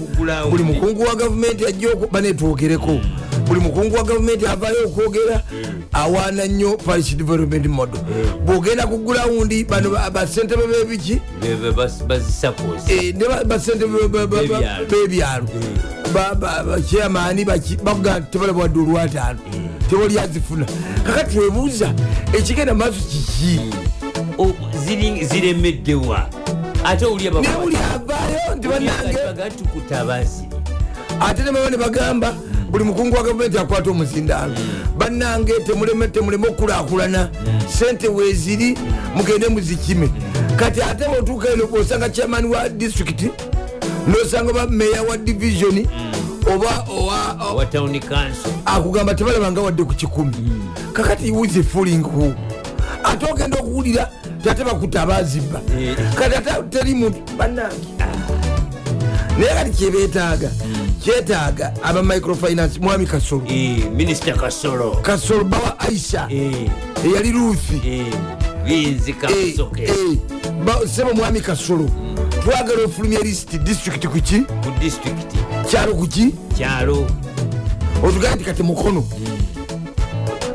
[0.49, 2.99] buli mukungu wa gavumenti ajja banetwogereko
[3.47, 5.41] buli mukungu wa gavumenti avayo okwogera
[5.93, 8.01] awaana nnyo parish development model
[8.45, 11.21] bwogenda ku gulawundi bano ba- basentebe bebiki
[12.89, 13.13] Eh,
[14.27, 14.85] B'ebyalo.
[14.87, 15.47] b'ebyalo.
[16.13, 17.45] Ba- ba- bakyamaani
[17.83, 19.39] baga tebalaba wadde olwataano.
[19.89, 20.65] Tewali azifuna.
[21.05, 21.93] Kakati webuuza
[22.33, 23.59] ekigenda maaso kiki
[25.25, 26.29] ziremeddewa
[26.85, 28.67] ate oli naye buli avaayo nti
[29.49, 30.49] tukutabaziri
[31.19, 32.33] ate ne baba ne bagamba
[32.75, 34.53] buli mukungu wa gavumenti akwata omuzindaalo
[34.97, 37.29] bannange temuleme temuleme okukulaakulana.
[37.67, 38.77] Sente weeziri
[39.15, 40.09] mugende muzikime.
[40.55, 43.31] Kati ate bwotuuka eno osanga chairman wa district
[44.07, 45.87] nosanga oba meya wa division
[46.53, 46.85] oba
[48.65, 50.35] akugamba tebalabanga wadde ku kikumi.
[50.93, 52.35] Kakati wuze fulingu
[53.03, 54.09] ate ogenda okuwulira
[54.43, 55.95] tate bakutta abazibba Eh.
[56.15, 57.87] kati ate teri muntu bannange.
[59.39, 60.51] Naye kati kyebetaaga
[61.05, 66.27] kyetaaga aba microfinance mwami kasolo Eh, minisita kasolo kasolo bawa aisha.
[67.05, 67.81] Eyali ruthi
[70.87, 71.89] sebo mwami kasolo
[72.43, 75.37] twagala ofulumya lisiti district kuki ku disitulikiti
[75.69, 77.07] kyalo kuki kyalo.
[78.03, 79.03] Otugaye nti kati mukono.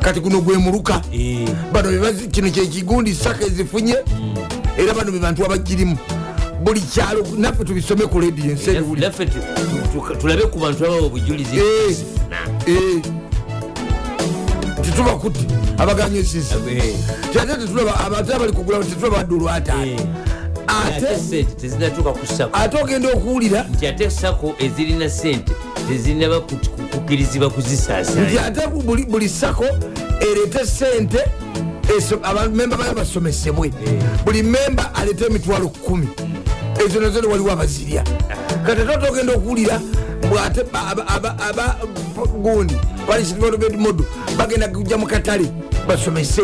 [0.01, 1.01] Kati guno gwe muluka.
[1.13, 1.89] Eh, bano
[2.31, 3.95] kino kyekigundi saka ezifunye.
[4.77, 5.97] Era bano be bantu abagirimu
[6.63, 9.39] buli kyalo naffe tubisome ku rediyo ensi ebiwulira naffe tu-
[9.93, 11.57] tu- tulabe ku bantu abawa obujulizi.
[11.57, 11.95] Eh.
[12.67, 13.01] Eh.
[14.81, 15.39] tetubakutte
[15.77, 16.95] abaganya esisi Eh,
[17.39, 19.97] ate tetulaba abantu abali kugula tetulaba adde olwataano
[22.53, 23.65] ate ogenda okuwulira?
[23.73, 25.51] Nti ate sako ezirina sente
[25.87, 29.65] tezinaba ku- ku- kukkirizibwa nti kuzisaasaanya ate buli, sako
[30.19, 31.19] ereete sente
[32.23, 33.71] abamemba bayo basomesebwe.
[34.25, 36.07] Buli memba aleete emitwalo kumi
[36.85, 38.03] ezo nazo waliwo abazirya.
[38.65, 39.79] Kati ate otogenda okuwulira
[40.29, 40.61] bwate
[41.07, 41.75] aba
[42.41, 42.75] gundi
[43.07, 43.57] palisimodo
[44.37, 45.45] bagenda kujja mu katale
[45.87, 46.41] basomese.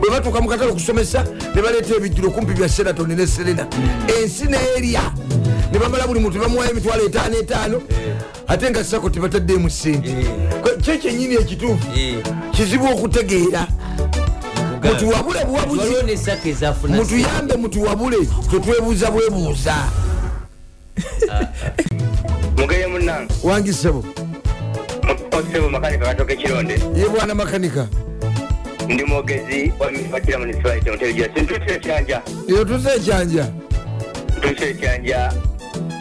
[0.00, 1.24] Bwe batuuka mu katale okusomesa
[1.54, 3.66] ne baleeta ebijjulo kumpi bya seratoni ne serena.
[4.22, 5.12] Ensi neerya
[5.72, 7.82] ne bamala buli muntu bamuwayo emitwalo etaano etaano
[8.48, 10.10] ate nga sako tebataddemu sente
[10.62, 12.16] Kwe- kyo kyenyini ekituufu Eh.
[12.52, 13.66] kizibu okutegeera
[14.84, 15.80] mutuwabule buwabuzi.
[15.80, 18.16] Waliwo nesako ezafuna mutuyambe mutuwabule
[18.50, 19.74] tetwebuuza bwebuuza
[22.58, 24.04] mugeye munange wangisebo
[25.38, 27.88] osebo makanika katoka ekironde ye bwana makanika.
[28.88, 32.22] Ndi mwogezi wa mifatira municipality intelligence ntuse ekyanja.
[32.48, 33.46] Eyo tuze ekyanja.
[34.38, 35.32] Ntuse ekyanja.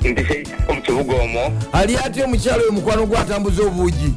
[0.04, 0.44] Ntuse
[0.76, 1.52] mu kibuga omwo.
[1.72, 4.14] Ali atya omukyalo oyo mukwano gwatambuza obuugi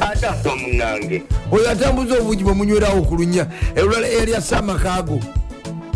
[0.00, 3.46] ate omunange oyo atambuza obuugi bwemunywerawo okulunya
[3.76, 5.20] olulala erya samakaago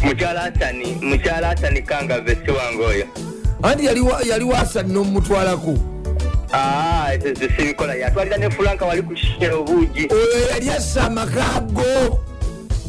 [0.03, 3.07] mukyala asani mukyala asani kangave si wange oyo
[3.63, 5.79] anti yali wa- yali wasani n'omumutwalako
[7.57, 12.19] sibikola yatwalira ne fulanka wali kushera obuugi oyo yali assa amakaago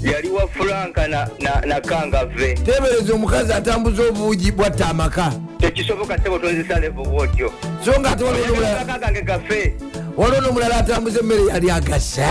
[0.02, 7.54] yali wa fulanka na, kangave tebereza omukazi atambuza obuugi bwatta amaka tekisoboka sebo tonzisalevo bwotyo
[7.86, 9.74] so nga ate waliwo akagange gafe
[10.18, 12.30] waliwo n'omulala atambuza emmere yali agasa.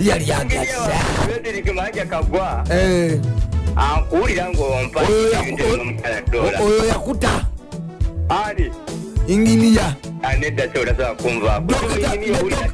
[0.00, 0.92] Yali agasa.
[2.70, 3.20] Eh,
[3.76, 7.30] ankuwulira ngaompa oyo yaku- ebintu ebimukyala dola oyo yakuta.
[8.28, 8.70] Ani?
[9.28, 9.94] Inginiya.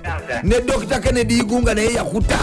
[0.03, 0.43] Tata.
[0.43, 2.39] ne dokita kennedy igunga naye yakuta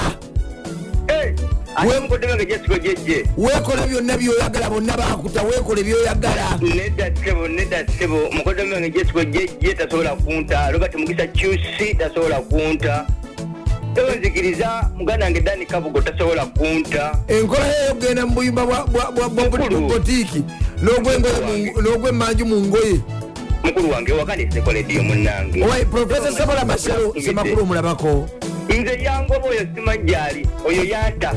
[1.78, 6.58] Ate We- mukodde bange jesiko jejje wekola byonna byoyagala bonna bakuta wekola byoyagala.
[6.62, 10.72] Nedda sebo nedda sebo mukodde bange jesiko jejje tasobola kunta.
[10.72, 13.06] Robert mugisa kyusi tasobola kunta.
[13.96, 17.14] Tonzikiriza muganda wange dani kabugo tasobola kunta.
[17.28, 19.88] Enkola yeyo genda mu buyimba bwa- bwa- bwa- bwa Mukulu.
[19.88, 20.44] botiiki.
[20.82, 23.02] N'ogw'emmanju mu ngoye.
[23.64, 28.30] Mukulu wange wakandiseko lediyo munange owa profesa sabola masalo semakulu omulabako.
[28.70, 31.34] Nze yangoba oyo simanjali oyo yanta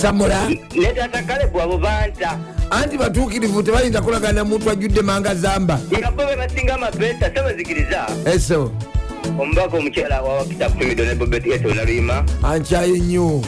[0.00, 2.38] samula ne tata kalebu abo banta.
[2.70, 5.78] Anti batuukirivu tebayinza kulagana muntu ajjudde manga zamba.
[5.98, 8.72] Nga bo be basinga amapeesa sebazikiriza eso
[9.40, 13.42] omubaka omukyala wawakita kutumido ne bobet eto naluyima ankyaye nnyo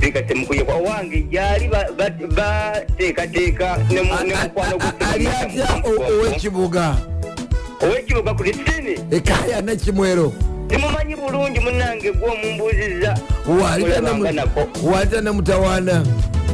[0.00, 4.76] sika temukuye kwa wange gyali ba- ba- bateekateeka ne mu- ne mukwano
[5.12, 6.96] ali atya ow'ekibuga?
[7.82, 10.32] Owekibuga ku lisini ekaya nakimwero
[10.68, 14.68] temumanyi bulungi munange gwomumbuuziza walita Mulabanga nako
[15.22, 16.04] namutawaana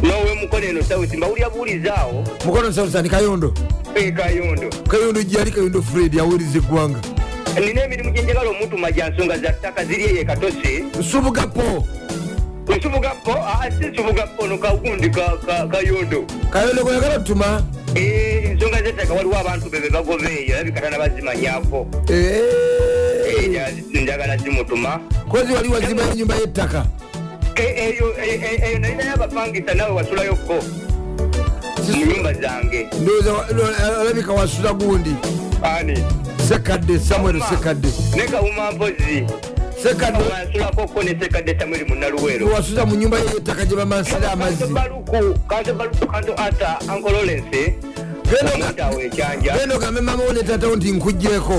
[0.02, 3.54] nowe mukono eno sauti mbawulira buulizaawo mukono salusani kayondo.
[3.94, 4.70] E kayondo.
[4.88, 6.98] Kayondo gyali kayondo fred awuliriza eggwanga
[7.60, 11.86] nina emirimu gyenjagala omutuma gya nsonga za ttaka ziri eyo ekatose nsubugapo
[12.78, 13.32] nsubugapo
[13.80, 16.24] si nsubugapo no kagundi ka- ka- kayondo.
[16.50, 17.62] Kayondo gweyagala tutuma
[17.94, 21.86] Eh, ensonga zettaka waliwo abantu be be bagoba eyo labikatana bazimanyako
[24.02, 26.86] njagala zimutuma kozi wali wazima enyumba y'ettaka.
[27.56, 30.54] Eyo e- e- eyo nalinayo abapangisa nawe wasulayo ko
[31.88, 32.86] mu nyumba zange.
[33.02, 35.14] Ndowooza wa- lo- olabika wasuza gundi.
[35.62, 36.04] Ani?
[36.48, 37.88] Sekadde samuel sekadde.
[38.16, 39.26] Nekawuma mpozi.
[39.82, 44.64] Sekadde wansulako ko ne sekadde samweri munaluwero wasuza mu nyumba y'ettaka gye bamansira amazzi.
[45.48, 46.78] Kanto baluku kanto ata
[49.00, 51.54] ekyanja genda ogambe mamawo ne tatawo nti nkugjeeko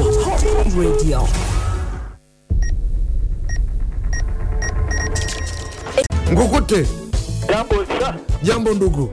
[6.32, 6.88] nkukutte
[8.44, 9.12] jambo ndugu.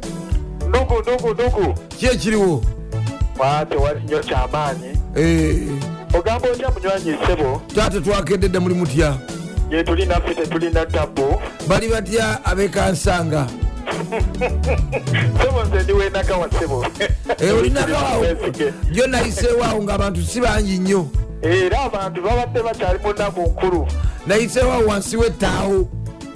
[0.69, 1.75] Ndugu ndugu ndugu.
[1.99, 2.63] Ki ekiriwo
[3.39, 5.57] wate wali nnyo kyamaanyi Eh,
[6.19, 9.17] ogamba otya munywanyi ssebo taata twakedde dda muli mutya
[9.71, 13.47] gye tuli naffe tetulina tabu bali batya abekansanga
[15.43, 16.87] sebo nze ndi wenaka wa ssebo
[17.39, 18.25] Eh, olinakawaawo
[18.93, 21.09] gyo nayiseewaawo ng'abantu si bangi nnyo.
[21.43, 23.87] Era abantu babadde bakyali mu nnaku nkulu.
[24.27, 25.89] Nayiseewaawo wansi w'ettaawo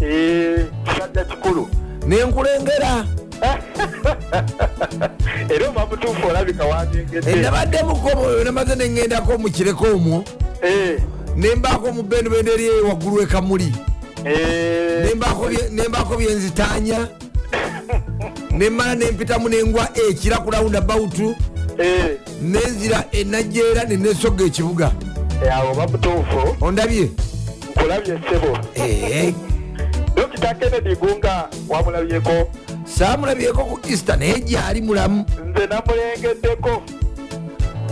[0.03, 1.69] Eh, kisajja kikulu
[2.07, 3.05] nenkulengera.
[5.55, 8.11] Era oba mutuufu olabika wandengedde nabaddemuko
[8.45, 10.25] namaze neŋŋendako mu kireko omwo.
[10.63, 10.99] Eh,
[11.37, 13.73] nembaako mu bendobendo eri waggulu ekamuli
[14.25, 17.09] eh, Nembaako bye- nembaako byenzitanya
[18.51, 21.15] nemala nempitamu nengwa ekira ku round about
[21.79, 24.93] eh, nenzira enajjeera nenesoga ekibuga
[25.45, 26.57] eh, awo oba mutuufu.
[26.61, 27.11] Ondabye?
[27.71, 28.59] Nkulabye ssebo.
[28.75, 29.35] Eh,
[30.17, 32.49] dokita kennedy gunga wamulabyeko.
[32.85, 35.25] Saamulabyeko ku easter naye gyali mulamu.
[35.47, 36.83] Nze namulengeddeko.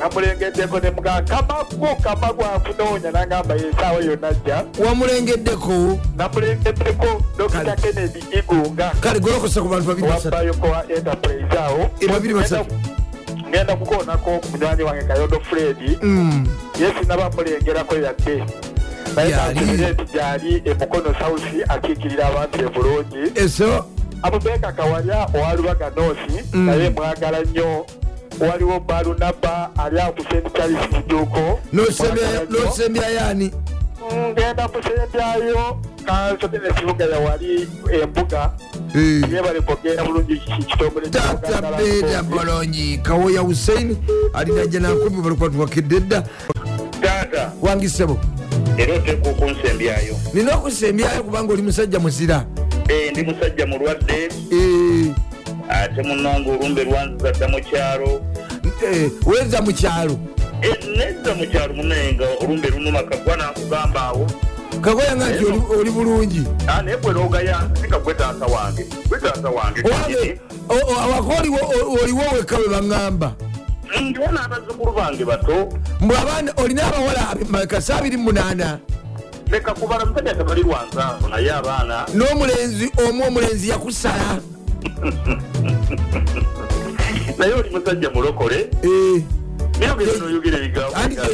[0.01, 8.93] Namulengeddeko nemuga kamagu kamagu akunoonya nagamba yesaawa yonna ajja wamulengeddeko namulengeddeko dokita kennedy igunga.
[9.01, 10.35] Kale golokosa ku bantu babiri basatu.
[10.35, 11.91] Wabayoko wa enterprise awo.
[12.01, 12.75] Eh, babiri basatu.
[13.49, 16.47] ngenda kukoonako ku munywanyi wange kayondo fredi Mm,
[16.81, 18.45] ye sinaba mulengerako yadde
[20.13, 20.63] Gyali.
[20.65, 23.85] emukono sausi akiikirira abantu e bulungi eso.
[24.23, 26.67] Abubeeka kawalya owalubaga noosi Mm.
[26.67, 27.87] naye mwagala nnyo.
[28.41, 33.53] Waliwo balunaba ali st charles kijuuko nosembya yaani?
[34.33, 35.79] Ngenda kusembyayo.
[36.07, 37.69] Kansote nekibuga yawali
[38.03, 38.51] embuga.
[38.95, 39.33] Eh.
[39.33, 40.37] yebale kogenda bulungi
[40.67, 43.97] kitongole tata beda bolonyi kawoya husein
[44.35, 46.23] alinajja nankumi balikuba tuwakedde dda
[47.01, 48.19] taata wangisebo
[48.79, 52.45] era oteeka okunsembyayo nina okusembyayo kubanga oli musajja muzira.
[52.89, 54.29] Eh, ndi musajja mulwadde.
[54.53, 55.15] Eh,
[55.69, 58.21] ate munange olumbe lwanziza dda mu kyalo.
[58.93, 60.19] Eh, weza mu kyalo.
[60.97, 64.27] Nedda mu kyalo munaye nga olumbe lunuma kagwa nankugamba awo.
[64.81, 66.45] Kagoyanga nti oli- bulungi.
[66.69, 68.87] Ah, naye gwe loogayanze sika gwe taata wange.
[69.09, 69.83] Gwe taata wange.
[69.85, 73.35] Owange o- o- awaka oliwo- o- oliwo wekka bwe baŋŋamba
[74.11, 75.69] ndiwo n'abazzukulu bange bato.
[76.01, 78.79] Mbwe abaana olina abawala makasa abiri munaana.
[79.51, 82.07] Leka kubala musajja tebali lwanzaazo naye abaana.
[82.15, 84.39] N'omulenzi omu omulenzi yakusala.
[87.39, 88.71] Naye oli musajja mulokole.
[88.83, 89.23] Eh,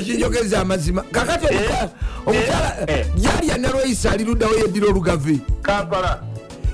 [0.04, 1.02] kinjogeza amazima.
[1.02, 1.88] Kakati omukyala-
[2.26, 3.06] omukyala Eh, eh.
[3.16, 6.22] gyalya nalweyisa ali luddawo yeddira olugave kampala.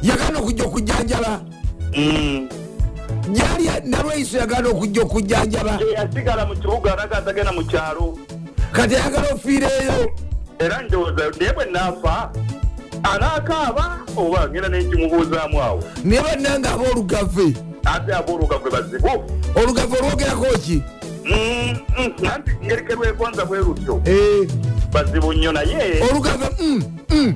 [0.02, 1.40] Yagana okujja okujjanjaba
[3.32, 8.18] Gyalya nalweyisa yagana okujja okujjanjaba yasigala mu kibuga alaga atagenda mu kyalo
[8.72, 10.10] kati ayagala ofiireeyo
[10.58, 12.32] era ndowooza naye bwe naafa
[13.02, 15.82] anaakaaba oba ngenda nenkimubuuzaamu awo.
[16.04, 19.24] Naye bannanga aboolugave ate abooluga gwe bazibu.
[19.54, 20.82] Olugave olwogerako ki
[21.24, 24.00] Mm, mm, anti ngerike lwegonza bwe lutyo.
[24.04, 24.48] Eh,
[24.92, 26.02] bazibu nnyo naye.
[26.10, 27.34] Olugave mm, mm,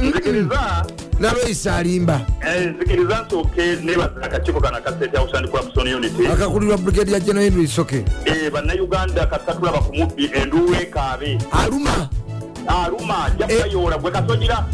[0.00, 0.86] nzikiriza
[1.18, 2.20] nalweyisa alimba
[2.56, 6.26] eh, nzikiriza nsooke nebaza akakiiko kana kasete house corruption unity.
[6.26, 11.38] Akakulirwa brigade ya general henry soke Eh, bannayuganda kasatulaba ku mubbi enduulu ekaabe.
[11.52, 12.08] Aluma.
[12.66, 14.66] Aluma ajja kukayoola gwe kasogira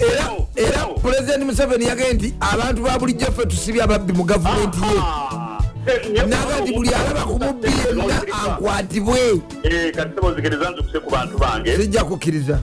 [0.00, 5.00] era era pulezidenti museveni yagambye nti abantu ba bulijjo ffe tusibye ababbi mu gavumenti ye
[6.28, 8.04] naga nti buli alaba ku mubbi yenna
[8.44, 9.40] ankwatibwe.
[9.96, 11.76] Kati sebozikiriza nzukuse ku bantu bange.
[11.76, 12.58] Sijja kukkiriza.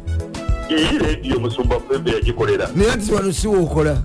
[0.70, 2.70] Iyi rediyo musumba fembe yagikolera.
[2.76, 3.98] Naye nti wano siwookola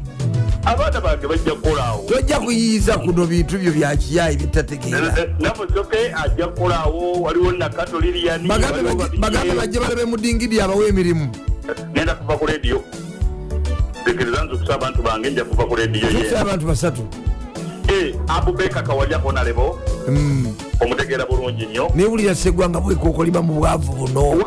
[0.64, 5.14] abaana bange bajja kukolaawo tojja kuyiyiza kuno bintu byo bya kiyayi bitategeera.
[5.40, 8.82] Namusoke ajja kukolaawo waliwo nakato liriyani bagambe
[9.18, 11.28] bajje- balabe mu dingidi abawa emirimu.
[11.94, 12.82] Nenda kuva ku rediyo
[14.06, 16.09] sikiriza nzukusa abantu bange nja kuva ku rediyo
[16.40, 17.02] abantu basatu
[18.28, 19.78] abubeka kawalya onalebo
[20.80, 21.90] omutegeera bulungi nnyo.
[21.94, 24.44] Newulira segwanga bwekokolima mu bwavu buno.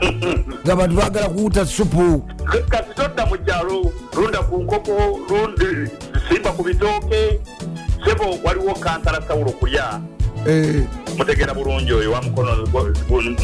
[0.64, 2.22] Nga bantu bagala kuwuta supu
[2.68, 5.90] kasi todda mu kyalo lunda ku nkoko lundi
[6.28, 7.40] simba ku bitooke.
[8.04, 10.00] Sebo waliwo kansala sawulo kulya.
[10.00, 10.15] Eh,
[11.18, 12.66] mutegeera bulungi oyo wamukono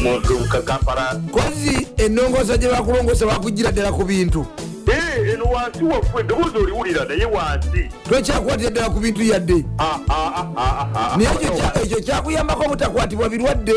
[0.01, 4.45] mu kampala kozi enongosa gye bakulongosa bakugira ddala ku bintu
[4.87, 7.87] Eh, eno wansi waffe eddoboozi oliwulira naye wansi.
[8.09, 12.63] Twekyakwatira ddala ku bintu yadde Ah, ah, ah, ah, ah, naye ekyo kya- ekyo kyakuyambako
[12.65, 13.73] obutakwatibwa birwadde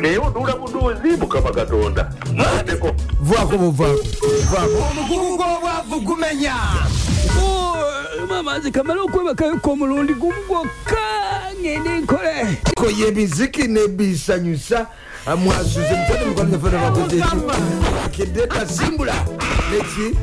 [0.00, 2.10] naye oduula budoozi mukama katonda.
[2.34, 4.02] Muwaddeko vaako buvaako
[4.50, 6.54] vaako omugugu gw'obwavu gumenya
[8.28, 11.00] mama nze kamala okwebakayoko omulundi gumu gwokka
[11.60, 14.86] ngende nkole ko yemiziki nebisanyusa
[15.36, 17.26] mwasuze mutane mukwano gyaffe nabakoze eki
[18.06, 19.14] akedde kasimbula
[19.70, 20.16] neki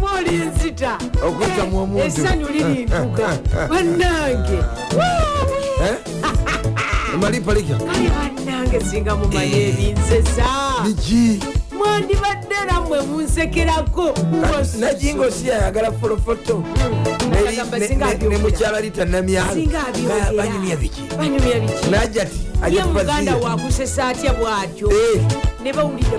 [0.00, 2.06] molinzita Okuyitamu omuntu.
[2.06, 4.58] essanyu lirimpuka bannange
[7.20, 10.44] malipalika kale bannange singa mumanye ebinzeza
[10.86, 11.40] niki
[11.78, 14.14] mwandibadde nammwe munsekerako.
[14.78, 16.64] Najingo si yayagala folofoto
[17.32, 18.38] Agamba singa abyogera.
[18.38, 20.32] nemukyala litanamyalo Singa abyogera.
[20.36, 21.02] banyumya biki?
[21.90, 22.38] Najja ti
[22.92, 24.90] muganda wakusesa atya bwatyo?
[24.92, 25.20] Eh.
[25.62, 26.18] ne bawulire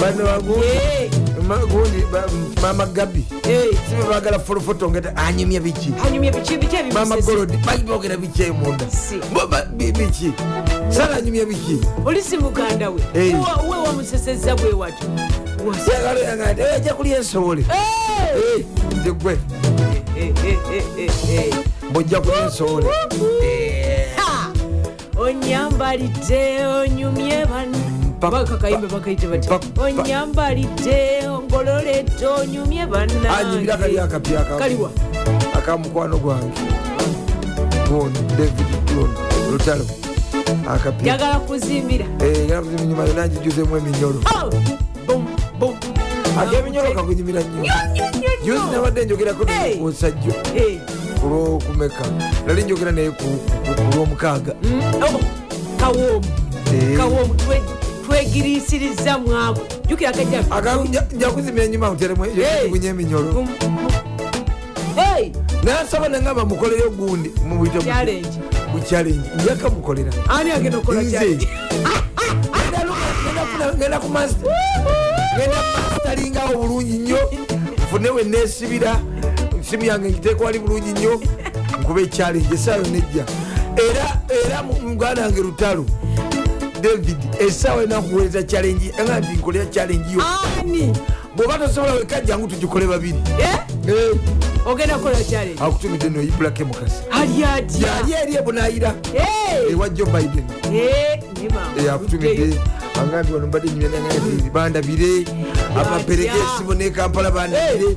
[0.00, 0.24] bano
[0.64, 1.10] Eh.
[1.68, 2.26] gundi ba-
[2.62, 3.24] mama gabi.
[3.42, 5.92] Sibe bagala folofoto ngata anyumya biki?
[6.94, 8.86] Mama golodi bagibogera biki emunda
[9.92, 10.32] biki.
[10.90, 11.78] Sala anyumya biki?
[12.06, 13.00] Oli si muganda we.
[13.14, 13.34] Eh.
[13.66, 15.08] Uwe wamuseseza bwe watyo.
[15.92, 18.64] Yagalo yangati ajja kulya ensobole Eh.
[21.92, 22.20] Bwojja
[24.16, 24.50] Ha!
[25.20, 27.46] onyambalidde onyumye
[28.20, 32.86] Pa- bakakayimbe bakayite pa- onyambalidde ongololedde onyumye
[33.38, 34.90] anyumira kali bannange akapya aka- kaliwa.
[35.54, 36.60] akamukwano gwange.
[37.88, 38.66] Goni david
[38.96, 39.10] lon
[39.52, 39.84] lutalo.
[40.68, 42.06] Akapya njagala kuzimbira.
[42.86, 44.20] Nyuma yona njijuzemu eminyolo
[46.40, 48.30] Akeminyolo kakunyumira nnyo Nyo, nyo, nyo, nyo.
[48.44, 49.46] juzi nabadde njogerako
[49.78, 50.32] kusajjo
[51.20, 52.04] kulwokumeka
[52.46, 54.54] nali njogera naye ku- ku- ku lwomukaaga.
[54.62, 55.20] Mm, oh,
[55.80, 56.26] kawoomu.
[56.74, 56.96] Eh.
[56.96, 57.62] kawoomu twe-
[58.06, 60.42] twegirisiriza mwako jukira kajja.
[61.16, 61.94] Njakuzimira nyuma Hey.
[61.94, 63.32] nterekunya eminyolo.
[63.32, 63.78] Bum, bum.
[64.96, 65.32] Hey,
[65.62, 68.28] nansaba nangamba mukoleyo gundi mubuyite challenge.
[68.90, 69.28] Challenge.
[69.44, 70.12] Njaka mukolera.
[70.28, 71.38] Ani agenda okukola nze.
[73.76, 74.08] ngenda ku
[76.16, 77.18] mastalingawo bulungi nnyo.
[77.84, 79.00] Nfune we nesibira
[79.70, 81.20] simu yange ngiteeka wali bulungi nnyo.
[81.80, 83.24] Nkuba echallenge esaawa nejja
[83.76, 85.84] era era mu- muganda wange lutalo
[86.80, 90.22] david esaawa enakuweereza challenge nga nti nkolera challenge yo.
[91.36, 93.18] Bwoba tosobola weka jangu tugikole babiri.
[94.66, 95.60] Ogenda kukola challenge?
[95.62, 97.88] Akutumidde no ibulake mukasi ali atya?
[97.88, 98.94] Yali eri ebunayira
[99.70, 100.44] ewa joe biden.
[101.94, 102.60] Akutumidde
[103.00, 105.24] angambye wano mbadde nyumanati bandabire
[105.80, 107.96] amaperege esibo ne kampala bandabire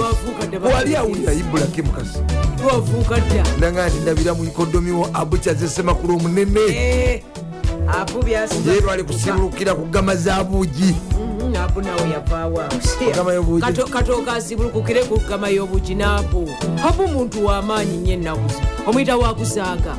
[0.00, 2.18] Wafuuka dda wali awulira ibulake mukasi?
[2.62, 3.44] Twafuuka dda.
[3.60, 7.22] Nanga nti ndabira mu ikodomiwo abukyazesemakulu omunene Eh,
[8.00, 12.60] abu byasiba ye bali kusibulukira ku gama za buugi Mhm, nawe yavaawo
[13.14, 13.62] Gama y'obuugi.
[13.92, 16.50] katooka asibulukukire ku gama y'obugi naabu
[16.88, 18.50] abu muntu w'amaanyi nnyo ennaku
[18.86, 19.94] omuyita wakusaaga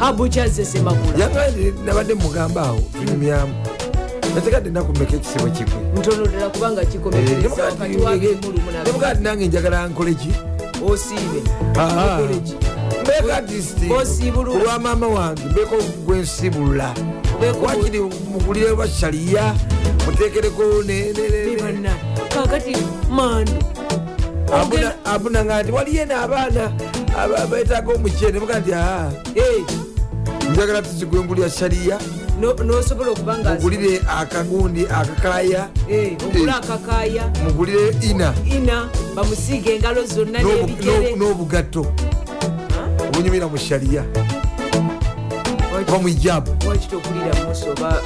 [0.00, 3.54] abu kyazesemakula yanga nti nabadde mugamba awo tunyumyamu
[4.34, 6.84] nategadde nakumeka ekisibo kigwe ntono ddala kubanga
[8.04, 10.32] wakimulumunaa nemugati nange njagala nkoleki
[10.88, 11.40] osiibe.
[11.78, 12.18] Ah.
[13.36, 13.78] Artist.
[13.88, 14.58] Bw'osiibulula.
[14.58, 16.94] kulwa maama wange mbeeko gwensibulula
[17.38, 18.72] Obeeko- wakiri mugulire
[20.06, 21.90] mutekereko ne- ne- banna
[22.34, 22.76] kakati
[23.10, 23.52] mandu.
[24.52, 26.72] Abuna- abunanga nti waliyo n'abaana
[27.18, 29.10] aba- betaaga omukyene muga nti aa
[30.46, 31.98] Eh, njagala tuzigwengulya saliya.
[32.40, 38.34] No- n'osobola okuba nga mugulire akagundi akakaya Eh, ogula akakaaya mugulire ina.
[38.46, 41.14] Ina bamusiiga engalo zonna n'ebigere.
[41.14, 41.86] n'obu- n'obugatto
[43.08, 44.04] obunyumira mu saliya.
[45.88, 48.00] Oba mu ijabu wakitokulira muso oba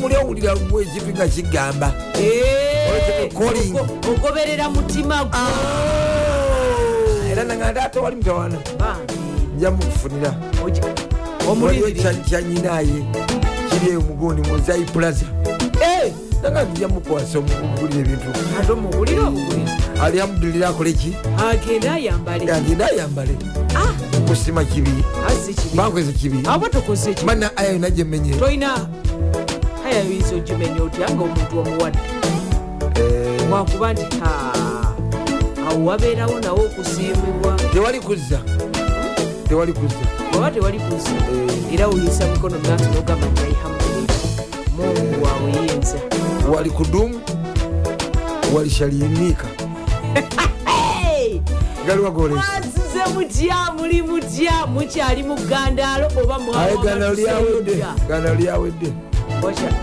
[0.00, 1.92] muli owulira ekintu nga kigamba.
[2.16, 3.28] Eh,
[4.08, 5.38] ogoberera mutima gwo.
[7.30, 9.14] Era nanga ate wali mutawana Bambi,
[9.58, 10.34] nja mukufunira
[12.28, 13.04] kyanyinaye
[13.70, 15.26] kiri eyo mugundi muzai plaza.
[15.80, 16.12] Eh,
[16.42, 18.28] nanga nti nja mukwasa omugulira ebintu.
[18.60, 19.72] Ate omugulire obugulizi
[20.02, 21.16] alhamdulira akole ki?
[21.50, 22.52] Agenda ayambale.
[22.52, 23.36] Agenda ayambale.
[23.76, 23.92] Ah,
[24.28, 24.90] kusima kibi.
[25.26, 25.76] Asi kibi.
[25.76, 26.42] Bankweze kibi.
[27.26, 28.74] Mana aya yona gyemenye tolina
[29.86, 31.98] aya oyinza ogimenya otya nga omuntu omuwadde?
[32.94, 34.06] Eh, wakuba nti
[35.68, 37.56] awo wabeerawo nawo okusiimibwa.
[37.72, 38.40] Tewali kuzza
[39.48, 39.96] tewali kuzza
[40.36, 41.74] oba tewali kuza Eh.
[41.74, 44.16] era oyisa mikono maaso nogamba nti alhamdulillah
[44.76, 45.96] mungu wawe yinza.
[46.54, 47.20] Wali kudumu
[48.56, 49.44] walishalimika
[51.86, 58.92] galiwa golesi mwasize mutya muli mutya mukyali mu gandaalo oba aye gana lyawedde gana lyawedde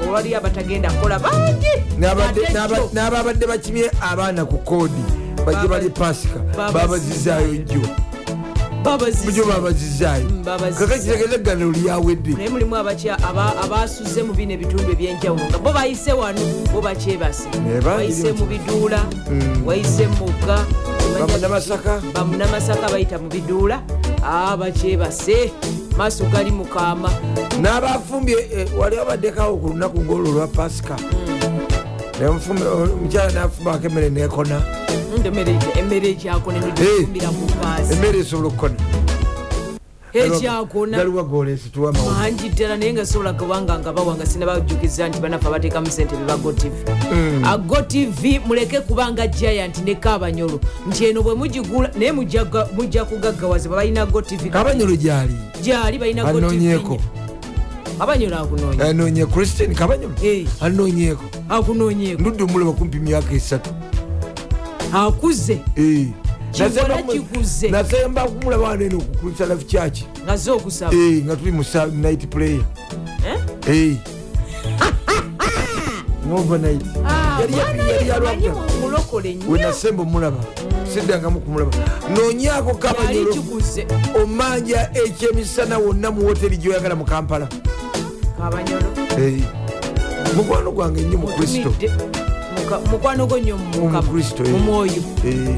[0.08, 1.68] olwali abatagenda kukola bangi.
[2.94, 5.04] N'ababadde bakimye abaana ku koodi
[5.46, 7.82] bajje bali pasika Baba- babazizaayo jjo.
[8.86, 10.86] Bujo babazizaayo babazize.
[10.86, 16.40] kaka kitegeeza eggano lyawedde naye mulimu abasuze mu bino ebitundu ebyenjawulo nga bo bayise wano
[16.74, 17.50] bo bakyebase.
[17.84, 18.32] Bati.
[18.38, 19.02] mu biduula
[19.66, 20.66] wayise mu mugga.
[21.20, 23.82] Bamunamasaka bamunamasaka bayita mu biduula.
[24.24, 25.52] Aa bakyebase.
[25.98, 27.10] Maaso gali mukama
[27.62, 30.96] n'abafumbye eh, wali abaddekawo ku lunaku ngolwo olwa pasika.
[32.22, 34.62] Omufumbi- omukyala nafumbako emmere nekona
[35.24, 38.76] emmere- ekyakona nogikumbira ku kaasi emmere esobola okukona
[40.14, 45.48] ekyakona galiwa golesi tuwamawo mangi ddala naye nga sobola kubanga nga bawanga sinabajjukiza nti banafe
[45.48, 46.74] abateekamu sente beba gotv
[47.46, 50.60] agotv muleke kubanga giant ne kabanyolo.
[50.88, 55.34] Nti eno bwe mugigula naye mujja- bwe balina gotv kabanyolo gyali?
[55.64, 56.98] Gyali balina anoonyeko
[58.00, 58.86] kabanyolo akunoonya.
[58.86, 60.14] Anoonye christian kabanyolo?
[60.24, 60.48] Eh.
[60.62, 63.70] anoonyeko akunoonyeko ndudde omulaba kumpi myaka esatu
[64.94, 65.62] akuze.
[67.70, 70.94] Nasemba- kumulaba waneno okukulisa life church nga ze okusaba.
[70.96, 71.64] Eh, nga tuli mu
[71.94, 72.62] night prayer.
[73.26, 73.40] Eh?
[73.68, 73.98] Eh.
[77.06, 77.38] Ah,
[79.52, 80.38] wenasemba omulaba.
[80.94, 81.72] Siddangamu kumulaba.
[82.16, 83.34] Noonyako kabanyolo
[84.24, 87.48] omanja ekyemisana wonna mu woteri gyoyagala mu kampala.
[90.36, 91.70] Mukwano gwange nnyo mu kristo.
[91.70, 91.90] Otumidde.
[91.90, 92.25] Muka-
[92.92, 94.52] mukwano gwo nnyo mu Mukama, Kristo, eh.
[95.26, 95.56] Eh.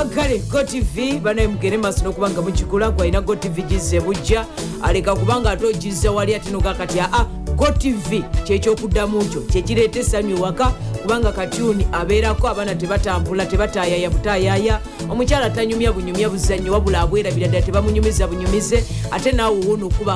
[0.00, 4.46] akale gotv banaye mugere maaso nokuba nga mukigula gwalina gotv gizze bujja
[4.82, 7.24] aleka kubanga ate ogizza wali ate noga kati aa
[7.60, 10.66] gotv kyekyokuddamu kyo kyekireeta essanyu ewaka
[11.02, 14.80] kubanga katyuni abeerako abaana tebatambula tebatayaya butayaya
[15.10, 20.14] omukyala tanyumya bunyumya buzannyo wabula abwerabira ddala tebamunyumiza bunyumize ate naawe owona okuba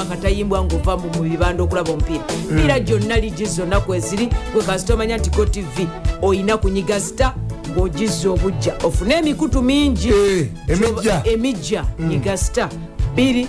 [0.00, 2.24] akatayimbwa ngaova mu bibanda okulaba omupiira.
[2.50, 5.86] Miira gyonna ligi zonna kweziri gwe kasita omanya nti gotv
[6.22, 7.34] oyina kunyiga sita
[7.70, 10.08] ng'ogizza obujja ofune emikutu mingi.
[10.08, 11.22] Eh, emijja.
[11.24, 12.68] emijja nyiga sita
[13.16, 13.46] 20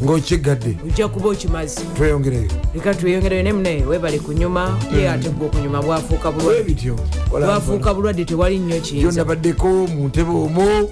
[0.00, 1.80] mukaaga ng'okiggadde ojja kuba okimaze.
[1.96, 2.48] Tweyongereyo.
[2.74, 6.60] Leka tweyongereyo ne munaye webale kunyuma ye ate gwe okunyuma bwafuuka bulwadde.
[6.60, 6.96] Ebityo
[7.30, 10.90] bwafuuka bulwadde tewali nnyo yo kiyinza nabaddeko mu ntebe omwo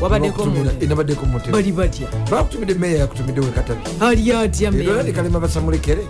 [0.00, 1.52] wabaddeko Bakutumira- mu- nabaddeko mu ntebe.
[1.52, 2.06] Bali batya?
[2.30, 6.02] Bakutumidde meya yakutumidde wekatabi ali atya era nekalema basamulekere.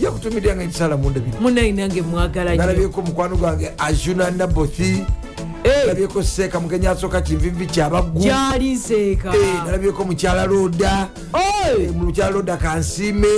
[0.00, 2.60] Yakutumidde nga ensala munda bino munaye nange mwagala nnyo.
[2.66, 4.82] Nalabyeko mukwano gwange ajuna nabothi.
[4.82, 5.06] Eh.
[5.64, 8.18] Nalabyeko seeka mugenya asooka kinvivi kyabaggu.
[8.20, 9.28] Gyali nseeka.
[9.34, 11.08] Eh, nalabyeko mukyala loda
[11.66, 13.28] Eh, mu lukyala loda kansiime.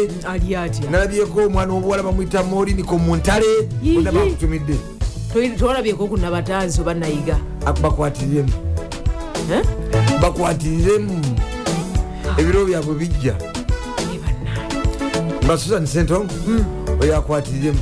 [0.90, 4.76] Nalabyeko omwana w'obuwala bamwita moriniko muntale bonna bakutumidde.
[5.58, 7.38] Tewalabyeko ku nabatanzi oba nayiga?
[7.82, 8.52] Bakwatiremu
[9.50, 9.62] Eh?
[10.20, 11.20] bakwatiremu
[12.38, 13.34] ebiro byabwe bijja.
[13.38, 16.30] Eh, mba susan sentongo
[17.00, 17.78] oyo akwatiremu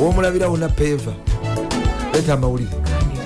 [0.00, 1.12] womulabira wona peva.
[2.12, 2.70] Leeta amawulire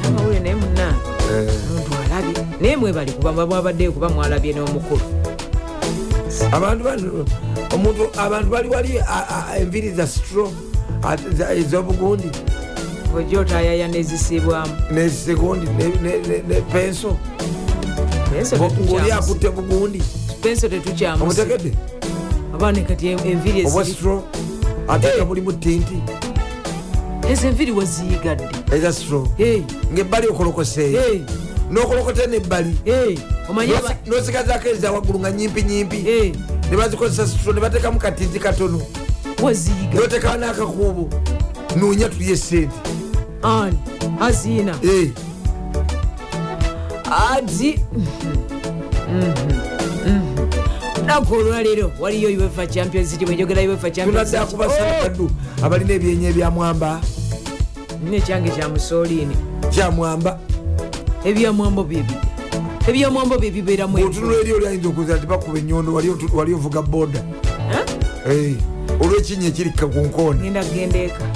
[0.08, 0.98] Kandira amawulire naye munnange
[1.30, 2.44] Eh, omuntu alabye.
[2.60, 5.00] Naye mwebali kuba mwabaddeyo kuba mwalabye n'omukulu.
[6.52, 7.26] Abantu
[7.74, 9.00] omuntu abantu bali wali
[9.60, 10.52] enviri za stro
[11.56, 12.30] ez'obugundi.
[13.16, 14.72] Ojja otayaya nezisibwamu.
[14.90, 15.66] Nesegondi
[16.48, 17.16] ne penso.
[18.84, 20.02] Ngaoli akutte bugundi.
[20.42, 21.22] Penso tetukyamusi.
[21.22, 21.72] Omutegedde?
[22.54, 24.24] Abaana kati enviri obwa stro
[24.88, 26.02] ate nga bulimu tinti
[27.30, 31.20] ezo enviri weziyigadde eza stro Eh, ngaebbali okolokoseeyo eh,
[31.70, 32.76] nokolokota nebbali.
[34.06, 36.32] Nosigazako eza waggulu nga nyimpi nyimpi eh,
[36.70, 38.80] ne bazikozesa stro ne bateekamu katinti katono.
[39.42, 41.08] Weziyiga noteekawo n'akakuubo.
[41.76, 42.74] Noonya tulye sente
[43.42, 43.78] ani?
[44.20, 44.74] Aziina.
[47.10, 47.80] Ati
[51.00, 55.30] lunaku olwaleero waliyo uefa champions league bwenjogera uefa champions tunadde akubasakaddu
[55.62, 57.00] abalina ebyenya ebyamwamba
[58.06, 59.36] Oh, nekyange kya musolini
[59.70, 60.38] kyamwamba
[61.24, 62.14] ebyamwambo byebi
[62.88, 67.20] ebyamwambo bye bibeeramu otunula eri oli ayinza okuza nti bakuba enyondo wali ovuga boda
[69.00, 70.40] olwekinya ekirika ku nkoona.
[70.40, 71.26] Ngenda kugenda eka.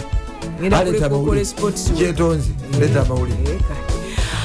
[1.97, 3.55] Kyetonzi leeta amawulire.
[3.55, 3.75] Eka.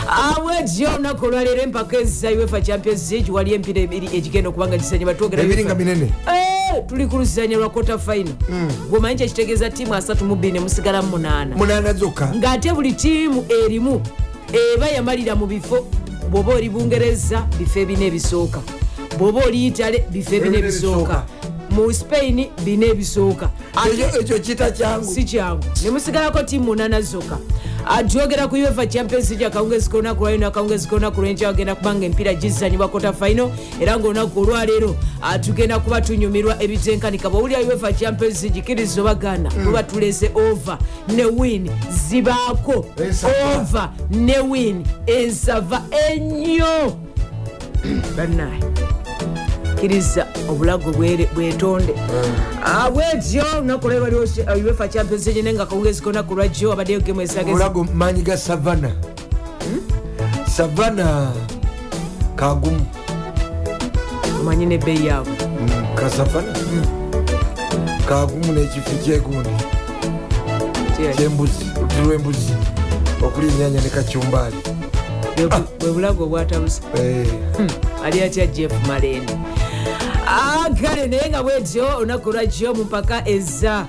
[0.08, 5.14] awetyo olunaku olwaleero empaka eza uefa champions league wali empira ebiri egigenda okuba nga gisanyibwa
[5.14, 5.76] twogera ebiri UEFA.
[5.76, 6.12] nga minene
[6.90, 8.34] tuli ku luzanya lwa kota final.
[8.90, 11.94] Gwomanyi kyekitegeeza tiimu 32 musigala mu 8 munaana.
[11.94, 12.32] Zokka?
[12.36, 14.02] Ng'ate buli tiimu erimu
[14.74, 15.88] eba yamalira mu bifo
[16.32, 18.60] bw'oba oli bungereza bifo ebina ebisooka.
[19.18, 21.24] Bw'oba oli itale bifo ebina ebisooka.
[21.70, 23.50] mu spain bina ebisooka.
[23.86, 25.14] Ekyo- kita kyangu.
[25.14, 25.64] Si kyangu.
[25.84, 27.38] Nemusigalako tiimu munana zokka
[27.90, 32.88] ajogera ku uefa champions league akawungezi kolunaku lwalino akawungezi kolunaku lwenkya agenda kubanga empiira gizanyibwa
[32.88, 33.50] kota final
[33.82, 37.30] era ngaolunaku olwaleero ah, tugenda kuba tunyumirwa ebitenkanika.
[37.30, 40.78] Bwowulira uefa champions league kiriza obaganda tuba tulese over
[41.08, 42.86] ne win zibaako.
[43.56, 46.98] Over ne win ensava ennyo.
[48.18, 48.60] Bannaye
[49.78, 51.94] kkiriza obulago bwetonde.
[52.66, 57.22] Ah, bwetyo olunaku lwe waliwo uh, champions league naye nga kawungezi konaku lwajjo abaddeyo gemu
[57.22, 58.92] esagezi obulago maanyi ga savana
[60.56, 61.32] savana
[62.36, 62.86] kagumu
[64.42, 65.34] omanyi nebbeeyi yaabwe
[65.96, 66.54] ka savana
[68.10, 69.50] kagumu n'ekifo kyegundi
[71.18, 71.66] kyembuzi
[72.06, 72.54] lw'embuzi
[73.26, 74.56] okuli enyanya ne kacyumbaali
[75.38, 77.28] Bwe- bulago obwatabuse Eh,
[78.06, 79.34] ali atya jeff malende
[80.82, 83.86] Kale naye nga bwetyo olunaku lwajjo mu mpaka eza ah,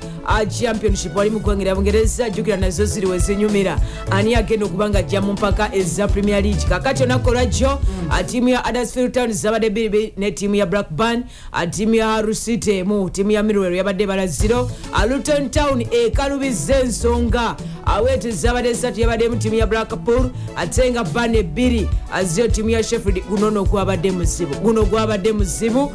[0.47, 1.17] championship.
[1.17, 3.79] Wali mu ggwanga lya bungereza jjukira nazo ziri we zinyumira.
[4.11, 6.65] Ani agenda okuba nga ajja mu mpaka eza premier league?
[6.69, 7.79] Kakati olunaku lwajjo
[8.11, 11.25] ah, tiimu ya adersfield town zabadde bbiri ne tiimu ya blackburn
[11.71, 17.57] tiimu ya rusite emu tiimu ya mirwero yabadde balaziro Ah, luton town ekalubiza ensonga
[17.87, 23.23] awete zabadde esatu yabaddemu tiimu ya blackpool ate nga bana ebbiri aziyo tiimu ya sheffield
[23.29, 25.93] guno no gwabadde muzibu guno gwabadde muzibu.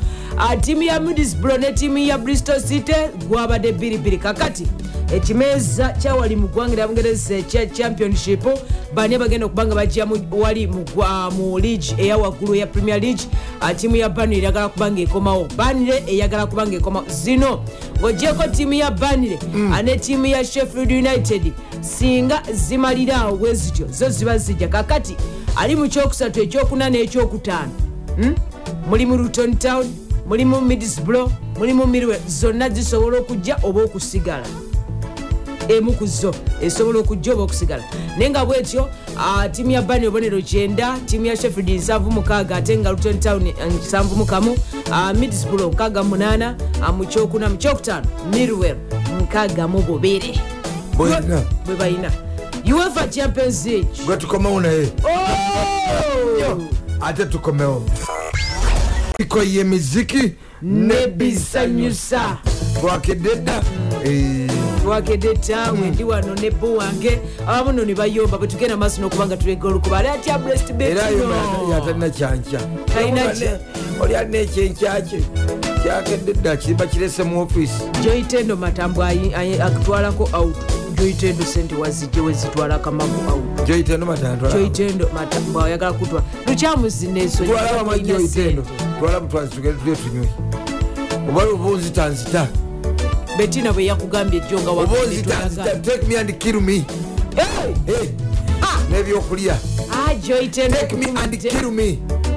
[0.62, 2.94] Tiimu ya middlesbrough ne tiimu ya bristol city
[3.30, 4.68] gwabadde bbiribiri kakati
[5.16, 8.44] ekimeeza kyawali mu ggwanga lya bungereza ekya championship.
[8.94, 10.86] Bani bagenda okuba nga bajja mu- wali mu
[11.38, 13.22] mu league eya waggulu eya premier league
[13.62, 15.48] Ah, tiimu ya banire eyagala kuba nga ekomawo.
[15.58, 17.06] Banire eyagala kuba nga ekomawo.
[17.10, 17.64] Zino
[18.02, 19.40] ng'ogyeko tiimu ya banire
[19.84, 21.52] ne tiimu ya sheffield united
[21.82, 24.68] singa zimaliraawo bwe zityo zo ziba zijja.
[24.68, 25.16] Kakati
[25.56, 27.72] ali mu kyokusatu ekyokuna n'ekyokutaano
[28.16, 28.36] Hmm?
[28.90, 29.86] mulimu luton town
[30.26, 34.46] mulimu middlesbrough mulimu mirwe zonna zisobola okujja oba okusigala?
[35.70, 36.34] Emu ku zo.
[36.62, 37.84] Esobola okujja oba okusigala?
[38.18, 42.78] Naye nga bwetyo ah, tiimu ya bani obonero kyenda tiimu ya sheffield nsanvu mukaaga ate
[42.78, 44.58] nga luton town eh, nsanvu mukamu
[44.92, 48.78] ah, middlesbrough nkaaga munaana ah, mu kyokuna mu kyokutaano mirwell
[49.22, 50.40] nkaaga mu bubiri.
[50.98, 52.12] Bwe balina
[52.74, 53.90] uefa champions league.
[54.06, 54.88] Gwe tukomewo naye.
[55.04, 55.64] Oh!
[57.02, 57.84] ate tukomewo
[59.20, 60.32] iko yemiziki
[60.62, 62.38] nebisanyusa
[62.80, 63.62] twakedde dda
[64.06, 64.50] Eh,
[64.84, 69.38] twakedde tawe ndi wano ne bo wange abamu no ne bayomba bwe tugenda maaso n'okubanga
[69.38, 69.98] tulega olukuba.
[69.98, 70.40] Ali atya
[70.80, 71.02] era
[71.72, 72.60] yatalina kyankya.
[72.94, 73.60] Talina kya-
[74.02, 75.24] oli alina ekyenkyakye
[75.84, 80.56] kyakedde dda kirimba kirese mu ofiisi joitendo matambo akutwalako out
[81.04, 87.46] joitendo sente wazijje wezitwala kamagu out joitendo matantwala joitendo matambo ayagala kutwala lukyamuzineso
[89.00, 90.30] twala butwazi tugende tulye tunywe.
[91.30, 92.48] Oba oba onzitanzita
[93.38, 96.86] betina bwe yakugambye ejjo nga oba onzitanzita take me and kill me.
[98.92, 99.58] N'ebyokulya.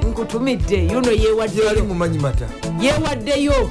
[0.09, 0.87] Nkutumidde.
[0.87, 1.85] Yuno yewaddeyo
[2.21, 2.47] mata.
[2.81, 3.69] Yewaddeyo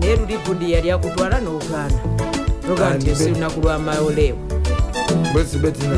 [0.00, 2.27] naye luli gundi yali akutwala n'ogaana
[2.68, 4.38] nogaa nti be- lunaku lwamaoleewo
[5.32, 5.96] bwesi betina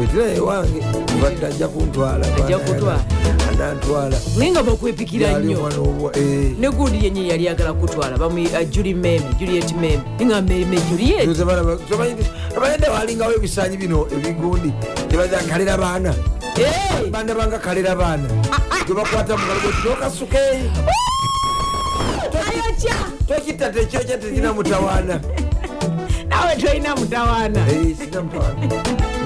[0.00, 0.80] betina yewange
[1.22, 2.26] badde ajja kuntwala.
[2.36, 3.04] Ajja kutwala.
[3.52, 5.70] anantwala naye nga bakwepikira nnyo
[6.14, 6.52] eh.
[6.58, 8.18] ne gundi yenye yali agala kutwala.
[8.18, 10.00] Bamu juli meme juliet meme.
[10.18, 11.28] Ninga meme juliet.
[12.56, 14.72] Abanyede walingawo ebisanyi bino ebigundi
[15.08, 16.14] tebaza kalera baana.
[17.10, 18.28] Banda banga kalera baana.
[18.86, 20.38] Gebakwata mugalogotokasuke
[22.34, 22.94] ayokya!
[23.28, 25.20] Tokitta tekyokya tekina mutawaana
[26.34, 27.66] nawe tolina mutawaana.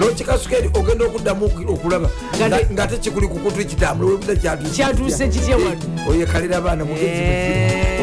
[0.00, 2.10] Nokikasuka eri ogenda okuddamu oku- okulaba.
[2.36, 5.28] Nga te- nga te kikuli kukutu kitambula webuza Kyatuuse.
[5.28, 5.80] Kitya wano?
[6.10, 8.00] oyo kalera baana mugezi Eh.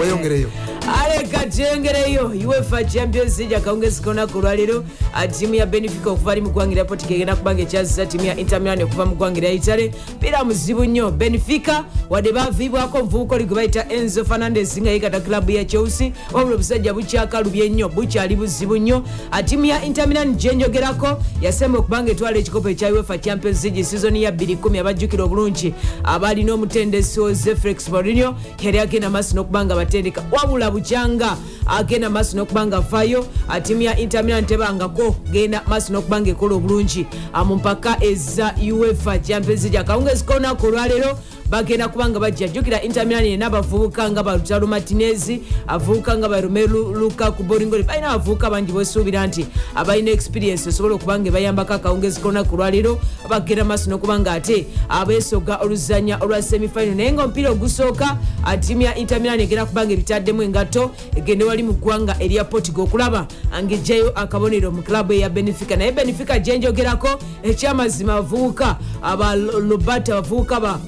[0.86, 6.41] Weyongereyo aleka tengereyo uefa champions league akawungezi konaku olwaleero ah, tiimu ya benefica okuva ali
[6.41, 9.94] mu ggwanga lya portugal egenda kubanga ekyazisa tiimu ya intermilan okuva mu ggwanga lya itale
[10.20, 11.12] pira muzibu nnyo.
[11.12, 16.12] Benefica wadde baviibwako omuvubuka oli gwe bayita enzo fernandes nga yekata kilabu ya chelsea.
[16.34, 19.03] Wabula obusajja bukyakalubye nnyo bukyali buzibu nnyo.
[19.45, 24.80] Tiimu ya intermilan gyenjogerako yasemba okubanga etwala ekikopo ekya uefa champions league sizoni ya 210
[24.80, 25.74] abajjukira obulungi.
[26.03, 30.24] Abalina omutendesi oze felix morinio yali agenda maaso n'okubanga batendeka.
[30.32, 36.56] Wabula bukyanga agenda maaso n'okubanga avaayo Ah, ttiimu ya intermilan tebangako genda maaso n'okubanga ekola
[36.56, 37.06] obulungi.
[37.34, 39.77] Ah, mu mpaka eza uefa champions league.
[39.80, 41.18] Akawungezi kolunaku olwaleero
[41.49, 47.84] bagenda kubanga bajja jjukira intermilan yena abavubuka nga balutalo martinezi avubuka nga baromelu lukaku boringoli
[47.84, 49.45] balina abavubuka bangi besuubira nti
[49.76, 52.99] abalina experience esobola okubanga ebayambako akawungezi kolunaku olwaleero
[53.30, 56.95] bagenda maaso n'okubanga ate abeesoga oluzanya olwa semifinal.
[56.95, 58.18] Naye nga omupiira ogusooka
[58.60, 62.84] ttiimu ya intermilan egenda kubanga ebitaddemu engato egende wali mu ggwanga erya portugal.
[62.86, 63.28] Okulaba
[63.64, 70.80] ngaejjayo akabonero mu klabu eya benefica naye benefica gyenjogerako ekyamazima abavubuka aba lobert abavubuka ba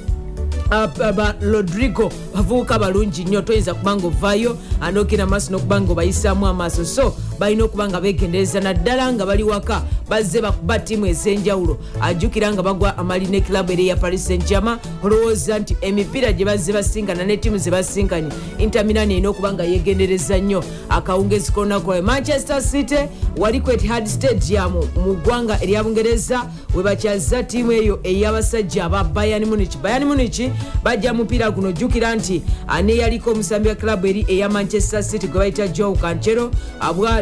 [0.69, 3.41] aba rodrigo bavubuka balungi nnyo.
[3.41, 6.85] Toyinza kubanga ovaayo anogera maaso n'okubanga obayisaamu amaaso.
[6.85, 11.77] So balina okuba nga begendereza naddala nga bali waka bazze bakuba ttiimu ez'enjawulo.
[12.01, 16.45] Ajjukira nga bagwa amali ne kilabu eri eya paris saint germain olowooza nti emipiira gye
[16.45, 20.63] bazze basinkana ne ttiimu ze basinkanye intermilan erina okuba nga yegendereza nnyo.
[20.89, 26.43] Akawungezi konakola manchester city wali ku etihad stadium mu ggwanga erya bungereza
[26.75, 29.77] we bakyaza ttiimu eyo ey'abasajja aba bayan munich.
[29.77, 30.51] Bayan munich
[30.83, 35.39] bajja mupiira guno jjukira nti ani yaliko omusambi wa kilabu eri eya manchester city gwe
[35.39, 36.51] bayita joe kancero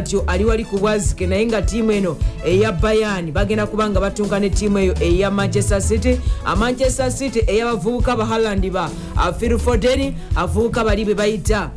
[0.06, 4.40] bwatyo ali wali ku bwazike naye nga ttiimu eno eya bayan bagenda kuba nga batunka
[4.40, 6.20] ne ttiimu eyo eya manchester city.
[6.44, 8.90] Amanchester city ey'abavubuka ba halland ba
[9.38, 11.70] phil foden avubuka bali be bayita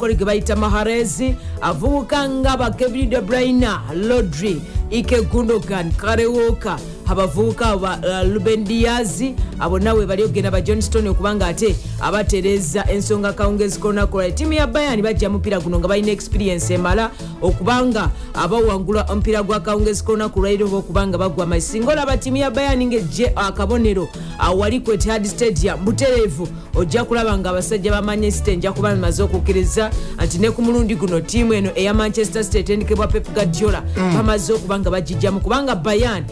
[0.00, 6.78] oli ge bayita maharezi avubuka nga ba kevin de brina lodri ike gundogan karewoka
[7.10, 12.84] abavubuka abo ba uh, ruben diazi abo nawe bali okugenda ba johnston okubanga ate abatereza
[12.90, 17.10] ensonga kawungezi konakola ttiimu ya bayan bajja mupiira guno nga balina experience emala
[17.42, 22.86] okubanga abawangula omupiira gwa kawungezi konaku lwairo oba okubanga bagwa amasinga olaba ttiimu ya bayan
[22.86, 24.08] ngaejje akabonero
[24.38, 29.90] awali ku etihad stadium butereevu ojja kulaba nga abasajja ba manchester nja kuba bamaze okukkiriza
[30.24, 33.82] nti ne ku mulundi guno ttiimu eno eya manchester state etendekebwa pep gadiola
[34.14, 36.24] bamaze okuba nga bagijjamu kubanga bayan.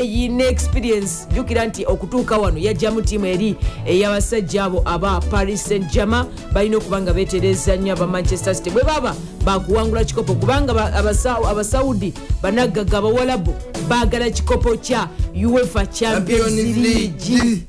[0.00, 3.56] Eyina experience jjukira nti okutuuka wano yajjamu ttiimu eri
[3.86, 8.70] ey'abasajja abo aba paris saint germain balina okuba nga betereza nnyo aba manchester city.
[8.70, 9.14] Bwe baba
[9.44, 12.12] bakuwangula kikopo kubanga ba- abasa- abasaudi
[12.42, 13.54] banaggaga abawalabu
[13.88, 15.08] baagala kikopo kya
[15.46, 17.62] uefa champions league.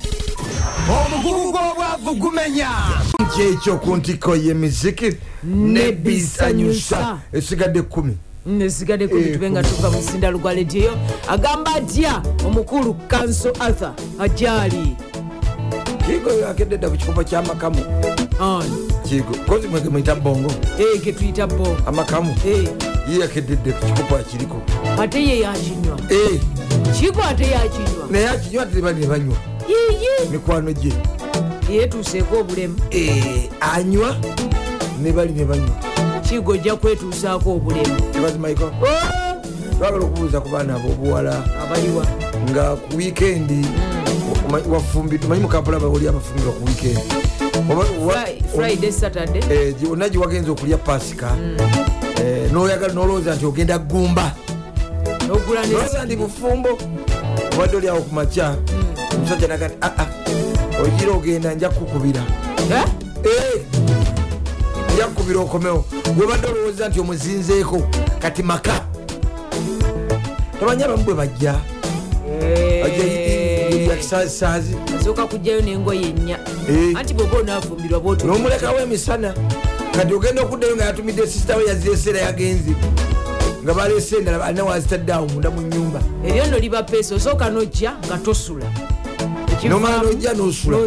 [0.90, 2.70] Omugugu gw'obwavu gumenya.
[3.36, 5.14] Kyekyo ku ntiko y'emiziki
[5.44, 10.92] nebisanyusa esigadde kumi nesigadde kumi Eh, tube nga tuva mu sinda lugwa lediyo
[11.28, 14.96] agamba atya omukulu kanso arthur ajali.
[16.06, 17.80] Kigo akedde dda ku kikopo kyamakamu
[19.08, 19.36] kigo.
[19.48, 20.52] Kozi mwege mwita bongo?
[21.04, 22.36] Getuyita bo amakamu?
[22.48, 22.68] Eh,
[23.12, 24.62] ye yakeddedde ku kikopo akiriko.
[25.00, 26.40] Ate ye yakinywa Eh,
[27.00, 29.38] kigo ate yakinywa naye akinywa ate bali ne banywa
[29.70, 30.94] yiyi mikwano gye.
[31.72, 32.76] Yetuuseeko obulemu.
[32.92, 34.16] Eh, anywa?
[35.02, 35.76] Ne bali ne banywa
[36.32, 37.98] kigo ojja kwetuusaako obulemu.
[39.80, 42.06] Twagala okubuuza ku baana ab'obuwala abaliwa
[42.52, 43.66] nga ku wiikendi
[44.70, 47.02] wafumbi tumanyi mukampala bawoli abafumbirwa ku wiikendi
[47.72, 49.42] Oba- wa- friday saturday?
[49.50, 51.36] Eh, gi- onna gye wagenza okulya pasika
[52.24, 54.32] eh, noyagala nolowooza nti ogenda gumba.
[55.28, 56.78] Nolowooza nti bufumbo
[57.54, 58.56] obadde oli awo ku makya
[59.16, 60.06] omusajja naga nti aa
[60.84, 62.24] ogira ogenda nja kukubira
[64.92, 65.86] Eh, nja kukubira okomewo
[66.20, 67.82] webadde olowooza nti omuzinzeeko
[68.20, 68.86] kati maka
[70.60, 71.56] tamanyi abamu bwe bajja.
[72.84, 73.04] Bajja
[73.92, 76.40] ya kisazisaazi asooka kujjayo nengoye nnya
[76.70, 76.98] Eh.
[76.98, 79.34] anti bwoba onaafumbirwa bwoti nomulekawo emisana.
[79.96, 82.72] Kati ogenda okuddayo nga yatumidde sisita we yazireseera yagenze.
[83.64, 88.18] Nga balese endala alina wazitaddeawo munda mu nyumba eryo nno liba peesa osooka nojja nga
[88.18, 88.66] tosula.
[89.70, 90.78] Nomala nojja nosula.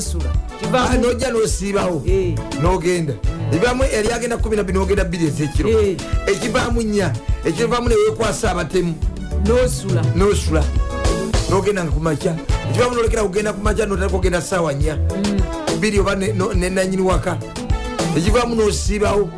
[0.75, 2.03] Ah, nojja nosiibawo.
[2.63, 3.15] Nogenda
[3.53, 5.97] ebivamu eri agenda 12 nogenda 2 ezekiro Eh.
[6.27, 7.13] ekivaamu nnya
[7.45, 8.95] ekivaamu newekwasa abatemu.
[10.17, 10.65] Nosula.
[11.51, 12.35] Nogenda nga kumakya
[12.71, 14.97] ekivaamu nolekera kugenda kumakya notandika ogenda saawa nnya.
[15.81, 16.15] Biri oba
[16.55, 17.39] nenanyini waka.
[18.17, 19.29] Ekivaamu nosiibawo.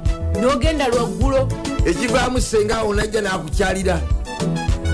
[0.40, 1.48] Nogenda lwaggulo.
[1.86, 4.00] Ekivaamu senga awo najja nakukyalira.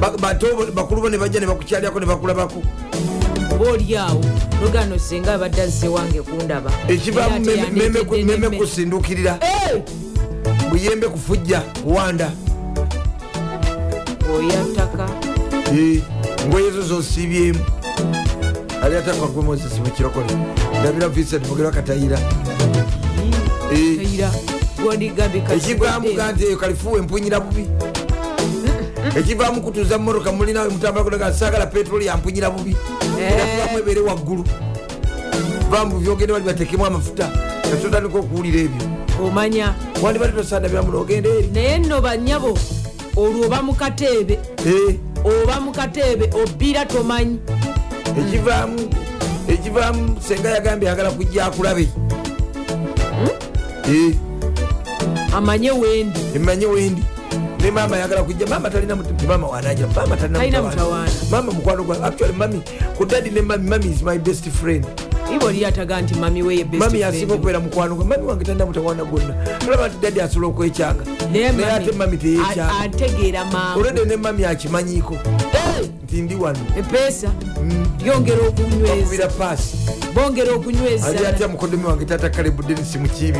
[0.00, 2.62] Ba- bato bakulu bo ne bajja ne bakukyalirako ne bakulabako
[3.62, 4.20] oba oli awo
[4.62, 6.70] nogano senga abadde azze wange kundaba.
[6.88, 9.38] Ekivaamu meme- kusindukirira.
[10.70, 12.30] Buyembe kufujja kuwanda
[14.36, 15.08] oyataka
[16.48, 17.58] ngoye ezo zosiibyemu.
[18.82, 20.26] Ali atakwa gwe moses mukirokole
[20.80, 22.18] ndabira vincent mugera katayira.
[25.54, 27.66] Ekivaamu kanti eyo kalifuwa empunyira bubi
[29.18, 32.76] ekivaamu kutuza mumotoka mulinawe mutambula kudaga sagala petroli yampunyira bubi.
[33.18, 34.44] Ekivaamu ebeere waggulu.
[35.70, 37.30] Vaamu byogende bali batekemu amafuta
[37.70, 38.86] katotandika okuwulira ebyo.
[39.24, 39.74] Omanya.
[40.02, 41.48] Wandibadde tosandabira muno ogenda eri.
[41.52, 42.58] Naye nno banyabo
[43.16, 47.38] olwo oba mu kateebe Eh, oba mu kateebe obbira tomanyi.
[48.18, 48.78] Ekivaamu
[49.48, 51.88] ekivaamu senga yagambye yagala kujja akulabe.
[53.88, 54.14] Eh,
[55.34, 56.20] amanye wendi.
[56.34, 57.02] Emanye wendi
[57.62, 61.10] ne maama yagala kujja maama talina muti maama wanajira maama Talina mutawaana.
[61.30, 62.62] maama mukwano gwa actually mami
[62.96, 64.86] ku dadi ne mami mami is my best friend.
[65.34, 67.32] Ibo oli ataga nti mami weye best mami yasinga friend.
[67.32, 69.34] okubeera mukwano gwe mami wange talina mutawaana gwonna
[69.68, 74.44] olaba nti dadi asobola okwekyanga Naye ate mami a- teyekyanga ategeera mangu olwedde ne mami
[74.44, 75.16] akimanyiiko
[76.04, 77.30] nti ndi wano epeesa
[78.04, 78.94] lyongera okunyweza.
[78.96, 79.76] Bakubira paasi
[80.14, 83.38] bongera ate okunyweza atya mukodomi wange tata kalebu denisi mukiibi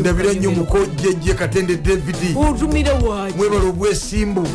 [0.00, 2.36] ndabira nnyo mukojjejje katende david.
[2.36, 4.48] Otumire waki mwebala obwesimbu.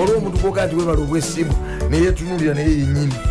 [0.00, 1.54] Olwo omuntu gwogaa nti webala obwesimbu
[1.90, 3.14] neyetunulira naye yenyini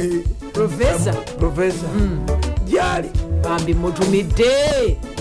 [0.00, 1.86] eh, profesa profesa
[2.66, 3.08] gyali.
[3.44, 4.44] Bambi mutumidde.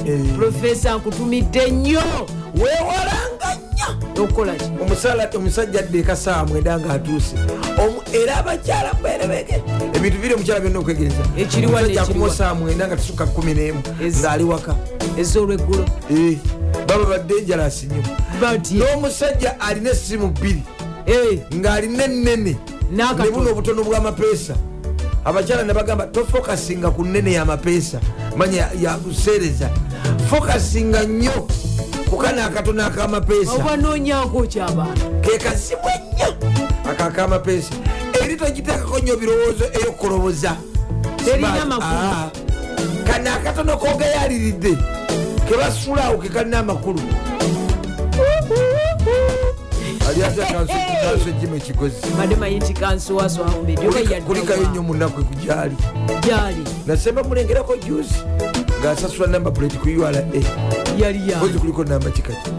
[0.05, 0.35] Eh.
[0.37, 2.01] profesa nkutumidde nnyo.
[2.55, 3.68] Wewalanga nnyo
[4.21, 4.65] okukola ki?
[4.81, 6.15] Omusala omusajja adde eka
[6.45, 7.35] mwenda ngaatuuse
[7.77, 9.61] Omu- era abakyala berebege
[9.93, 11.23] ebintu biri omukyala byonna okwegereza.
[11.37, 12.33] Ekiri wano, Omusajja ekiri akuma wano.
[12.35, 14.75] saa mwenda nga tusuka kumi n'emu Ez- ng'ali waka.
[15.17, 15.85] ez'olweggulo.
[16.11, 16.37] Eh,
[16.87, 18.03] baba badenjalasi nnyo
[18.41, 20.63] bati n'omusajja alina essimu bbiri.
[21.05, 22.55] Eh, ng'alina ennene.
[22.91, 23.23] N'akatono.
[23.25, 24.53] ne buno obutono bw'amapeesa
[25.25, 27.99] abakyala ne bagamba tofokasinga ku nnene y'amapeesa
[28.37, 29.69] manya yabuseereza
[30.29, 31.47] fokasinga nnyo
[32.09, 36.29] ku kano akatono ak'amapeesa obanoonyako kyabantu ke kasimu ennyo
[36.89, 37.73] ako ak'amapeesa
[38.23, 40.55] eri togiteekako nnyo birowoozo ey'okukoloboza
[43.07, 44.77] kano akatono kogeyaliridde
[45.47, 47.01] ke basulaawo ke kalina amakulu
[50.09, 53.43] ali ate kanso ejima ekigozi badde manyi nti kansuwaso
[54.27, 55.75] kulikayo nnyo munaku ekugyali
[56.21, 58.15] gyali nasemba mulengerako juzi.
[58.81, 60.23] Ng'asasula namba plate ku ura
[60.97, 62.49] yali kozi ya kuliko namba kikaki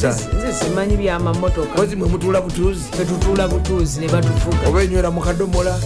[0.00, 4.68] saa nze simanyi byamamotoka kozi mwe mutuula butuuzi fetutuula butuuzi ne batufuga.
[4.68, 5.78] Oba enywera mu kadomola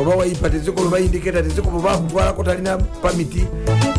[0.00, 3.46] oba wayipa tezikuba oba indiketa tezikuba oba akutwalako talina pamiti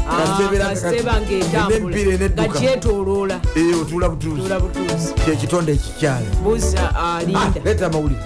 [0.07, 3.39] kasiteba ngaetambula emipira nga enedduka kyetoloola.
[3.81, 5.13] Otuula butuuzi.
[5.25, 8.21] Kyekitonde ekikyala buza Ah, alinda leeta amawulire.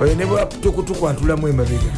[0.00, 1.90] Oyo ne bwa tukutuku atulamu emabega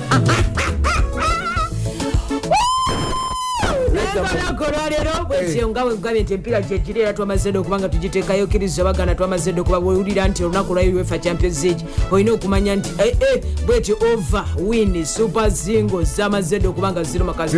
[4.18, 9.14] olunaku olwaleero bwekyo nga bwegambye nti empiira gyekiri era twamazedde okuba nga tugiteekayo kkiriza baganda
[9.14, 13.96] twamazedde okuba bwewulira nti olunaku lwa uefa champions league olina okumanya nti eh, eh, bwetyo
[14.12, 17.56] over win super zingo zamazedde okuba nga ziri makazi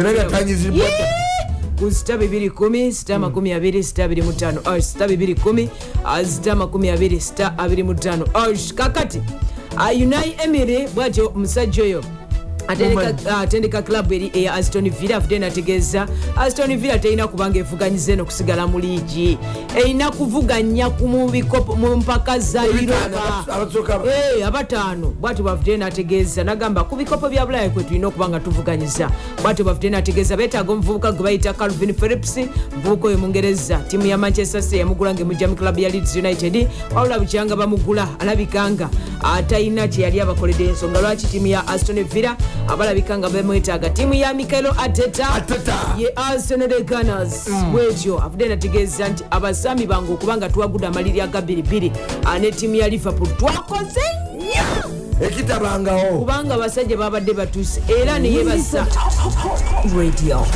[1.78, 9.22] ku sita 210 sita 25 sita 25 sita 210 sita 20 sita 25 kakati
[9.76, 12.04] ah, unai emiri bwatyo omusajja oyo
[12.68, 18.24] atendeka- atendeka klabu eri eya aston villa avudde nategeeza aston villa terina kubanga evuganyiza eno
[18.24, 19.38] kusigala mu liigi.
[19.76, 23.44] Erina kuvuganya ku mu mpaka za aba-
[24.38, 25.10] Eh, abataano.
[25.20, 29.10] Bwati bwavudde nategeeza nagamba ku bikopo bya bulaaya kwe tulina okuba nga tuvuganyiza
[29.42, 32.36] bwati bwavudde nategeeza betaaga omuvubuka gwe bayita calvin philips
[32.76, 36.68] muvubuka oyo mungereza tiimu ya manchester city yamugula ngaemujja mu klabu ya leeds united.
[36.94, 38.88] Wabula bukyanga bamugula alabika nga
[39.22, 41.00] atalina kyeyali abakoledde ensonga.
[41.00, 42.36] Lwaki tiimu ya aston villa
[42.68, 45.26] abalabika nga bamwetaaga tiimu ya mikaelo ateta
[45.98, 47.48] ye arsenal the gunners.
[47.72, 51.92] Bwetyo avudde nategeeza nti abasambi bange okuba nga tuwagudde amaliri aga biribiri
[52.40, 53.28] ne tiimu ya liverpool.
[53.36, 54.00] Twakoze
[54.34, 54.90] nnyo!
[55.20, 56.18] Ekitabangawo.
[56.18, 57.82] Kubanga abasajja babadde batuuse.
[57.88, 58.86] Era neyebasa
[59.96, 60.46] radio.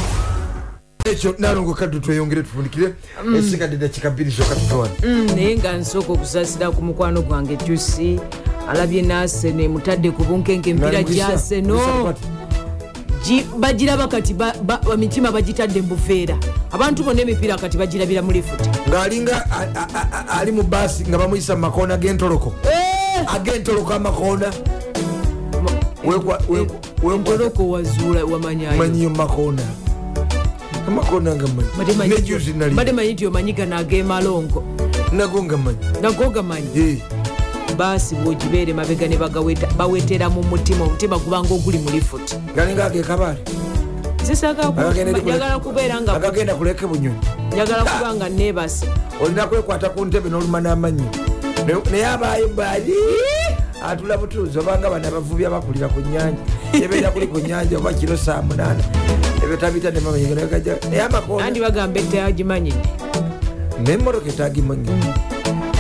[1.05, 2.95] Ekyo nalongo kaddu tweyongere tufundikire.
[3.39, 8.21] Esigadde dakika bbiri zokka tutowana Mm, naye nga nsooka okusaasira ku mukwano gwange jusi
[8.69, 12.15] alabye naaseno emutadde ku bunkenke empiira gyaseno
[13.27, 14.35] Gi- bagiraba kati
[14.95, 16.37] emitima bagitadde mubufeera
[16.73, 18.69] abantu bonna emipiira kati bagirabira mu lifuti.
[18.89, 19.45] Ng'alinga
[20.41, 22.53] ali mu baasi nga bamuyisa mu makoona g'entoloko.
[23.27, 24.49] Ag'entoloko amakoona.
[26.05, 26.41] Wekwa-
[27.15, 28.79] entoloko wazuula wamanyayo.
[29.11, 29.63] Makoona.
[30.89, 34.63] Amakoona nga manyi nejuzi nali manyi nti omanyi gano ag'emalongo.
[35.13, 37.03] Nago nga manyi nago gamanyi
[37.79, 39.17] baasi bwogibeere mabega ne
[39.77, 42.35] bawetera mu mutima omutima gubanga oguli mu lifuti.
[42.57, 43.39] Galinga agekabaale
[45.25, 47.19] njagala kubeera nga agagenda kuleke bunyonyi
[47.53, 48.87] njagala kuba nga neebase.
[49.23, 51.07] Olina kwekwata ku ntebe n'oluma n'amannyo
[51.91, 52.95] naye abaayo bali
[53.83, 56.43] atula butuuzi obanga bano abavubi abakulira ku nyanja
[56.85, 58.83] ebeera kuli ku nyanja oba kiro saa munaana.
[59.43, 62.83] Ebyo tabita nemamanyigaja naye amakoona andi bagamba ettagimanyidde
[63.79, 64.91] nemmotoka etagimanyi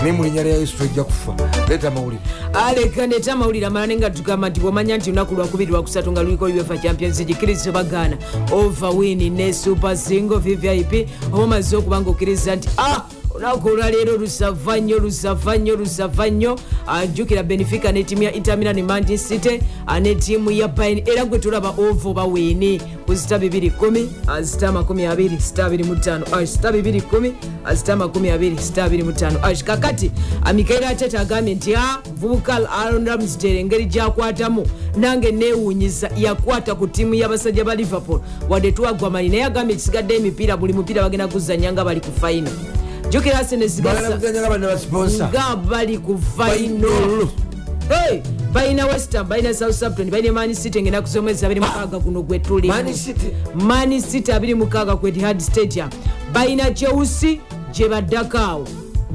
[0.00, 1.34] naye mu linnya lya yesu tojja kufa.
[1.68, 2.22] Leeta amawulire.
[2.54, 3.66] Aleka ndeta amawulire.
[3.66, 7.72] Amala nenga tugamba nti bwomanya nti lunaku lwakubiri lwakusatu nga luliko uefa champions league kristo
[7.72, 8.16] bagaana.
[8.52, 14.16] Over win ne super single vvip oba omaze okuba nga okkiriza nti ah olunaku olwaleero
[14.16, 20.14] lusava nnyo lusava nnyo lusava nnyo ajjukira benefica ne tiimu ya intermilan city ah, ne
[20.14, 25.68] tiimu ya bain era gwe tulaba ova oba weeni ku zita 210 zita 20 sita
[25.68, 27.32] 25 sita 210
[27.74, 30.10] zita 20 sita 25 kakati
[30.54, 34.66] mikaira atete agambye nti a vubuka arondamustere engeri gyakwatamu.
[34.96, 38.20] Nange newunyiza yakwata ku tiimu y'abasajja ba liverpool.
[38.48, 42.50] Wadde twagwa mali naye agambye kisigadde emipiira buli mupiira bagenda kuzanya nga bali ku faino
[43.10, 43.44] jukira
[45.32, 46.18] nga bali ku
[47.88, 48.20] Hey,
[48.52, 53.32] balina westham balina southampton balina man city ngenda abiri mukaaga guno gwe tuli Man City?
[53.54, 55.88] man city abiri mukaaga ku etihad stadium.
[56.32, 57.40] Balina chelsea
[57.72, 58.66] gye baddako awo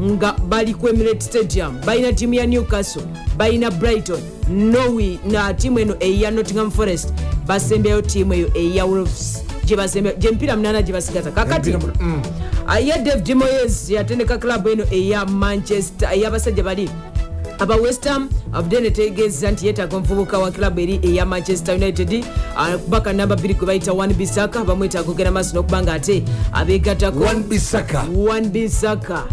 [0.01, 1.79] nga bali ku emirate stadium.
[1.85, 3.03] Balina tiimu ya newcastle
[3.37, 4.21] balina brighton.
[4.49, 7.13] Norway na tiimu eno eya nottingham forest
[7.47, 9.43] basembyayo tiimu eyo eya wolves
[10.19, 11.69] gyempira munana gye basigaza kakati
[12.79, 16.89] ye david moyes yatendeka klabu eno eya manchester eyabasajja bali
[17.59, 22.25] aba westham avudde netegeeza nti yeetaaga omuvubuka wa klabu eri eya manchester united.
[22.57, 26.23] Ah, kubaka namba 2 gwe bayita wan bisaka bamwetaaga ogenda maaso n'okuba nga ate
[26.53, 28.05] abeegattako Wan Bissaka.
[28.15, 29.23] wan bisaka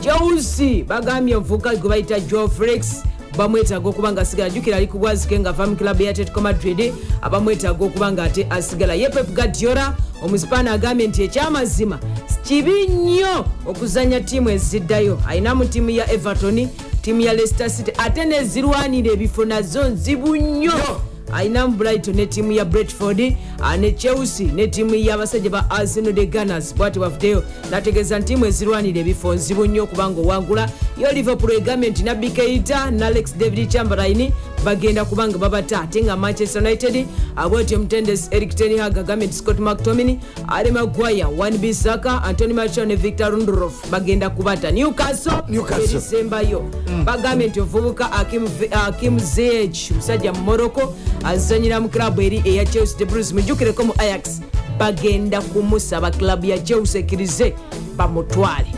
[0.00, 3.02] chelsea bagambye omuvubuka gwe bayita joe felix
[3.40, 6.92] bamwetaaga okuba nga asigala jukira ali ku bwazike nga ava mu kilabu ya atletico madrid
[7.22, 11.98] abamwetaaga okuba nga ate asigala ye pep gadiola omusipaana agambye nti ekyamazima
[12.44, 15.18] kibi nnyo okuzanya ttiimu eziddayo.
[15.28, 16.68] Ayina mu ttiimu ya everton
[17.00, 22.52] ttiimu ya leicester city ate nezirwanira ebifo nazo nzibu nnyo ayina mu brighton ne ttiimu
[22.52, 28.18] ya bretford ah, ne chelsea ne ttiimu y'abasajja ba arsenal de gunners bwati bavuddeyo nategeeza
[28.18, 33.06] nti ttiimu ezirwanira ebifo nzibu nnyo okubanga owangula yo liverpool egambye nti nabbi keita ne
[33.06, 34.32] alex david chamberlain
[34.64, 37.06] bagenda kubanga babata ate nga manchester united
[37.36, 40.18] abwetyo omutendesi eric tenhag agambye nti scott mctomin
[40.48, 44.70] ale magwaya wan bisaka antony machon ne victor rundrof bagenda kubata.
[44.70, 45.42] Newcastle
[45.82, 46.62] erisembayo
[47.04, 52.98] bagambye nti omuvubuka Hakim- hakim zh musajja mu morocco azanyira mu klabu eri eya chelsea
[52.98, 53.32] de bruce.
[53.34, 54.40] Mujjukireko mu ayax
[54.78, 57.54] bagenda kumusaba klabu ya chelsea ekkirize
[57.96, 58.68] bamutwale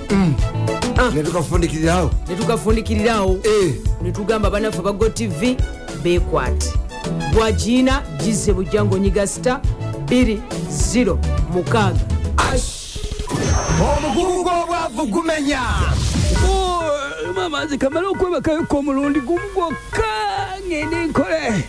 [1.14, 3.39] netukafundikirirawo netukafundikirirawo
[4.02, 5.56] netugamba banaffe bago tv
[6.02, 6.66] bekwate
[7.35, 9.60] bwagiina gize bujja ngaonyiga sita
[10.06, 11.16] 20
[11.52, 12.01] mukaaga.
[13.97, 15.60] Omugugu gw'obwavu gumenya
[17.35, 20.05] mama nze kamala okwebakayo ko omulundi gumu gwokka
[20.66, 21.64] ngende nkole